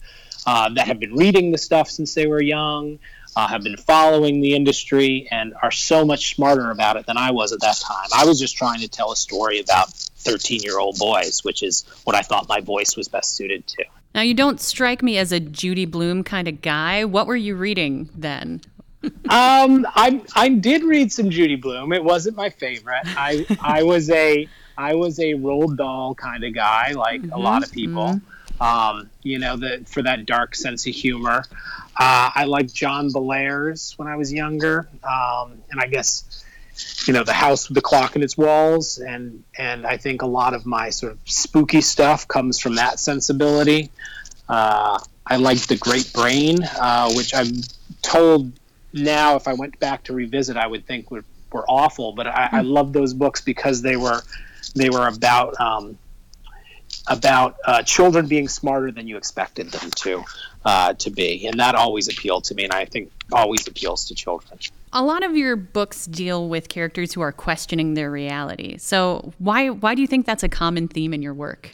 uh, 0.48 0.70
that 0.70 0.88
have 0.88 1.00
been 1.00 1.14
reading 1.14 1.52
the 1.52 1.58
stuff 1.60 1.90
since 1.90 2.16
they 2.16 2.26
were 2.26 2.42
young, 2.42 2.98
uh, 3.36 3.48
have 3.48 3.64
been 3.64 3.78
following 3.78 4.42
the 4.42 4.56
industry, 4.56 5.28
and 5.32 5.54
are 5.62 5.72
so 5.72 6.06
much 6.06 6.36
smarter 6.36 6.72
about 6.72 6.98
it 6.98 7.06
than 7.06 7.18
I 7.18 7.32
was 7.32 7.52
at 7.52 7.62
that 7.62 7.78
time. 7.78 8.08
I 8.16 8.26
was 8.26 8.40
just 8.40 8.56
trying 8.58 8.80
to 8.80 8.88
tell 8.88 9.12
a 9.12 9.16
story 9.16 9.60
about 9.60 9.90
13 9.90 10.62
year 10.62 10.80
old 10.80 10.98
boys, 10.98 11.44
which 11.44 11.64
is 11.64 11.86
what 12.04 12.16
I 12.16 12.22
thought 12.22 12.48
my 12.48 12.62
voice 12.62 12.96
was 12.96 13.08
best 13.08 13.36
suited 13.36 13.68
to. 13.68 13.86
Now, 14.14 14.22
you 14.22 14.34
don't 14.34 14.62
strike 14.62 15.04
me 15.04 15.18
as 15.18 15.32
a 15.32 15.40
Judy 15.40 15.86
Blume 15.86 16.24
kind 16.24 16.48
of 16.48 16.62
guy. 16.62 17.04
What 17.04 17.28
were 17.28 17.36
you 17.36 17.56
reading 17.56 18.10
then? 18.16 18.62
um, 19.30 19.86
I 19.96 20.22
I 20.36 20.50
did 20.50 20.84
read 20.84 21.12
some 21.12 21.30
Judy 21.30 21.56
Blume. 21.56 21.94
It 21.94 22.04
wasn't 22.04 22.36
my 22.36 22.50
favorite. 22.50 23.04
I 23.06 23.46
I 23.62 23.84
was 23.84 24.10
a 24.10 24.48
I 24.78 24.96
was 24.96 25.20
a 25.20 25.34
Roald 25.34 25.78
Dahl 25.78 26.16
kind 26.16 26.44
of 26.44 26.54
guy, 26.54 26.92
like 26.94 27.22
mm-hmm, 27.22 27.34
a 27.34 27.38
lot 27.38 27.64
of 27.64 27.72
people. 27.72 28.06
Mm-hmm. 28.06 28.35
Um, 28.60 29.10
you 29.22 29.40
know, 29.40 29.58
the, 29.58 29.84
for 29.86 30.02
that 30.04 30.26
dark 30.26 30.56
sense 30.56 30.88
of 30.88 30.94
humor. 30.94 31.44
Uh, 31.98 32.30
I 32.34 32.46
liked 32.46 32.74
John 32.74 33.10
Bellairs 33.10 33.98
when 33.98 34.08
I 34.08 34.16
was 34.16 34.32
younger, 34.32 34.88
um, 35.04 35.62
and 35.72 35.80
I 35.80 35.88
guess 35.88 36.44
you 37.06 37.14
know 37.14 37.24
the 37.24 37.34
house 37.34 37.70
with 37.70 37.76
the 37.76 37.82
clock 37.82 38.16
in 38.16 38.24
its 38.24 38.38
walls, 38.38 38.98
and 38.98 39.44
and 39.58 39.86
I 39.86 39.98
think 39.98 40.22
a 40.22 40.26
lot 40.26 40.54
of 40.54 40.66
my 40.66 40.90
sort 40.90 41.14
of 41.14 41.20
spooky 41.26 41.82
stuff 41.82 42.28
comes 42.28 42.60
from 42.60 42.76
that 42.76 43.00
sensibility. 43.00 43.92
Uh, 44.50 45.00
I 45.26 45.38
liked 45.38 45.70
the 45.70 45.78
Great 45.78 46.12
Brain, 46.14 46.64
uh, 46.64 47.12
which 47.14 47.34
I'm 47.34 47.62
told 48.02 48.52
now 48.94 49.36
if 49.36 49.48
I 49.48 49.54
went 49.54 49.80
back 49.80 50.04
to 50.04 50.14
revisit, 50.14 50.58
I 50.58 50.68
would 50.68 50.86
think 50.86 51.12
were, 51.12 51.26
were 51.52 51.66
awful. 51.68 52.12
But 52.14 52.28
I, 52.28 52.50
I 52.52 52.62
hmm. 52.62 52.68
love 52.68 52.94
those 52.94 53.14
books 53.14 53.42
because 53.42 53.82
they 53.82 53.96
were 53.96 54.22
they 54.76 54.90
were 54.90 55.08
about 55.08 55.60
um, 55.60 55.98
about 57.08 57.58
uh, 57.66 57.84
children 57.84 58.28
being 58.28 58.48
smarter 58.48 58.92
than 58.92 59.08
you 59.08 59.18
expected 59.18 59.72
them 59.72 59.92
to 59.92 60.24
uh, 60.66 60.94
to 60.94 61.12
be, 61.12 61.46
and 61.46 61.60
that 61.60 61.76
always 61.76 62.08
appealed 62.08 62.44
to 62.46 62.56
me, 62.56 62.64
and 62.64 62.74
I 62.74 62.86
think 62.86 63.12
always 63.32 63.68
appeals 63.68 64.06
to 64.06 64.16
children. 64.16 64.60
A 64.94 65.04
lot 65.04 65.24
of 65.24 65.38
your 65.38 65.56
books 65.56 66.08
deal 66.08 66.50
with 66.50 66.70
characters 66.70 67.14
who 67.14 67.22
are 67.22 67.32
questioning 67.32 67.94
their 67.94 68.10
reality. 68.10 68.78
So 68.78 69.34
why 69.38 69.70
why 69.70 69.96
do 69.96 70.02
you 70.02 70.08
think 70.08 70.26
that's 70.26 70.44
a 70.44 70.50
common 70.50 70.88
theme 70.88 71.14
in 71.14 71.22
your 71.22 71.34
work? 71.34 71.72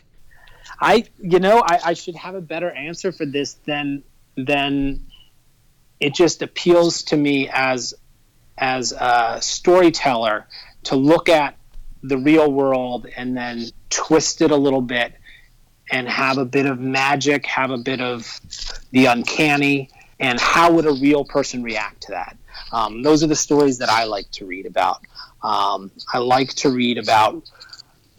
I 0.80 1.06
you 1.20 1.40
know 1.40 1.64
I, 1.66 1.80
I 1.86 1.94
should 1.94 2.16
have 2.16 2.36
a 2.36 2.42
better 2.42 2.70
answer 2.72 3.12
for 3.12 3.26
this 3.26 3.54
than 3.66 4.04
than 4.36 5.06
it 6.00 6.14
just 6.14 6.42
appeals 6.42 7.04
to 7.04 7.18
me 7.18 7.50
as 7.50 7.94
as 8.58 8.92
a 8.92 9.38
storyteller 9.42 10.48
to 10.84 10.96
look 10.96 11.30
at 11.30 11.56
the 12.04 12.18
real 12.18 12.52
world 12.52 13.08
and 13.16 13.38
then 13.38 13.68
twist 13.90 14.42
it 14.42 14.52
a 14.52 14.56
little 14.56 14.82
bit 14.82 15.14
and 15.92 16.08
have 16.08 16.38
a 16.38 16.46
bit 16.46 16.66
of 16.66 16.80
magic, 16.80 17.46
have 17.46 17.72
a 17.72 17.78
bit 17.78 18.02
of 18.02 18.40
the 18.92 19.06
uncanny, 19.06 19.90
and 20.20 20.40
how 20.40 20.72
would 20.72 20.86
a 20.86 20.94
real 20.94 21.26
person 21.26 21.64
react 21.64 22.04
to 22.04 22.12
that? 22.12 22.38
Um, 22.72 23.04
those 23.04 23.24
are 23.24 23.28
the 23.28 23.36
stories 23.36 23.80
that 23.80 23.90
I 23.90 24.06
like 24.06 24.30
to 24.32 24.46
read 24.46 24.66
about. 24.66 25.02
Um, 25.44 25.92
I 26.14 26.20
like 26.20 26.54
to 26.56 26.70
read 26.70 26.98
about 26.98 27.44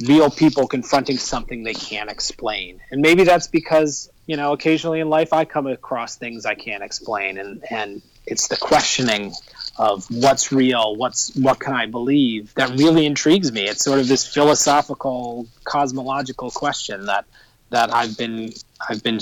real 0.07 0.31
people 0.31 0.67
confronting 0.67 1.17
something 1.17 1.63
they 1.63 1.75
can't 1.75 2.11
explain. 2.11 2.81
And 2.91 3.01
maybe 3.01 3.25
that's 3.25 3.47
because, 3.47 4.11
you 4.27 4.37
know, 4.37 4.53
occasionally 4.53 5.01
in 5.01 5.09
life 5.09 5.33
I 5.33 5.45
come 5.45 5.67
across 5.67 6.17
things 6.17 6.45
I 6.45 6.55
can't 6.55 6.83
explain 6.83 7.39
and, 7.39 7.63
and 7.71 8.03
it's 8.27 8.49
the 8.49 8.57
questioning 8.57 9.33
of 9.79 10.07
what's 10.11 10.53
real, 10.53 10.97
what's 10.97 11.35
what 11.35 11.59
can 11.59 11.73
I 11.73 11.87
believe 11.87 12.53
that 12.55 12.71
really 12.71 13.07
intrigues 13.07 13.51
me. 13.51 13.63
It's 13.63 13.83
sort 13.83 13.99
of 13.99 14.07
this 14.07 14.27
philosophical, 14.27 15.47
cosmological 15.65 16.51
question 16.51 17.07
that 17.07 17.25
that 17.73 17.93
I've 17.93 18.17
been 18.17 18.53
I've 18.89 19.03
been 19.03 19.19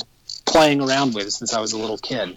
playing 0.46 0.80
around 0.82 1.14
with 1.14 1.32
since 1.32 1.54
I 1.54 1.60
was 1.60 1.72
a 1.72 1.78
little 1.78 1.98
kid. 1.98 2.36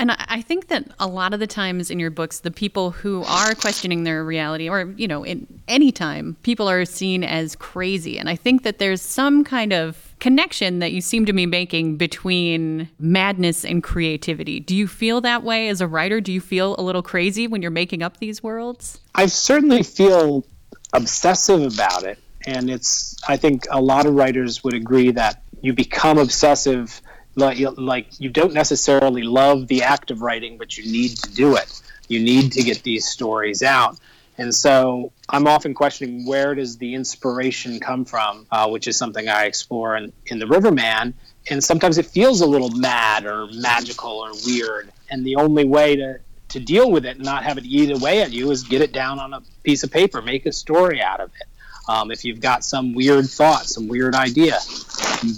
And 0.00 0.12
I 0.12 0.42
think 0.42 0.68
that 0.68 0.84
a 1.00 1.08
lot 1.08 1.34
of 1.34 1.40
the 1.40 1.48
times 1.48 1.90
in 1.90 1.98
your 1.98 2.10
books, 2.10 2.38
the 2.38 2.52
people 2.52 2.92
who 2.92 3.24
are 3.24 3.52
questioning 3.56 4.04
their 4.04 4.24
reality, 4.24 4.68
or, 4.68 4.94
you 4.96 5.08
know, 5.08 5.24
in 5.24 5.60
any 5.66 5.90
time, 5.90 6.36
people 6.44 6.70
are 6.70 6.84
seen 6.84 7.24
as 7.24 7.56
crazy. 7.56 8.16
And 8.16 8.28
I 8.28 8.36
think 8.36 8.62
that 8.62 8.78
there's 8.78 9.02
some 9.02 9.42
kind 9.42 9.72
of 9.72 10.14
connection 10.20 10.78
that 10.78 10.92
you 10.92 11.00
seem 11.00 11.26
to 11.26 11.32
be 11.32 11.46
making 11.46 11.96
between 11.96 12.88
madness 13.00 13.64
and 13.64 13.82
creativity. 13.82 14.60
Do 14.60 14.76
you 14.76 14.86
feel 14.86 15.20
that 15.22 15.42
way 15.42 15.68
as 15.68 15.80
a 15.80 15.88
writer? 15.88 16.20
Do 16.20 16.32
you 16.32 16.40
feel 16.40 16.76
a 16.78 16.82
little 16.82 17.02
crazy 17.02 17.48
when 17.48 17.60
you're 17.60 17.72
making 17.72 18.00
up 18.00 18.18
these 18.18 18.40
worlds? 18.40 19.00
I 19.16 19.26
certainly 19.26 19.82
feel 19.82 20.44
obsessive 20.92 21.74
about 21.74 22.04
it. 22.04 22.20
And 22.46 22.70
it's, 22.70 23.16
I 23.28 23.36
think 23.36 23.64
a 23.68 23.80
lot 23.80 24.06
of 24.06 24.14
writers 24.14 24.62
would 24.62 24.74
agree 24.74 25.10
that 25.10 25.42
you 25.60 25.72
become 25.72 26.18
obsessive 26.18 27.00
like, 27.38 27.58
like 27.76 28.20
you 28.20 28.30
don't 28.30 28.52
necessarily 28.52 29.22
love 29.22 29.68
the 29.68 29.82
act 29.82 30.10
of 30.10 30.22
writing, 30.22 30.58
but 30.58 30.76
you 30.76 30.90
need 30.90 31.16
to 31.18 31.32
do 31.32 31.56
it. 31.56 31.82
You 32.08 32.20
need 32.20 32.52
to 32.52 32.62
get 32.62 32.82
these 32.82 33.06
stories 33.06 33.62
out. 33.62 33.98
And 34.38 34.54
so 34.54 35.12
I'm 35.28 35.46
often 35.46 35.74
questioning 35.74 36.26
where 36.26 36.54
does 36.54 36.78
the 36.78 36.94
inspiration 36.94 37.80
come 37.80 38.04
from, 38.04 38.46
uh, 38.50 38.68
which 38.68 38.86
is 38.86 38.96
something 38.96 39.28
I 39.28 39.44
explore 39.46 39.96
in, 39.96 40.12
in 40.26 40.38
The 40.38 40.46
Riverman. 40.46 41.14
And 41.50 41.62
sometimes 41.62 41.98
it 41.98 42.06
feels 42.06 42.40
a 42.40 42.46
little 42.46 42.70
mad 42.70 43.26
or 43.26 43.48
magical 43.52 44.10
or 44.10 44.32
weird. 44.46 44.92
And 45.10 45.24
the 45.24 45.36
only 45.36 45.64
way 45.64 45.96
to, 45.96 46.20
to 46.50 46.60
deal 46.60 46.90
with 46.90 47.04
it 47.04 47.16
and 47.16 47.24
not 47.24 47.44
have 47.44 47.58
it 47.58 47.64
eat 47.64 47.90
away 47.90 48.22
at 48.22 48.30
you 48.30 48.50
is 48.50 48.62
get 48.62 48.80
it 48.80 48.92
down 48.92 49.18
on 49.18 49.32
a 49.32 49.42
piece 49.64 49.82
of 49.82 49.90
paper, 49.90 50.22
make 50.22 50.46
a 50.46 50.52
story 50.52 51.02
out 51.02 51.20
of 51.20 51.30
it. 51.40 51.48
Um, 51.88 52.10
if 52.10 52.24
you've 52.24 52.40
got 52.40 52.64
some 52.64 52.94
weird 52.94 53.28
thought, 53.28 53.66
some 53.66 53.88
weird 53.88 54.14
idea, 54.14 54.58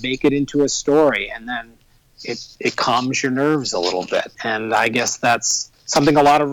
make 0.02 0.24
it 0.24 0.32
into 0.32 0.62
a 0.62 0.68
story 0.68 1.30
and 1.30 1.48
then 1.48 1.72
it 2.24 2.46
it 2.58 2.76
calms 2.76 3.22
your 3.22 3.32
nerves 3.32 3.72
a 3.72 3.78
little 3.78 4.04
bit, 4.04 4.32
and 4.42 4.74
I 4.74 4.88
guess 4.88 5.16
that's 5.18 5.70
something 5.86 6.16
a 6.16 6.22
lot 6.22 6.40
of 6.40 6.52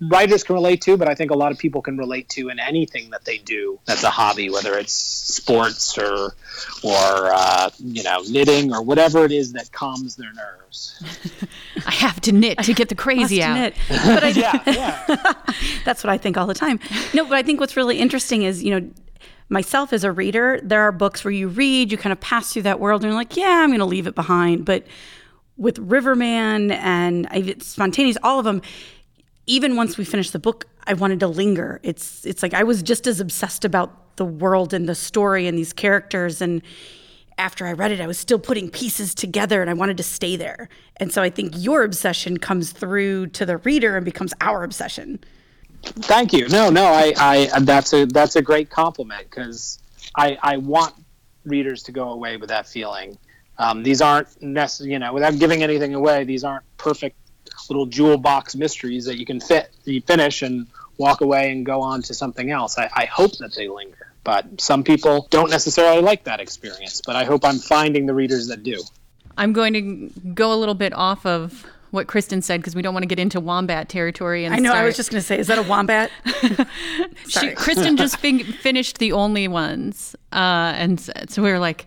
writers 0.00 0.42
can 0.42 0.54
relate 0.54 0.80
to, 0.82 0.96
but 0.96 1.06
I 1.06 1.14
think 1.14 1.30
a 1.30 1.34
lot 1.34 1.52
of 1.52 1.58
people 1.58 1.82
can 1.82 1.98
relate 1.98 2.30
to 2.30 2.48
in 2.48 2.58
anything 2.58 3.10
that 3.10 3.24
they 3.24 3.36
do 3.36 3.78
that's 3.84 4.04
a 4.04 4.10
hobby, 4.10 4.48
whether 4.48 4.78
it's 4.78 4.92
sports 4.92 5.98
or 5.98 6.34
or 6.82 7.30
uh, 7.32 7.70
you 7.78 8.02
know 8.02 8.22
knitting 8.28 8.72
or 8.72 8.82
whatever 8.82 9.24
it 9.24 9.32
is 9.32 9.52
that 9.52 9.70
calms 9.72 10.16
their 10.16 10.32
nerves. 10.32 11.02
I 11.86 11.92
have 11.92 12.20
to 12.22 12.32
knit 12.32 12.58
to 12.58 12.72
get 12.72 12.88
the 12.88 12.94
crazy 12.94 13.42
out. 13.42 13.54
Knit. 13.54 13.74
But 13.88 14.24
I, 14.24 14.28
yeah, 14.34 14.62
yeah. 14.66 15.32
that's 15.84 16.02
what 16.04 16.10
I 16.10 16.18
think 16.18 16.38
all 16.38 16.46
the 16.46 16.54
time. 16.54 16.80
No, 17.12 17.24
but 17.24 17.34
I 17.34 17.42
think 17.42 17.60
what's 17.60 17.76
really 17.76 17.98
interesting 17.98 18.42
is 18.44 18.62
you 18.62 18.78
know 18.78 18.88
myself 19.50 19.92
as 19.92 20.04
a 20.04 20.12
reader, 20.12 20.60
there 20.62 20.80
are 20.80 20.92
books 20.92 21.24
where 21.24 21.32
you 21.32 21.48
read, 21.48 21.92
you 21.92 21.98
kind 21.98 22.12
of 22.12 22.20
pass 22.20 22.52
through 22.52 22.62
that 22.62 22.80
world, 22.80 23.02
and 23.02 23.10
you're 23.10 23.18
like, 23.18 23.36
yeah, 23.36 23.60
I'm 23.62 23.68
going 23.70 23.80
to 23.80 23.84
leave 23.84 24.06
it 24.06 24.14
behind. 24.14 24.64
But 24.64 24.86
with 25.58 25.78
Riverman 25.78 26.70
and 26.70 27.28
Spontaneous, 27.62 28.16
all 28.22 28.38
of 28.38 28.44
them, 28.46 28.62
even 29.46 29.76
once 29.76 29.98
we 29.98 30.04
finished 30.04 30.32
the 30.32 30.38
book, 30.38 30.66
I 30.86 30.94
wanted 30.94 31.20
to 31.20 31.28
linger. 31.28 31.80
It's 31.82 32.24
it's 32.24 32.42
like 32.42 32.54
I 32.54 32.62
was 32.62 32.82
just 32.82 33.06
as 33.06 33.20
obsessed 33.20 33.64
about 33.64 34.16
the 34.16 34.24
world 34.24 34.72
and 34.72 34.88
the 34.88 34.94
story 34.94 35.46
and 35.46 35.58
these 35.58 35.72
characters 35.72 36.40
and 36.40 36.62
after 37.40 37.66
I 37.66 37.72
read 37.72 37.90
it, 37.90 38.00
I 38.00 38.06
was 38.06 38.18
still 38.18 38.38
putting 38.38 38.70
pieces 38.70 39.14
together 39.14 39.62
and 39.62 39.70
I 39.70 39.72
wanted 39.72 39.96
to 39.96 40.02
stay 40.02 40.36
there. 40.36 40.68
And 40.98 41.10
so 41.10 41.22
I 41.22 41.30
think 41.30 41.54
your 41.56 41.82
obsession 41.82 42.38
comes 42.38 42.70
through 42.70 43.28
to 43.28 43.46
the 43.46 43.56
reader 43.58 43.96
and 43.96 44.04
becomes 44.04 44.34
our 44.42 44.62
obsession. 44.62 45.20
Thank 45.82 46.32
you. 46.32 46.48
No, 46.48 46.70
no, 46.70 46.84
I, 46.84 47.14
I 47.18 47.60
that's 47.60 47.92
a 47.92 48.06
that's 48.06 48.36
a 48.36 48.42
great 48.42 48.70
compliment 48.70 49.28
because 49.28 49.78
I 50.14 50.38
I 50.42 50.56
want 50.58 50.94
readers 51.44 51.84
to 51.84 51.92
go 51.92 52.10
away 52.10 52.36
with 52.36 52.50
that 52.50 52.66
feeling. 52.68 53.18
Um, 53.58 53.82
these 53.82 54.00
aren't 54.00 54.40
necessarily, 54.40 54.92
you 54.92 54.98
know, 54.98 55.12
without 55.12 55.38
giving 55.38 55.62
anything 55.62 55.94
away, 55.94 56.24
these 56.24 56.44
aren't 56.44 56.64
perfect 56.78 57.16
little 57.68 57.86
jewel 57.86 58.16
box 58.16 58.54
mysteries 58.54 59.04
that 59.04 59.18
you 59.18 59.26
can 59.26 59.40
fit, 59.40 59.70
you 59.84 60.00
finish 60.00 60.42
and 60.42 60.66
walk 60.98 61.20
away 61.20 61.52
and 61.52 61.64
go 61.64 61.80
on 61.80 62.02
to 62.02 62.14
something 62.14 62.50
else. 62.50 62.78
I, 62.78 62.90
I 62.94 63.04
hope 63.06 63.38
that 63.38 63.54
they 63.54 63.68
linger. 63.68 64.12
But 64.22 64.60
some 64.60 64.84
people 64.84 65.26
don't 65.30 65.50
necessarily 65.50 66.02
like 66.02 66.24
that 66.24 66.40
experience. 66.40 67.00
But 67.04 67.16
I 67.16 67.24
hope 67.24 67.44
I'm 67.44 67.58
finding 67.58 68.06
the 68.06 68.14
readers 68.14 68.48
that 68.48 68.62
do. 68.62 68.82
I'm 69.36 69.52
going 69.52 69.72
to 69.72 70.20
go 70.34 70.52
a 70.52 70.56
little 70.56 70.74
bit 70.74 70.92
off 70.92 71.24
of 71.24 71.64
what 71.90 72.06
Kristen 72.06 72.42
said 72.42 72.60
because 72.60 72.74
we 72.74 72.82
don't 72.82 72.94
want 72.94 73.02
to 73.02 73.08
get 73.08 73.18
into 73.18 73.40
wombat 73.40 73.88
territory. 73.88 74.44
And 74.44 74.54
I 74.54 74.58
know. 74.58 74.72
I 74.72 74.84
was 74.84 74.96
just 74.96 75.10
going 75.10 75.20
to 75.20 75.26
say, 75.26 75.38
is 75.38 75.46
that 75.48 75.58
a 75.58 75.62
wombat? 75.62 76.10
She, 77.28 77.52
Kristen 77.52 77.96
just 77.96 78.16
fin- 78.20 78.44
finished 78.44 78.98
the 78.98 79.12
only 79.12 79.46
ones, 79.46 80.16
uh, 80.32 80.72
and 80.76 81.00
so 81.28 81.42
we 81.42 81.50
were 81.50 81.58
like, 81.58 81.86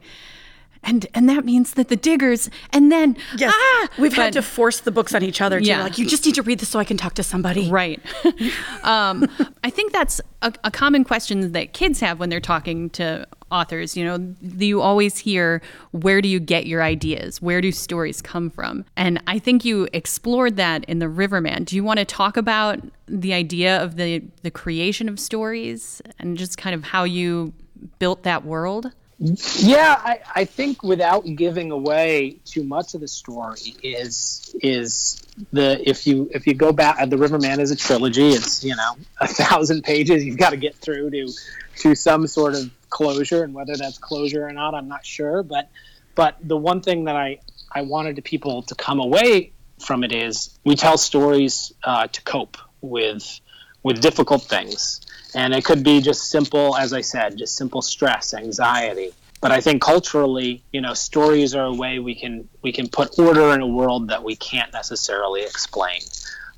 and 0.84 1.08
and 1.14 1.28
that 1.30 1.46
means 1.46 1.74
that 1.74 1.88
the 1.90 1.96
diggers, 1.96 2.50
and 2.72 2.92
then 2.92 3.18
Yes. 3.38 3.54
ah, 3.56 3.88
We've 3.98 4.14
had 4.14 4.34
to 4.34 4.42
force 4.42 4.80
the 4.82 4.92
books 4.92 5.14
on 5.16 5.24
each 5.24 5.42
other 5.42 5.60
to 5.60 5.66
Yeah. 5.66 5.84
like, 5.84 5.98
you 5.98 6.06
just 6.08 6.26
need 6.26 6.36
to 6.36 6.42
read 6.44 6.60
this 6.60 6.70
so 6.70 6.80
I 6.80 6.84
can 6.84 6.98
talk 6.98 7.14
to 7.16 7.24
somebody. 7.24 7.70
Right. 7.70 8.02
um, 8.84 9.28
I 9.64 9.70
think 9.70 9.92
that's 9.92 10.22
a, 10.42 10.54
a 10.64 10.72
common 10.72 11.04
question 11.04 11.52
that 11.54 11.74
kids 11.74 12.00
have 12.00 12.20
when 12.20 12.30
they're 12.30 12.40
talking 12.40 12.90
to 12.92 13.28
authors. 13.52 13.96
You 13.96 14.04
know, 14.06 14.36
you 14.42 14.82
always 14.82 15.18
hear, 15.18 15.62
where 15.92 16.22
do 16.22 16.28
you 16.28 16.40
get 16.40 16.66
your 16.66 16.82
ideas? 16.84 17.42
Where 17.42 17.62
do 17.62 17.72
stories 17.72 18.22
come 18.22 18.50
from? 18.50 18.86
And 18.98 19.22
I 19.28 19.40
think 19.40 19.64
you 19.64 19.88
explored 19.94 20.58
that 20.58 20.84
in 20.86 21.00
The 21.00 21.08
Riverman. 21.10 21.64
Do 21.66 21.76
you 21.76 21.84
want 21.84 22.00
to 22.00 22.06
talk 22.06 22.36
about 22.38 22.80
the 23.08 23.34
idea 23.34 23.82
of 23.82 23.96
the, 23.96 24.24
the 24.42 24.52
creation 24.52 25.08
of 25.08 25.20
stories 25.20 26.02
and 26.20 26.38
just 26.38 26.58
kind 26.58 26.74
of 26.74 26.84
how 26.84 27.04
you 27.04 27.54
built 28.00 28.24
that 28.24 28.44
world? 28.44 28.92
Yeah, 29.24 29.96
I, 30.04 30.20
I 30.36 30.46
think 30.46 30.84
without 30.84 31.26
giving 31.36 31.72
away 31.72 32.40
too 32.44 32.64
much 32.64 32.94
of 32.94 33.00
the 33.00 33.08
story 33.08 33.76
is 33.82 34.54
is 34.62 35.24
the 35.54 35.82
if 35.90 36.06
you 36.06 36.30
if 36.34 36.46
you 36.46 36.54
go 36.54 36.74
back 36.74 36.98
the 37.10 37.18
Riverman 37.18 37.62
is 37.62 37.72
a 37.72 37.76
trilogy. 37.78 38.30
It's 38.30 38.66
you 38.66 38.76
know 38.76 38.96
a 39.20 39.28
thousand 39.28 39.84
pages. 39.84 40.26
You've 40.26 40.38
got 40.38 40.50
to 40.50 40.58
get 40.58 40.76
through 40.76 41.12
to 41.12 41.32
to 41.78 41.96
some 41.96 42.28
sort 42.28 42.56
of 42.56 42.70
closure, 42.90 43.44
and 43.44 43.54
whether 43.54 43.78
that's 43.78 43.98
closure 43.98 44.46
or 44.46 44.52
not, 44.52 44.76
I'm 44.76 44.90
not 44.90 45.06
sure. 45.06 45.42
But 45.42 45.70
but 46.16 46.38
the 46.42 46.58
one 46.58 46.82
thing 46.82 47.06
that 47.06 47.16
I 47.16 47.40
I 47.72 47.84
wanted 47.84 48.22
people 48.26 48.64
to 48.64 48.76
come 48.76 49.00
away 49.00 49.54
from 49.80 50.04
it 50.04 50.12
is 50.12 50.50
we 50.66 50.76
tell 50.76 50.98
stories 50.98 51.72
uh, 51.84 52.08
to 52.08 52.22
cope 52.24 52.58
with 52.82 53.40
with 53.84 54.02
difficult 54.02 54.44
things. 54.44 55.02
And 55.36 55.54
it 55.54 55.66
could 55.66 55.84
be 55.84 56.02
just 56.02 56.30
simple, 56.30 56.78
as 56.78 56.94
I 56.94 57.02
said, 57.02 57.38
just 57.38 57.56
simple 57.56 57.82
stress, 57.82 58.34
anxiety. 58.34 59.12
But 59.42 59.52
I 59.52 59.60
think 59.60 59.82
culturally, 59.82 60.64
you 60.72 60.80
know, 60.80 60.94
stories 60.94 61.54
are 61.54 61.66
a 61.66 61.74
way 61.74 62.00
we 62.00 62.16
can 62.16 62.48
we 62.62 62.72
can 62.72 62.88
put 62.88 63.20
order 63.20 63.54
in 63.54 63.62
a 63.62 63.68
world 63.68 64.08
that 64.08 64.24
we 64.24 64.38
can't 64.38 64.72
necessarily 64.72 65.42
explain. 65.42 66.00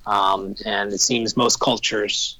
Um, 0.05 0.55
and 0.65 0.93
it 0.93 0.99
seems 0.99 1.35
most 1.35 1.59
cultures 1.59 2.37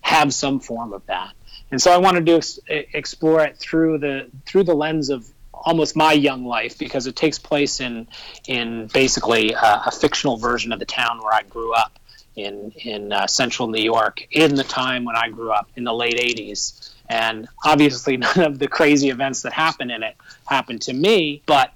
have 0.00 0.32
some 0.32 0.60
form 0.60 0.94
of 0.94 1.04
that. 1.06 1.34
And 1.70 1.80
so 1.80 1.92
I 1.92 1.98
wanted 1.98 2.24
to 2.26 2.36
ex- 2.36 2.58
explore 2.68 3.42
it 3.42 3.58
through 3.58 3.98
the 3.98 4.30
through 4.46 4.64
the 4.64 4.74
lens 4.74 5.10
of 5.10 5.26
almost 5.52 5.94
my 5.94 6.12
young 6.12 6.44
life 6.44 6.78
because 6.78 7.06
it 7.06 7.16
takes 7.16 7.38
place 7.38 7.80
in 7.80 8.06
in 8.46 8.86
basically 8.88 9.52
a, 9.52 9.82
a 9.86 9.90
fictional 9.90 10.36
version 10.36 10.72
of 10.72 10.78
the 10.78 10.86
town 10.86 11.20
where 11.22 11.34
I 11.34 11.42
grew 11.42 11.74
up 11.74 11.98
in 12.36 12.72
in 12.76 13.12
uh, 13.12 13.26
central 13.26 13.68
New 13.68 13.82
York 13.82 14.26
in 14.30 14.54
the 14.54 14.64
time 14.64 15.04
when 15.04 15.16
I 15.16 15.28
grew 15.28 15.52
up 15.52 15.68
in 15.76 15.84
the 15.84 15.92
late 15.92 16.18
80s. 16.18 16.90
And 17.08 17.48
obviously, 17.64 18.16
none 18.28 18.40
of 18.40 18.58
the 18.58 18.68
crazy 18.68 19.10
events 19.10 19.42
that 19.42 19.52
happened 19.52 19.90
in 19.90 20.02
it 20.02 20.16
happened 20.46 20.82
to 20.82 20.92
me, 20.92 21.42
but 21.46 21.72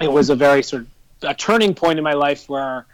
it 0.00 0.10
was 0.10 0.30
a 0.30 0.36
very 0.36 0.62
sort 0.62 0.82
of 0.82 0.88
a 1.22 1.34
turning 1.34 1.74
point 1.74 1.98
in 1.98 2.04
my 2.04 2.14
life 2.14 2.48
where, 2.48 2.86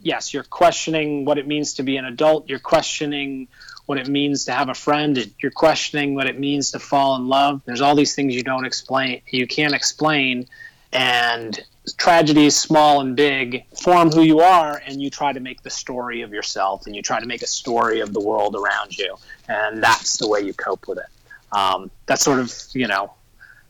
yes, 0.00 0.32
you're 0.32 0.44
questioning 0.44 1.24
what 1.24 1.38
it 1.38 1.46
means 1.46 1.74
to 1.74 1.82
be 1.82 1.96
an 1.96 2.04
adult. 2.04 2.48
You're 2.48 2.58
questioning 2.58 3.48
what 3.86 3.98
it 3.98 4.08
means 4.08 4.46
to 4.46 4.52
have 4.52 4.68
a 4.68 4.74
friend. 4.74 5.30
You're 5.42 5.52
questioning 5.52 6.14
what 6.14 6.26
it 6.26 6.38
means 6.38 6.70
to 6.72 6.78
fall 6.78 7.16
in 7.16 7.28
love. 7.28 7.60
There's 7.66 7.82
all 7.82 7.94
these 7.94 8.14
things 8.14 8.34
you 8.34 8.42
don't 8.42 8.64
explain, 8.64 9.20
you 9.28 9.46
can't 9.46 9.74
explain, 9.74 10.46
and 10.92 11.62
tragedies, 11.92 12.56
small 12.56 13.00
and 13.00 13.14
big, 13.14 13.64
form 13.76 14.10
who 14.10 14.22
you 14.22 14.40
are, 14.40 14.80
and 14.86 15.02
you 15.02 15.10
try 15.10 15.32
to 15.32 15.40
make 15.40 15.62
the 15.62 15.70
story 15.70 16.22
of 16.22 16.32
yourself, 16.32 16.86
and 16.86 16.96
you 16.96 17.02
try 17.02 17.20
to 17.20 17.26
make 17.26 17.42
a 17.42 17.46
story 17.46 18.00
of 18.00 18.12
the 18.12 18.20
world 18.20 18.56
around 18.56 18.96
you, 18.96 19.16
and 19.48 19.82
that's 19.82 20.16
the 20.16 20.28
way 20.28 20.40
you 20.40 20.54
cope 20.54 20.88
with 20.88 20.98
it. 20.98 21.06
Um, 21.52 21.90
that's 22.06 22.22
sort 22.22 22.40
of 22.40 22.52
you 22.72 22.88
know 22.88 23.12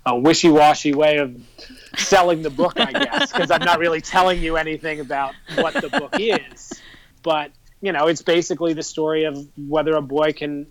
a 0.07 0.16
wishy-washy 0.16 0.94
way 0.94 1.16
of 1.16 1.35
selling 1.96 2.42
the 2.42 2.50
book, 2.50 2.79
I 2.79 2.92
guess, 2.92 3.33
because 3.33 3.50
I'm 3.50 3.64
not 3.64 3.79
really 3.79 4.00
telling 4.00 4.42
you 4.42 4.57
anything 4.57 5.00
about 5.00 5.35
what 5.57 5.74
the 5.74 5.88
book 5.88 6.14
is. 6.18 6.72
But 7.22 7.50
you 7.81 7.92
know, 7.92 8.07
it's 8.07 8.22
basically 8.22 8.74
the 8.74 8.83
story 8.83 9.24
of 9.24 9.46
whether 9.57 9.94
a 9.96 10.03
boy 10.03 10.33
can 10.33 10.66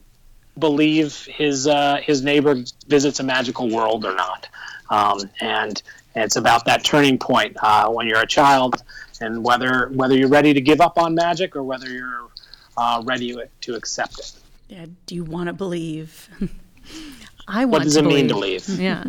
believe 0.58 1.26
his 1.26 1.68
uh, 1.68 2.00
his 2.04 2.24
neighbor 2.24 2.64
visits 2.88 3.20
a 3.20 3.24
magical 3.24 3.70
world 3.70 4.06
or 4.06 4.16
not, 4.16 4.48
um, 4.90 5.30
and 5.42 5.82
it's 6.15 6.36
about 6.36 6.65
that 6.65 6.84
turning 6.84 7.17
point 7.17 7.56
uh, 7.62 7.89
when 7.89 8.08
you're 8.08 8.21
a 8.21 8.28
child, 8.28 8.84
and 9.21 9.43
whether 9.43 9.89
whether 9.93 10.15
you're 10.15 10.30
ready 10.30 10.54
to 10.54 10.62
give 10.62 10.82
up 10.82 10.97
on 10.97 11.15
magic 11.15 11.56
or 11.56 11.63
whether 11.63 11.89
you're 11.89 12.28
uh, 12.78 13.02
ready 13.06 13.36
to 13.62 13.76
accept 13.76 14.19
it. 14.19 14.32
Yeah. 14.69 14.86
Do 15.06 15.15
you 15.15 15.23
want 15.36 15.47
to 15.47 15.54
believe? 15.54 16.30
I 17.47 17.65
want 17.65 17.71
What 17.71 17.84
does 17.84 17.93
to 17.95 17.99
it 17.99 18.06
mean 18.06 18.28
to 18.30 18.34
believe. 18.36 18.67
leave? 18.69 18.80
Yeah. 18.89 19.04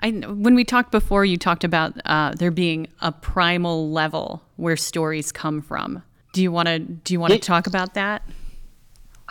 I 0.00 0.10
when 0.10 0.54
we 0.54 0.64
talked 0.64 0.90
before, 0.92 1.24
you 1.24 1.36
talked 1.36 1.64
about 1.64 1.94
uh, 2.04 2.34
there 2.34 2.50
being 2.50 2.88
a 3.00 3.10
primal 3.12 3.90
level 3.90 4.42
where 4.56 4.76
stories 4.76 5.32
come 5.32 5.62
from. 5.62 6.02
Do 6.32 6.42
you 6.42 6.52
want 6.52 6.68
to 6.68 6.78
do 6.78 7.12
you 7.14 7.20
want 7.20 7.32
to 7.32 7.38
talk 7.38 7.66
about 7.66 7.94
that? 7.94 8.22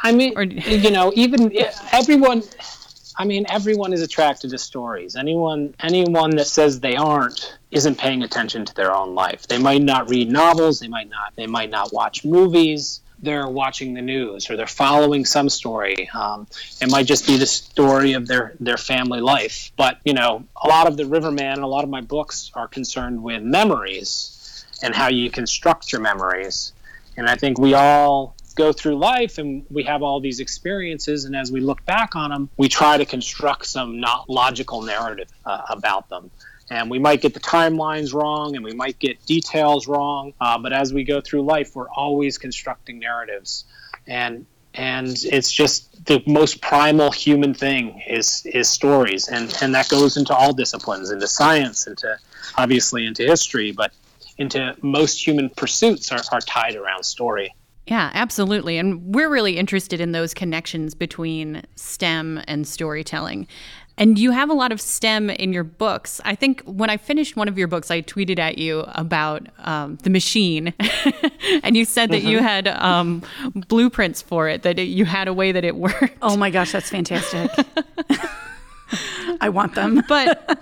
I 0.02 0.12
mean, 0.14 0.34
Or- 0.38 0.44
you 0.44 0.92
know, 0.92 1.12
even 1.16 1.52
everyone. 1.92 2.44
I 3.20 3.26
mean, 3.26 3.46
everyone 3.50 3.92
is 3.92 4.02
attracted 4.02 4.52
to 4.52 4.58
stories. 4.58 5.18
Anyone, 5.18 5.76
anyone 5.82 6.38
that 6.38 6.48
says 6.48 6.80
they 6.80 6.96
aren't 6.96 7.60
isn't 7.70 7.98
paying 7.98 8.24
attention 8.24 8.64
to 8.64 8.74
their 8.74 8.96
own 8.96 9.14
life. 9.14 9.46
They 9.46 9.58
might 9.58 9.82
not 9.82 10.10
read 10.10 10.32
novels. 10.32 10.80
They 10.80 10.88
might 10.88 11.10
not. 11.10 11.36
They 11.36 11.46
might 11.46 11.70
not 11.70 11.92
watch 11.92 12.24
movies. 12.24 13.02
They're 13.22 13.50
watching 13.50 13.94
the 13.94 14.02
news 14.02 14.50
or 14.50 14.56
they're 14.56 14.68
following 14.68 15.26
some 15.26 15.50
story. 15.50 16.10
Um, 16.12 16.48
it 16.80 16.90
might 16.90 17.08
just 17.08 17.28
be 17.28 17.36
the 17.36 17.46
story 17.46 18.14
of 18.14 18.26
their 18.26 18.56
their 18.62 18.78
family 18.78 19.20
life. 19.20 19.74
But 19.76 20.00
you 20.06 20.14
know, 20.14 20.46
a 20.56 20.70
lot 20.70 20.88
of 20.88 20.96
the 20.96 21.06
Riverman 21.06 21.56
and 21.56 21.62
a 21.62 21.68
lot 21.68 21.84
of 21.84 21.90
my 21.90 22.00
books 22.00 22.52
are 22.56 22.70
concerned 22.70 23.22
with 23.22 23.44
memories 23.44 24.66
and 24.82 24.96
how 24.96 25.10
you 25.10 25.30
construct 25.30 25.92
your 25.92 26.00
memories. 26.00 26.72
And 27.18 27.28
I 27.28 27.36
think 27.36 27.60
we 27.60 27.74
all 27.74 28.38
go 28.60 28.74
through 28.74 28.98
life 28.98 29.38
and 29.38 29.66
we 29.72 29.84
have 29.84 30.04
all 30.04 30.20
these 30.20 30.42
experiences. 30.42 31.26
And 31.26 31.36
as 31.36 31.52
we 31.52 31.62
look 31.62 31.84
back 31.86 32.16
on 32.16 32.30
them, 32.30 32.50
we 32.58 32.68
try 32.68 32.98
to 32.98 33.06
construct 33.06 33.66
some 33.66 34.00
not 34.02 34.30
logical 34.30 34.82
narrative 34.82 35.30
uh, 35.46 35.62
about 35.70 36.10
them. 36.10 36.30
And 36.70 36.92
we 36.92 37.00
might 37.00 37.22
get 37.22 37.34
the 37.34 37.40
timelines 37.40 38.14
wrong 38.14 38.56
and 38.56 38.64
we 38.64 38.74
might 38.74 39.00
get 39.00 39.26
details 39.26 39.88
wrong. 39.88 40.34
Uh, 40.40 40.60
but 40.60 40.74
as 40.74 40.94
we 40.94 41.04
go 41.04 41.22
through 41.22 41.44
life, 41.44 41.76
we're 41.76 41.90
always 41.90 42.38
constructing 42.38 43.00
narratives. 43.00 43.64
And 44.06 44.46
and 44.76 45.18
it's 45.24 45.52
just 45.52 46.06
the 46.06 46.22
most 46.28 46.62
primal 46.62 47.12
human 47.12 47.54
thing 47.56 48.04
is 48.08 48.46
is 48.46 48.70
stories 48.70 49.28
and 49.28 49.52
and 49.64 49.74
that 49.74 49.90
goes 49.90 50.16
into 50.16 50.32
all 50.32 50.54
disciplines 50.54 51.10
into 51.10 51.28
science 51.28 51.88
into 51.88 52.16
obviously 52.56 53.08
into 53.08 53.24
history 53.24 53.72
but 53.72 53.92
into 54.38 54.76
most 54.84 55.26
human 55.26 55.50
pursuits 55.50 56.12
are, 56.12 56.22
are 56.32 56.40
tied 56.42 56.76
around 56.76 57.04
story 57.04 57.52
Yeah, 57.90 58.12
absolutely. 58.14 58.78
And 58.78 59.16
we're 59.16 59.30
really 59.30 59.58
interested 59.58 60.00
in 60.00 60.12
those 60.12 60.36
connections 60.36 60.94
between 60.94 61.64
STEM 61.76 62.44
and 62.48 62.68
storytelling. 62.68 63.48
And 63.98 64.18
you 64.18 64.32
have 64.32 64.50
a 64.50 64.54
lot 64.54 64.72
of 64.72 64.80
STEM 64.80 65.32
in 65.32 65.52
your 65.52 65.64
books. 65.64 66.22
I 66.24 66.36
think 66.36 66.62
when 66.66 66.90
I 66.90 66.98
finished 66.98 67.36
one 67.36 67.48
of 67.48 67.58
your 67.58 67.68
books, 67.68 67.90
I 67.90 68.02
tweeted 68.04 68.38
at 68.38 68.60
you 68.60 68.86
about 68.90 69.48
um, 69.58 69.98
the 70.04 70.12
machine. 70.12 70.74
and 71.64 71.76
you 71.76 71.84
said 71.84 72.12
that 72.12 72.22
you 72.22 72.40
had 72.40 72.68
um, 72.68 73.24
blueprints 73.68 74.22
for 74.22 74.48
it, 74.48 74.62
that 74.62 74.78
it, 74.78 74.84
you 74.84 75.06
had 75.06 75.28
a 75.28 75.34
way 75.34 75.52
that 75.52 75.66
it 75.66 75.76
worked. 75.76 76.16
Oh 76.22 76.38
my 76.38 76.52
gosh, 76.52 76.72
that's 76.72 76.90
fantastic. 76.92 77.52
I 79.42 79.50
want 79.50 79.74
them. 79.74 80.04
But, 80.08 80.60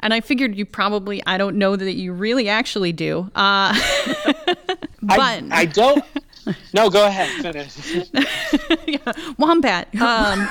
and 0.00 0.12
I 0.12 0.20
figured 0.20 0.54
you 0.54 0.66
probably, 0.66 1.22
I 1.26 1.38
don't 1.38 1.56
know 1.56 1.76
that 1.76 1.94
you 1.94 2.12
really 2.12 2.48
actually 2.48 2.92
do. 2.92 3.30
Uh, 3.34 3.74
but 5.02 5.18
I, 5.18 5.48
I 5.50 5.64
don't 5.64 6.04
No, 6.74 6.90
go 6.90 7.06
ahead. 7.06 7.28
Finish. 7.42 8.10
Wombat. 9.38 9.88
Um, 10.00 10.48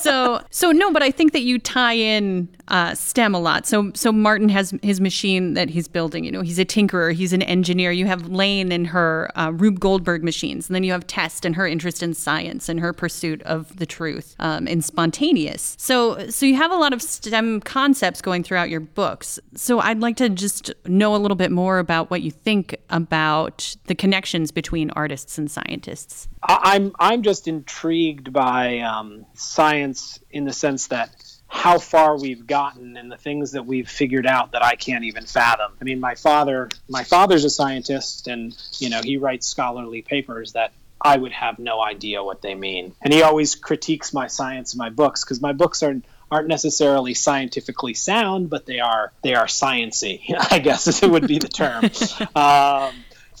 So, 0.00 0.42
so 0.50 0.72
no, 0.72 0.92
but 0.92 1.02
I 1.02 1.10
think 1.10 1.32
that 1.32 1.42
you 1.42 1.58
tie 1.58 1.94
in 1.94 2.48
uh, 2.68 2.94
STEM 2.94 3.34
a 3.34 3.38
lot. 3.38 3.66
So, 3.66 3.90
so 3.94 4.12
Martin 4.12 4.48
has 4.48 4.74
his 4.82 5.00
machine 5.00 5.54
that 5.54 5.70
he's 5.70 5.88
building. 5.88 6.24
You 6.24 6.32
know, 6.32 6.40
he's 6.40 6.58
a 6.58 6.64
tinkerer. 6.64 7.12
He's 7.12 7.32
an 7.32 7.42
engineer. 7.42 7.92
You 7.92 8.06
have 8.06 8.28
Lane 8.28 8.72
and 8.72 8.86
her 8.88 9.30
uh, 9.34 9.50
Rube 9.52 9.80
Goldberg 9.80 10.24
machines, 10.24 10.68
and 10.68 10.74
then 10.74 10.84
you 10.84 10.92
have 10.92 11.06
Tess 11.06 11.40
and 11.44 11.54
her 11.56 11.66
interest 11.66 12.02
in 12.02 12.14
science 12.14 12.68
and 12.68 12.80
her 12.80 12.92
pursuit 12.92 13.42
of 13.42 13.76
the 13.76 13.86
truth 13.86 14.34
um, 14.38 14.66
and 14.66 14.84
spontaneous. 14.84 15.76
So, 15.78 16.28
so 16.30 16.46
you 16.46 16.56
have 16.56 16.70
a 16.70 16.76
lot 16.76 16.92
of 16.92 17.02
STEM 17.02 17.60
concepts 17.60 18.22
going 18.22 18.42
throughout 18.42 18.70
your 18.70 18.80
books. 18.80 19.38
So, 19.54 19.80
I'd 19.80 20.00
like 20.00 20.16
to 20.16 20.28
just 20.28 20.72
know 20.86 21.14
a 21.14 21.18
little 21.18 21.36
bit 21.36 21.50
more 21.50 21.78
about 21.78 22.10
what 22.10 22.22
you 22.22 22.30
think 22.30 22.76
about 22.90 23.76
the 23.86 23.94
connections 23.94 24.50
between 24.50 24.90
artists 24.90 25.38
and 25.38 25.50
scientists. 25.50 26.28
I'm 26.42 26.92
I'm 26.98 27.22
just 27.22 27.48
intrigued 27.48 28.32
by 28.32 28.80
um, 28.80 29.26
science 29.34 30.18
in 30.30 30.44
the 30.44 30.52
sense 30.52 30.88
that 30.88 31.23
how 31.54 31.78
far 31.78 32.18
we've 32.18 32.48
gotten 32.48 32.96
and 32.96 33.10
the 33.10 33.16
things 33.16 33.52
that 33.52 33.64
we've 33.64 33.88
figured 33.88 34.26
out 34.26 34.52
that 34.52 34.64
I 34.64 34.74
can't 34.74 35.04
even 35.04 35.24
fathom. 35.24 35.70
I 35.80 35.84
mean, 35.84 36.00
my 36.00 36.16
father 36.16 36.68
my 36.88 37.04
father's 37.04 37.44
a 37.44 37.50
scientist, 37.50 38.26
and 38.26 38.56
you 38.80 38.90
know 38.90 39.00
he 39.02 39.18
writes 39.18 39.46
scholarly 39.46 40.02
papers 40.02 40.54
that 40.54 40.72
I 41.00 41.16
would 41.16 41.30
have 41.30 41.60
no 41.60 41.80
idea 41.80 42.24
what 42.24 42.42
they 42.42 42.56
mean, 42.56 42.96
and 43.00 43.14
he 43.14 43.22
always 43.22 43.54
critiques 43.54 44.12
my 44.12 44.26
science 44.26 44.74
in 44.74 44.78
my 44.78 44.90
books 44.90 45.22
because 45.22 45.40
my 45.40 45.52
books 45.52 45.84
are 45.84 45.94
aren't 46.28 46.48
necessarily 46.48 47.14
scientifically 47.14 47.94
sound, 47.94 48.50
but 48.50 48.66
they 48.66 48.80
are 48.80 49.12
they 49.22 49.36
are 49.36 49.46
sciency. 49.46 50.22
I 50.50 50.58
guess 50.58 50.88
is 50.88 51.04
it 51.04 51.10
would 51.10 51.28
be 51.28 51.38
the 51.38 51.48
term. 51.48 51.84
um, 52.34 52.92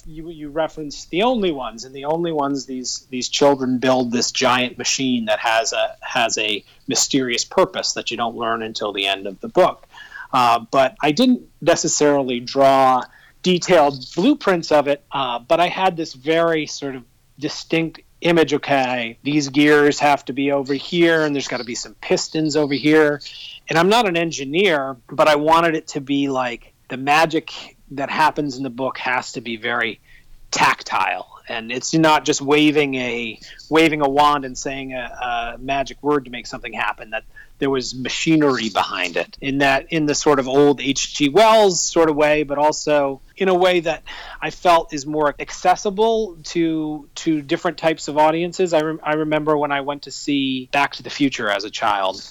you, 0.06 0.30
you 0.30 0.50
reference 0.50 1.06
the 1.06 1.22
only 1.22 1.52
ones, 1.52 1.84
and 1.84 1.94
the 1.94 2.04
only 2.06 2.32
ones 2.32 2.66
these 2.66 3.06
these 3.10 3.28
children 3.28 3.78
build 3.78 4.12
this 4.12 4.32
giant 4.32 4.78
machine 4.78 5.26
that 5.26 5.40
has 5.40 5.72
a 5.72 5.96
has 6.00 6.38
a 6.38 6.64
mysterious 6.86 7.44
purpose 7.44 7.94
that 7.94 8.10
you 8.10 8.16
don't 8.16 8.36
learn 8.36 8.62
until 8.62 8.92
the 8.92 9.06
end 9.06 9.26
of 9.26 9.40
the 9.40 9.48
book. 9.48 9.86
Uh, 10.32 10.60
but 10.70 10.96
I 11.00 11.12
didn't 11.12 11.42
necessarily 11.60 12.40
draw 12.40 13.02
detailed 13.42 14.04
blueprints 14.14 14.72
of 14.72 14.88
it, 14.88 15.04
uh, 15.12 15.38
but 15.38 15.60
I 15.60 15.68
had 15.68 15.96
this 15.96 16.14
very 16.14 16.66
sort 16.66 16.96
of 16.96 17.04
distinct 17.38 18.00
image. 18.20 18.54
Okay, 18.54 19.18
these 19.22 19.48
gears 19.48 20.00
have 20.00 20.24
to 20.26 20.32
be 20.32 20.52
over 20.52 20.74
here, 20.74 21.24
and 21.24 21.34
there's 21.34 21.48
got 21.48 21.58
to 21.58 21.64
be 21.64 21.74
some 21.74 21.94
pistons 21.94 22.56
over 22.56 22.74
here. 22.74 23.20
And 23.68 23.78
I'm 23.78 23.88
not 23.88 24.08
an 24.08 24.16
engineer, 24.16 24.96
but 25.08 25.28
I 25.28 25.36
wanted 25.36 25.74
it 25.74 25.88
to 25.88 26.00
be 26.00 26.28
like 26.28 26.74
the 26.88 26.96
magic 26.96 27.73
that 27.96 28.10
happens 28.10 28.56
in 28.56 28.62
the 28.62 28.70
book 28.70 28.98
has 28.98 29.32
to 29.32 29.40
be 29.40 29.56
very 29.56 30.00
tactile. 30.54 31.28
And 31.46 31.70
it's 31.70 31.92
not 31.92 32.24
just 32.24 32.40
waving 32.40 32.94
a 32.94 33.38
waving 33.68 34.00
a 34.00 34.08
wand 34.08 34.44
and 34.44 34.56
saying 34.56 34.94
a, 34.94 35.56
a, 35.56 35.58
magic 35.58 36.02
word 36.02 36.24
to 36.24 36.30
make 36.30 36.46
something 36.46 36.72
happen 36.72 37.10
that 37.10 37.24
there 37.58 37.68
was 37.68 37.94
machinery 37.94 38.70
behind 38.70 39.16
it. 39.16 39.36
In 39.40 39.58
that 39.58 39.92
in 39.92 40.06
the 40.06 40.14
sort 40.14 40.38
of 40.38 40.48
old 40.48 40.78
hg 40.80 41.32
wells 41.32 41.82
sort 41.82 42.08
of 42.08 42.16
way 42.16 42.44
but 42.44 42.56
also 42.56 43.20
in 43.36 43.48
a 43.48 43.54
way 43.54 43.80
that 43.80 44.04
i 44.40 44.50
felt 44.50 44.94
is 44.94 45.04
more 45.04 45.34
accessible 45.38 46.38
to 46.44 47.08
to 47.16 47.42
different 47.42 47.76
types 47.76 48.08
of 48.08 48.16
audiences. 48.16 48.72
I, 48.72 48.80
re- 48.80 48.98
I 49.02 49.14
remember 49.14 49.56
when 49.56 49.72
i 49.72 49.82
went 49.82 50.02
to 50.02 50.10
see 50.10 50.70
back 50.72 50.94
to 50.94 51.02
the 51.02 51.10
future 51.10 51.50
as 51.50 51.64
a 51.64 51.70
child 51.70 52.22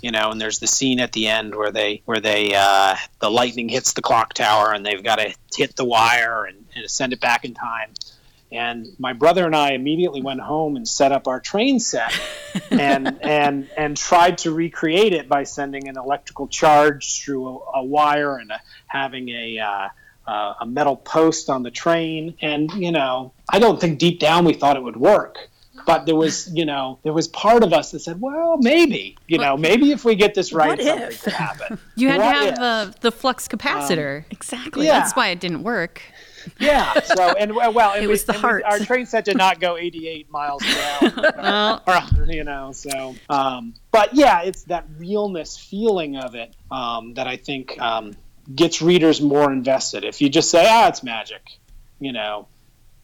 you 0.00 0.10
know 0.10 0.30
and 0.30 0.40
there's 0.40 0.58
the 0.58 0.66
scene 0.66 1.00
at 1.00 1.12
the 1.12 1.28
end 1.28 1.54
where 1.54 1.72
they 1.72 2.02
where 2.04 2.20
they 2.20 2.54
uh, 2.54 2.96
the 3.20 3.30
lightning 3.30 3.68
hits 3.68 3.92
the 3.92 4.02
clock 4.02 4.34
tower 4.34 4.72
and 4.72 4.84
they've 4.84 5.02
got 5.02 5.16
to 5.16 5.34
hit 5.54 5.76
the 5.76 5.84
wire 5.84 6.44
and, 6.44 6.64
and 6.74 6.90
send 6.90 7.12
it 7.12 7.20
back 7.20 7.44
in 7.44 7.54
time. 7.54 7.90
And 8.50 8.86
my 8.98 9.12
brother 9.12 9.44
and 9.44 9.54
I 9.54 9.72
immediately 9.72 10.22
went 10.22 10.40
home 10.40 10.76
and 10.76 10.88
set 10.88 11.12
up 11.12 11.28
our 11.28 11.38
train 11.38 11.80
set 11.80 12.18
and 12.70 13.18
and 13.22 13.68
and 13.76 13.96
tried 13.96 14.38
to 14.38 14.52
recreate 14.52 15.12
it 15.12 15.28
by 15.28 15.44
sending 15.44 15.88
an 15.88 15.98
electrical 15.98 16.48
charge 16.48 17.22
through 17.22 17.48
a, 17.48 17.78
a 17.80 17.84
wire 17.84 18.38
and 18.38 18.50
a, 18.50 18.60
having 18.86 19.28
a 19.28 19.58
uh, 19.58 19.88
uh, 20.26 20.54
a 20.60 20.66
metal 20.66 20.96
post 20.96 21.50
on 21.50 21.62
the 21.62 21.70
train. 21.70 22.36
And 22.40 22.72
you 22.72 22.92
know 22.92 23.32
I 23.48 23.58
don't 23.58 23.80
think 23.80 23.98
deep 23.98 24.18
down 24.18 24.44
we 24.44 24.54
thought 24.54 24.76
it 24.76 24.82
would 24.82 24.96
work 24.96 25.48
but 25.86 26.06
there 26.06 26.14
was 26.16 26.50
you 26.52 26.64
know 26.64 26.98
there 27.02 27.12
was 27.12 27.28
part 27.28 27.62
of 27.62 27.72
us 27.72 27.90
that 27.92 28.00
said 28.00 28.20
well 28.20 28.56
maybe 28.58 29.16
you 29.26 29.38
know 29.38 29.56
maybe 29.56 29.92
if 29.92 30.04
we 30.04 30.14
get 30.14 30.34
this 30.34 30.52
right 30.52 30.80
something 30.80 31.18
could 31.18 31.32
happen 31.32 31.78
You 31.96 32.08
had 32.08 32.18
What 32.18 32.32
to 32.32 32.38
have 32.38 32.52
if? 32.54 32.58
uh, 32.58 32.92
the 33.00 33.12
flux 33.12 33.48
capacitor. 33.48 34.24
Exactly. 34.30 34.86
Yeah. 34.86 35.00
That's 35.00 35.14
why 35.16 35.28
it 35.28 35.40
didn't 35.40 35.62
work. 35.62 36.00
yeah 36.58 36.98
so 37.00 37.28
and 37.40 37.54
well 37.54 37.72
well 37.72 37.92
and 37.92 38.04
It 38.04 38.06
we- 38.06 38.12
was 38.12 38.24
the 38.24 38.32
and 38.32 38.42
we- 38.42 38.48
heart. 38.48 38.62
our 38.64 38.78
train 38.78 39.06
set 39.06 39.24
did 39.24 39.36
not 39.36 39.60
go 39.60 39.76
88 39.76 40.30
miles 40.30 40.62
per 40.64 41.10
hour 41.42 41.80
or, 42.18 42.24
you 42.32 42.44
know 42.44 42.72
so 42.72 43.14
um, 43.28 43.74
but 43.90 44.14
yeah 44.14 44.42
it's 44.42 44.62
that 44.64 44.86
realness 44.98 45.56
feeling 45.58 46.16
of 46.16 46.34
it 46.34 46.54
um, 46.70 47.14
that 47.14 47.26
i 47.26 47.36
think 47.36 47.78
um, 47.80 48.14
gets 48.54 48.80
readers 48.80 49.20
more 49.20 49.52
invested 49.52 50.04
if 50.04 50.20
you 50.22 50.28
just 50.30 50.50
say 50.50 50.64
ah 50.66 50.88
it's 50.88 51.02
magic 51.02 51.42
you 52.00 52.12
know 52.12 52.46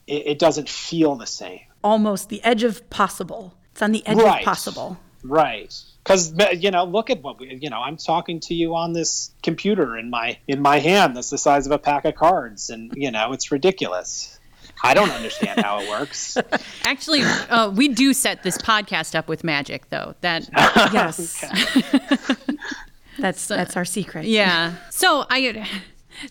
it, 0.06 0.26
it 0.26 0.38
doesn't 0.38 0.68
feel 0.68 1.14
the 1.16 1.26
same 1.26 1.60
Almost 1.84 2.30
the 2.30 2.42
edge 2.42 2.64
of 2.64 2.88
possible. 2.90 3.54
It's 3.72 3.82
on 3.82 3.92
the 3.92 4.04
edge 4.06 4.16
Right. 4.16 4.40
of 4.40 4.44
possible. 4.44 4.96
right 5.22 5.72
because 6.02 6.34
you 6.60 6.70
know 6.70 6.84
look 6.84 7.08
at 7.08 7.22
what 7.22 7.40
we 7.40 7.54
you 7.62 7.70
know 7.70 7.80
i'm 7.80 7.96
talking 7.96 8.38
to 8.40 8.52
you 8.54 8.74
on 8.74 8.92
this 8.92 9.30
computer 9.42 9.96
in 9.96 10.10
my 10.10 10.36
in 10.46 10.60
my 10.60 10.78
hand 10.78 11.16
that's 11.16 11.30
the 11.30 11.38
size 11.38 11.64
of 11.64 11.72
a 11.72 11.78
pack 11.78 12.04
of 12.04 12.14
cards 12.14 12.68
and 12.68 12.92
you 12.94 13.10
know 13.10 13.32
it's 13.32 13.50
ridiculous 13.50 14.38
i 14.82 14.92
don't 14.92 15.08
understand 15.12 15.58
how 15.62 15.80
it 15.80 15.88
works 15.88 16.36
Actually, 16.84 17.22
uh, 17.22 17.70
we 17.70 17.88
do 17.88 18.12
set 18.12 18.42
this 18.42 18.58
podcast 18.58 19.14
up 19.14 19.26
with 19.26 19.42
magic, 19.42 19.88
though. 19.88 20.14
That 20.20 20.46
Yes. 20.92 21.42
that's 23.18 23.46
that's 23.46 23.76
our 23.76 23.84
secret. 23.86 24.26
yeah. 24.26 24.74
So 24.90 25.24
I. 25.30 25.66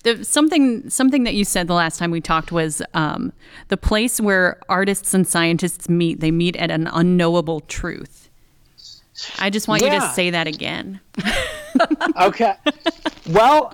The, 0.04 0.24
something 0.24 0.90
something 0.90 1.24
that 1.24 1.34
you 1.34 1.46
said 1.46 1.68
the 1.68 1.74
last 1.74 2.00
time 2.00 2.12
we 2.12 2.22
talked 2.22 2.52
was 2.52 2.82
um, 2.94 3.34
the 3.68 3.78
place 3.78 4.20
where 4.20 4.60
artists 4.70 5.14
and 5.14 5.28
scientists 5.28 5.90
meet. 5.90 6.20
They 6.20 6.32
meet 6.32 6.56
at 6.56 6.72
an 6.72 6.88
unknowable 6.88 7.62
truth. 7.62 8.30
I 9.40 9.50
just 9.50 9.68
want 9.68 9.84
you 9.84 9.90
to 9.90 10.02
say 10.14 10.32
that 10.32 10.48
again. 10.48 11.00
okay. 12.22 12.56
Well, 13.30 13.74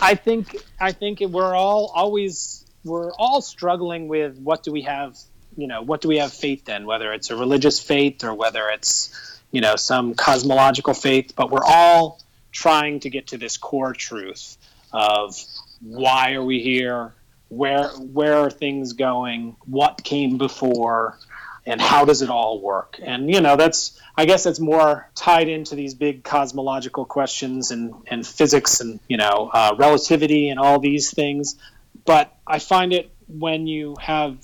I 0.00 0.14
think 0.14 0.56
I 0.80 0.92
think 0.92 1.20
we're 1.20 1.54
all 1.54 1.90
always 1.94 2.64
we're 2.84 3.12
all 3.12 3.40
struggling 3.40 4.08
with 4.08 4.38
what 4.38 4.62
do 4.62 4.72
we 4.72 4.82
have, 4.82 5.18
you 5.56 5.66
know, 5.66 5.82
what 5.82 6.00
do 6.00 6.08
we 6.08 6.18
have 6.18 6.32
faith 6.32 6.68
in, 6.68 6.86
whether 6.86 7.12
it's 7.12 7.30
a 7.30 7.36
religious 7.36 7.80
faith 7.80 8.24
or 8.24 8.34
whether 8.34 8.68
it's, 8.70 9.40
you 9.50 9.60
know, 9.60 9.76
some 9.76 10.14
cosmological 10.14 10.94
faith, 10.94 11.34
but 11.34 11.50
we're 11.50 11.64
all 11.64 12.20
trying 12.52 13.00
to 13.00 13.10
get 13.10 13.28
to 13.28 13.38
this 13.38 13.56
core 13.56 13.92
truth 13.92 14.56
of 14.92 15.36
why 15.80 16.34
are 16.34 16.44
we 16.44 16.60
here? 16.60 17.14
Where 17.48 17.88
where 17.88 18.34
are 18.38 18.50
things 18.50 18.92
going? 18.92 19.56
What 19.64 20.02
came 20.04 20.38
before? 20.38 21.18
and 21.68 21.82
how 21.82 22.06
does 22.06 22.22
it 22.22 22.30
all 22.30 22.60
work 22.60 22.98
and 23.02 23.30
you 23.32 23.40
know 23.40 23.54
that's 23.54 24.00
i 24.16 24.24
guess 24.24 24.44
that's 24.44 24.58
more 24.58 25.08
tied 25.14 25.48
into 25.48 25.74
these 25.74 25.94
big 25.94 26.24
cosmological 26.24 27.04
questions 27.04 27.70
and, 27.70 27.94
and 28.06 28.26
physics 28.26 28.80
and 28.80 28.98
you 29.06 29.18
know 29.18 29.50
uh, 29.52 29.74
relativity 29.78 30.48
and 30.48 30.58
all 30.58 30.80
these 30.80 31.10
things 31.10 31.56
but 32.06 32.34
i 32.46 32.58
find 32.58 32.92
it 32.92 33.10
when 33.28 33.66
you 33.66 33.94
have 34.00 34.38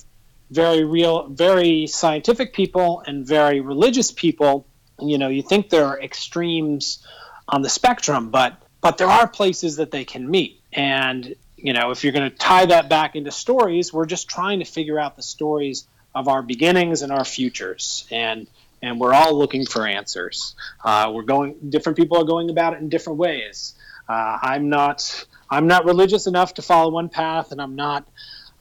very 0.51 0.85
real 0.85 1.27
very 1.29 1.87
scientific 1.87 2.53
people 2.53 3.03
and 3.07 3.27
very 3.27 3.61
religious 3.61 4.13
people 4.13 4.67
you 5.01 5.17
know 5.17 5.29
you 5.29 5.43
think 5.43 5.71
there 5.71 5.87
are 5.87 6.01
extremes 6.01 7.05
on 7.49 7.63
the 7.63 7.71
spectrum 7.71 8.31
but 8.31 8.61
but 8.85 8.99
there 8.99 9.09
are 9.09 9.27
places 9.27 9.77
that 9.77 9.91
they 9.91 10.05
can 10.05 10.31
meet. 10.31 10.61
And 10.73 11.35
you 11.57 11.73
know 11.73 11.91
if 11.91 12.05
you're 12.05 12.13
going 12.13 12.31
to 12.31 12.37
tie 12.37 12.67
that 12.67 12.91
back 12.91 13.17
into 13.17 13.31
stories 13.31 13.91
we're 13.93 14.05
just 14.05 14.29
trying 14.29 14.59
to 14.59 14.67
figure 14.67 14.99
out 14.99 15.17
the 15.17 15.23
stories 15.23 15.87
of 16.15 16.29
our 16.29 16.43
beginnings 16.43 17.01
and 17.03 17.11
our 17.11 17.25
futures. 17.25 18.07
And 18.11 18.47
and 18.83 19.01
we're 19.01 19.15
all 19.15 19.33
looking 19.33 19.65
for 19.65 19.87
answers. 19.87 20.55
Uh, 20.85 21.11
we're 21.15 21.23
going 21.23 21.57
different 21.71 21.97
people 21.97 22.19
are 22.19 22.25
going 22.25 22.51
about 22.51 22.75
it 22.75 22.81
in 22.81 22.91
different 22.91 23.19
ways. 23.19 23.75
Uh, 24.07 24.39
i'm 24.43 24.69
not 24.69 25.27
i'm 25.49 25.67
not 25.67 25.87
religious 25.87 26.27
enough 26.27 26.53
to 26.53 26.61
follow 26.61 26.91
one 26.91 27.09
path 27.09 27.53
and 27.53 27.61
i'm 27.63 27.75
not 27.75 28.07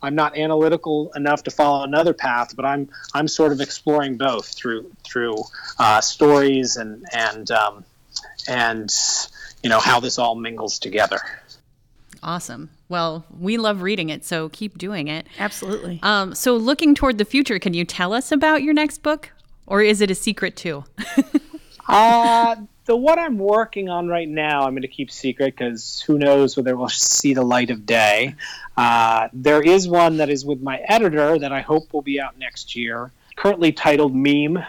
i'm 0.01 0.15
not 0.15 0.37
analytical 0.37 1.11
enough 1.17 1.43
to 1.43 1.51
follow 1.51 1.83
another 1.83 2.13
path 2.13 2.55
but 2.55 2.63
i'm 2.63 2.87
i'm 3.13 3.27
sort 3.27 3.51
of 3.51 3.59
exploring 3.59 4.15
both 4.15 4.45
through 4.45 4.89
through 5.03 5.35
uh, 5.79 5.99
stories 5.99 6.77
and 6.77 7.05
and 7.11 7.51
um, 7.51 7.83
and 8.47 8.91
you 9.61 9.69
know 9.69 9.79
how 9.79 9.99
this 9.99 10.17
all 10.17 10.35
mingles 10.35 10.79
together 10.79 11.19
Awesome. 12.23 12.69
Well, 12.87 13.25
we 13.37 13.57
love 13.57 13.81
reading 13.81 14.09
it, 14.09 14.23
so 14.23 14.47
keep 14.47 14.77
doing 14.77 15.09
it. 15.09 15.27
Absolutely. 15.39 15.99
Um, 16.03 16.33
so, 16.33 16.55
looking 16.55 16.95
toward 16.95 17.17
the 17.17 17.25
future, 17.25 17.59
can 17.59 17.73
you 17.73 17.83
tell 17.83 18.13
us 18.13 18.31
about 18.31 18.63
your 18.63 18.73
next 18.73 18.99
book, 18.99 19.31
or 19.67 19.81
is 19.81 19.99
it 19.99 20.09
a 20.09 20.15
secret 20.15 20.55
too? 20.55 20.85
Uh, 21.87 22.55
the 22.85 22.95
one 22.95 23.19
I'm 23.19 23.37
working 23.37 23.89
on 23.89 24.07
right 24.07 24.27
now, 24.27 24.63
I'm 24.63 24.71
going 24.71 24.83
to 24.83 24.87
keep 24.87 25.11
secret 25.11 25.55
because 25.55 26.01
who 26.01 26.17
knows 26.17 26.55
whether 26.55 26.75
we'll 26.75 26.89
see 26.89 27.33
the 27.33 27.43
light 27.43 27.69
of 27.69 27.85
day. 27.85 28.35
Uh, 28.77 29.27
there 29.33 29.61
is 29.61 29.87
one 29.87 30.17
that 30.17 30.29
is 30.29 30.45
with 30.45 30.61
my 30.61 30.77
editor 30.87 31.37
that 31.37 31.51
I 31.51 31.61
hope 31.61 31.93
will 31.93 32.01
be 32.01 32.19
out 32.19 32.37
next 32.39 32.75
year, 32.75 33.11
currently 33.35 33.71
titled 33.71 34.15
Meme 34.15 34.63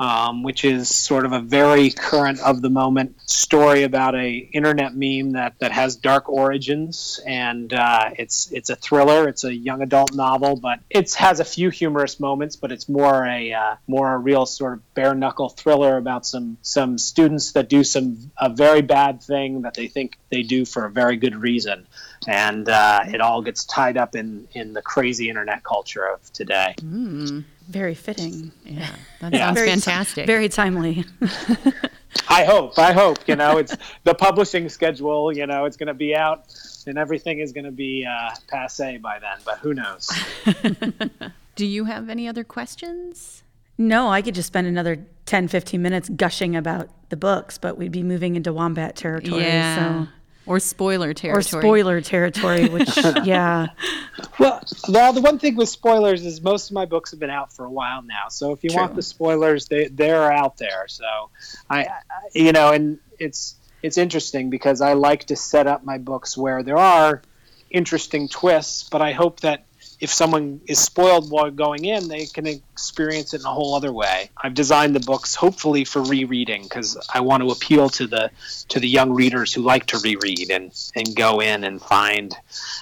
um, 0.00 0.42
which 0.42 0.64
is 0.64 0.94
sort 0.94 1.24
of 1.24 1.32
a 1.32 1.40
very 1.40 1.90
current 1.90 2.40
of 2.40 2.62
the 2.62 2.70
moment 2.70 3.16
story 3.28 3.82
about 3.82 4.14
a 4.14 4.36
internet 4.52 4.94
meme 4.94 5.32
that, 5.32 5.58
that 5.58 5.72
has 5.72 5.96
dark 5.96 6.28
origins. 6.28 7.20
And 7.26 7.72
uh, 7.72 8.10
it's 8.18 8.50
it's 8.52 8.70
a 8.70 8.76
thriller. 8.76 9.28
It's 9.28 9.44
a 9.44 9.54
young 9.54 9.82
adult 9.82 10.14
novel 10.14 10.56
but 10.56 10.80
it 10.90 11.12
has 11.14 11.40
a 11.40 11.44
few 11.44 11.70
humorous 11.70 12.20
moments 12.20 12.56
but 12.56 12.72
it's 12.72 12.88
more 12.88 13.24
a 13.26 13.52
uh, 13.52 13.76
more 13.86 14.14
a 14.14 14.18
real 14.18 14.46
sort 14.46 14.74
of 14.74 14.94
bare 14.94 15.14
knuckle 15.14 15.48
thriller 15.48 15.96
about 15.96 16.26
some 16.26 16.58
some 16.62 16.98
students 16.98 17.52
that 17.52 17.68
do 17.68 17.84
some 17.84 18.30
a 18.38 18.48
very 18.48 18.82
bad 18.82 19.22
thing 19.22 19.62
that 19.62 19.74
they 19.74 19.88
think 19.88 20.18
they 20.30 20.42
do 20.42 20.64
for 20.64 20.84
a 20.84 20.90
very 20.90 21.16
good 21.16 21.36
reason. 21.36 21.86
And 22.26 22.68
uh, 22.68 23.00
it 23.06 23.20
all 23.20 23.42
gets 23.42 23.64
tied 23.64 23.96
up 23.96 24.16
in 24.16 24.48
in 24.52 24.72
the 24.72 24.82
crazy 24.82 25.28
internet 25.28 25.62
culture 25.62 26.04
of 26.04 26.32
today. 26.32 26.74
Mm, 26.78 27.44
very 27.68 27.94
fitting. 27.94 28.50
Yeah, 28.64 28.88
that 29.20 29.32
yeah. 29.32 29.46
sounds 29.46 29.58
very, 29.58 29.68
fantastic. 29.70 30.26
Very 30.26 30.48
timely. 30.48 31.04
I 32.28 32.44
hope. 32.44 32.78
I 32.78 32.92
hope. 32.92 33.18
You 33.26 33.36
know, 33.36 33.58
it's 33.58 33.76
the 34.04 34.14
publishing 34.14 34.68
schedule. 34.68 35.32
You 35.32 35.46
know, 35.46 35.64
it's 35.66 35.76
going 35.76 35.88
to 35.88 35.94
be 35.94 36.14
out, 36.14 36.44
and 36.86 36.98
everything 36.98 37.38
is 37.40 37.52
going 37.52 37.64
to 37.64 37.70
be 37.70 38.06
uh, 38.06 38.30
passe 38.48 38.98
by 38.98 39.18
then. 39.18 39.38
But 39.44 39.58
who 39.58 39.74
knows? 39.74 40.10
Do 41.54 41.66
you 41.66 41.84
have 41.84 42.08
any 42.08 42.28
other 42.28 42.44
questions? 42.44 43.42
No, 43.76 44.08
I 44.08 44.22
could 44.22 44.34
just 44.34 44.48
spend 44.48 44.66
another 44.66 45.06
10, 45.26 45.48
15 45.48 45.80
minutes 45.80 46.08
gushing 46.08 46.56
about 46.56 46.88
the 47.10 47.16
books, 47.16 47.58
but 47.58 47.78
we'd 47.78 47.92
be 47.92 48.02
moving 48.02 48.34
into 48.34 48.52
wombat 48.52 48.96
territory. 48.96 49.42
Yeah. 49.42 50.06
So 50.06 50.08
or 50.48 50.60
spoiler 50.60 51.12
territory. 51.12 51.38
Or 51.38 51.62
spoiler 51.62 52.00
territory, 52.00 52.68
which 52.70 52.96
yeah. 53.24 53.68
Well, 54.38 54.62
well, 54.88 55.12
the 55.12 55.20
one 55.20 55.38
thing 55.38 55.56
with 55.56 55.68
spoilers 55.68 56.24
is 56.24 56.40
most 56.40 56.70
of 56.70 56.74
my 56.74 56.86
books 56.86 57.10
have 57.10 57.20
been 57.20 57.30
out 57.30 57.52
for 57.52 57.64
a 57.64 57.70
while 57.70 58.02
now. 58.02 58.28
So 58.28 58.52
if 58.52 58.64
you 58.64 58.70
True. 58.70 58.80
want 58.80 58.96
the 58.96 59.02
spoilers, 59.02 59.66
they 59.66 59.88
they're 59.88 60.32
out 60.32 60.56
there. 60.56 60.86
So 60.88 61.04
I, 61.68 61.80
I, 61.80 61.86
you 62.34 62.52
know, 62.52 62.72
and 62.72 62.98
it's 63.18 63.56
it's 63.82 63.98
interesting 63.98 64.50
because 64.50 64.80
I 64.80 64.94
like 64.94 65.26
to 65.26 65.36
set 65.36 65.66
up 65.66 65.84
my 65.84 65.98
books 65.98 66.36
where 66.36 66.62
there 66.62 66.78
are 66.78 67.22
interesting 67.70 68.28
twists, 68.28 68.88
but 68.88 69.02
I 69.02 69.12
hope 69.12 69.40
that 69.40 69.66
if 70.00 70.12
someone 70.12 70.60
is 70.66 70.78
spoiled 70.78 71.30
while 71.30 71.50
going 71.50 71.84
in, 71.84 72.06
they 72.06 72.26
can 72.26 72.46
experience 72.46 73.34
it 73.34 73.40
in 73.40 73.46
a 73.46 73.52
whole 73.52 73.74
other 73.74 73.92
way. 73.92 74.30
I've 74.36 74.54
designed 74.54 74.94
the 74.94 75.00
books 75.00 75.34
hopefully 75.34 75.84
for 75.84 76.02
rereading 76.02 76.62
because 76.62 76.96
I 77.12 77.20
want 77.20 77.42
to 77.42 77.50
appeal 77.50 77.88
to 77.90 78.06
the 78.06 78.30
to 78.68 78.78
the 78.78 78.88
young 78.88 79.12
readers 79.12 79.52
who 79.52 79.62
like 79.62 79.86
to 79.86 79.98
reread 79.98 80.50
and 80.50 80.72
and 80.94 81.16
go 81.16 81.40
in 81.40 81.64
and 81.64 81.82
find 81.82 82.36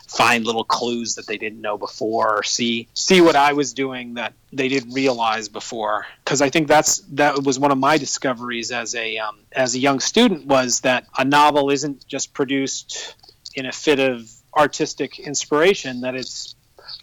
find 0.07 0.45
little 0.45 0.65
clues 0.65 1.15
that 1.15 1.27
they 1.27 1.39
didn't 1.39 1.61
know 1.61 1.79
before 1.79 2.39
or 2.39 2.43
see 2.43 2.89
see 2.93 3.23
what 3.23 3.37
I 3.37 3.55
was 3.55 3.73
doing 3.73 4.15
that 4.15 4.35
they 4.53 4.69
didn't 4.69 4.93
realize 4.93 5.49
before 5.49 6.07
because 6.23 6.43
I 6.43 6.51
think 6.51 6.69
that's 6.69 6.99
that 7.13 7.43
was 7.43 7.59
one 7.59 7.73
of 7.73 7.79
my 7.79 7.97
discoveries 7.97 8.71
as 8.73 8.95
a 8.95 9.17
um, 9.19 9.39
as 9.53 9.75
a 9.75 9.79
young 9.79 10.01
student 10.01 10.47
was 10.47 10.81
that 10.81 11.07
a 11.17 11.25
novel 11.25 11.71
isn't 11.71 12.07
just 12.07 12.35
produced 12.35 13.15
in 13.55 13.65
a 13.65 13.73
fit 13.73 14.01
of 14.01 14.31
artistic 14.55 15.19
inspiration 15.19 16.03
that 16.03 16.15
it's 16.15 16.55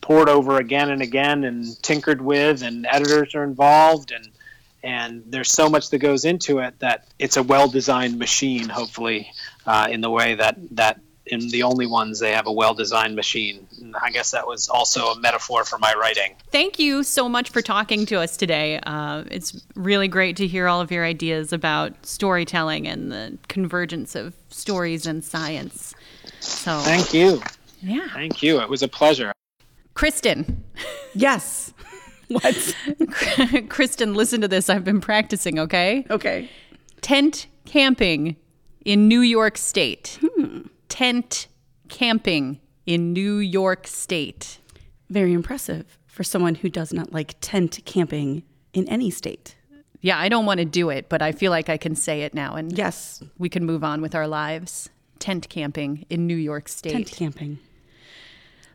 poured 0.04 0.30
over 0.30 0.58
again 0.58 0.92
and 0.92 1.02
again 1.02 1.44
and 1.46 1.82
tinkered 1.82 2.22
with, 2.22 2.62
and 2.62 2.86
editors 2.86 3.34
are 3.34 3.44
involved, 3.44 4.12
and 4.12 4.30
and 4.84 5.24
there's 5.26 5.50
so 5.50 5.70
much 5.70 5.90
that 5.90 6.00
goes 6.00 6.26
into 6.26 6.60
it 6.60 6.78
that 6.80 7.08
it's 7.18 7.38
a 7.38 7.44
well-designed 7.44 8.20
machine. 8.20 8.70
Hopefully, 8.70 9.32
uh, 9.66 9.88
in 9.90 10.02
the 10.02 10.10
way 10.12 10.36
that 10.36 10.58
that 10.72 11.00
in 11.26 11.48
the 11.50 11.64
only 11.64 11.88
ones 11.88 12.20
they 12.20 12.34
have 12.34 12.48
a 12.48 12.52
well-designed 12.52 13.16
machine. 13.16 13.66
And 13.80 13.96
I 13.96 14.12
guess 14.12 14.32
that 14.32 14.46
was 14.46 14.68
also 14.68 15.08
a 15.08 15.20
metaphor 15.20 15.64
for 15.64 15.80
my 15.80 15.94
writing. 15.94 16.36
Thank 16.52 16.80
you 16.80 17.04
so 17.04 17.30
much 17.30 17.50
for 17.50 17.62
talking 17.62 18.06
to 18.08 18.20
us 18.20 18.36
today. 18.36 18.80
Uh, 18.86 19.24
it's 19.32 19.66
really 19.76 20.10
great 20.10 20.36
to 20.38 20.48
hear 20.48 20.68
all 20.68 20.82
of 20.82 20.92
your 20.92 21.06
ideas 21.06 21.54
about 21.54 22.06
storytelling 22.06 22.88
and 22.88 23.10
the 23.10 23.38
convergence 23.48 24.16
of 24.16 24.34
stories 24.50 25.06
and 25.06 25.24
science. 25.24 25.96
So 26.42 26.80
thank 26.80 27.14
you. 27.14 27.42
Yeah. 27.82 28.10
Thank 28.14 28.44
you. 28.44 28.60
It 28.60 28.68
was 28.68 28.84
a 28.84 28.90
pleasure. 28.90 29.32
Kristen. 29.94 30.64
Yes. 31.14 31.74
What? 32.30 32.76
Kristen, 33.70 34.16
listen 34.16 34.42
to 34.42 34.48
this. 34.48 34.68
I've 34.68 34.86
been 34.86 35.02
practicing, 35.02 35.60
okay? 35.60 36.06
Okay. 36.10 36.50
Tent 37.02 37.46
camping 37.66 38.38
in 38.86 39.08
New 39.08 39.20
York 39.20 39.58
State. 39.58 40.18
Hmm. 40.22 40.62
Tent 40.90 41.48
camping 41.90 42.60
in 42.86 43.14
New 43.14 43.36
York 43.38 43.86
State. 43.88 44.60
Very 45.10 45.34
impressive 45.34 45.98
for 46.08 46.24
someone 46.24 46.56
who 46.56 46.70
does 46.70 46.94
not 46.94 47.14
like 47.14 47.36
tent 47.42 47.82
camping 47.86 48.44
in 48.74 48.88
any 48.90 49.10
state. 49.10 49.56
Yeah, 50.02 50.20
I 50.20 50.28
don't 50.28 50.46
want 50.46 50.60
to 50.60 50.66
do 50.66 50.90
it, 50.90 51.10
but 51.10 51.22
I 51.22 51.32
feel 51.32 51.52
like 51.52 51.70
I 51.70 51.78
can 51.78 51.96
say 51.96 52.22
it 52.22 52.34
now 52.34 52.56
and 52.56 52.76
yes, 52.76 53.24
we 53.38 53.50
can 53.50 53.66
move 53.66 53.84
on 53.84 54.02
with 54.02 54.16
our 54.16 54.28
lives. 54.28 54.90
Tent 55.20 55.48
camping 55.50 56.06
in 56.10 56.28
New 56.28 56.36
York 56.36 56.68
State. 56.68 56.92
Tent 56.92 57.12
camping. 57.12 57.60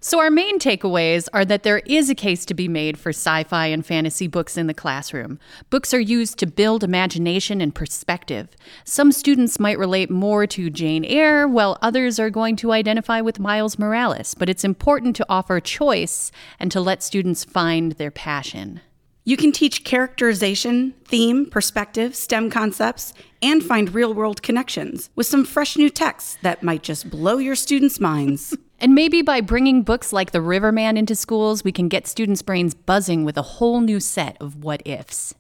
So, 0.01 0.21
our 0.21 0.31
main 0.31 0.61
takeaways 0.61 1.29
are 1.33 1.45
that 1.45 1.65
there 1.65 1.79
is 1.79 2.09
a 2.09 2.15
case 2.15 2.45
to 2.47 2.55
be 2.55 2.69
made 2.69 2.97
for 2.97 3.11
sci 3.11 3.43
fi 3.45 3.67
and 3.67 3.85
fantasy 3.85 4.29
books 4.29 4.57
in 4.57 4.69
the 4.69 4.75
classroom. 4.75 5.41
Books 5.71 5.93
are 5.93 5.99
used 5.99 6.39
to 6.39 6.47
build 6.47 6.85
imagination 6.85 7.61
and 7.61 7.75
perspective. 7.75 8.49
Some 8.85 9.11
students 9.11 9.59
might 9.59 9.79
relate 9.79 10.09
more 10.09 10.47
to 10.47 10.71
Jane 10.71 11.05
Eyre, 11.05 11.49
while 11.49 11.79
others 11.83 12.21
are 12.21 12.31
going 12.31 12.55
to 12.57 12.73
identify 12.73 13.21
with 13.21 13.41
Miles 13.41 13.77
Morales, 13.77 14.35
but 14.35 14.49
it's 14.49 14.65
important 14.65 15.17
to 15.17 15.27
offer 15.29 15.59
choice 15.59 16.31
and 16.61 16.71
to 16.71 16.81
let 16.81 17.03
students 17.03 17.43
find 17.43 17.93
their 17.93 18.13
passion. 18.13 18.81
You 19.25 19.37
can 19.37 19.53
teach 19.53 19.85
characterization, 19.85 20.95
theme, 21.05 21.45
perspective, 21.47 22.15
STEM 22.15 22.51
concepts, 22.51 23.13
and 23.43 23.63
find 23.63 23.93
real 23.93 24.15
world 24.15 24.43
connections 24.43 25.11
with 25.17 25.27
some 25.27 25.45
fresh 25.45 25.77
new 25.77 25.91
texts 25.91 26.39
that 26.43 26.63
might 26.63 26.83
just 26.83 27.11
blow 27.11 27.39
your 27.39 27.57
students' 27.57 28.01
minds. 28.01 28.57
And 28.81 28.95
maybe 28.95 29.23
by 29.23 29.41
bringing 29.41 29.83
books 29.83 30.13
like 30.13 30.31
The 30.31 30.41
Riverman 30.41 30.97
into 30.97 31.17
schools, 31.17 31.65
we 31.65 31.73
can 31.73 31.89
get 31.89 32.07
students' 32.07 32.43
brains 32.43 32.75
buzzing 32.75 33.25
with 33.25 33.37
a 33.37 33.43
whole 33.43 33.81
new 33.81 33.99
set 33.99 34.37
of 34.41 34.63
what 34.63 34.83
ifs. 34.87 35.35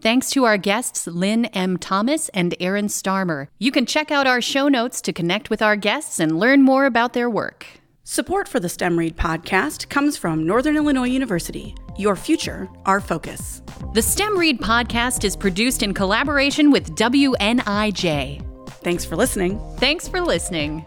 Thanks 0.00 0.30
to 0.30 0.44
our 0.44 0.58
guests, 0.58 1.06
Lynne 1.06 1.46
M. 1.46 1.76
Thomas 1.76 2.28
and 2.28 2.54
Aaron 2.60 2.86
Starmer. 2.86 3.48
You 3.58 3.72
can 3.72 3.86
check 3.86 4.10
out 4.10 4.26
our 4.26 4.40
show 4.40 4.68
notes 4.68 5.00
to 5.00 5.12
connect 5.12 5.50
with 5.50 5.62
our 5.62 5.76
guests 5.76 6.20
and 6.20 6.38
learn 6.38 6.62
more 6.62 6.84
about 6.84 7.14
their 7.14 7.30
work. 7.30 7.66
Support 8.04 8.46
for 8.46 8.60
the 8.60 8.68
STEM 8.68 8.98
Read 8.98 9.16
podcast 9.16 9.88
comes 9.88 10.18
from 10.18 10.46
Northern 10.46 10.76
Illinois 10.76 11.08
University. 11.08 11.74
Your 11.96 12.16
future, 12.16 12.68
our 12.84 13.00
focus. 13.00 13.62
The 13.94 14.02
STEM 14.02 14.36
Read 14.36 14.60
podcast 14.60 15.24
is 15.24 15.36
produced 15.36 15.82
in 15.82 15.94
collaboration 15.94 16.70
with 16.70 16.94
WNIJ. 16.96 18.44
Thanks 18.82 19.06
for 19.06 19.16
listening. 19.16 19.58
Thanks 19.78 20.06
for 20.06 20.20
listening. 20.20 20.84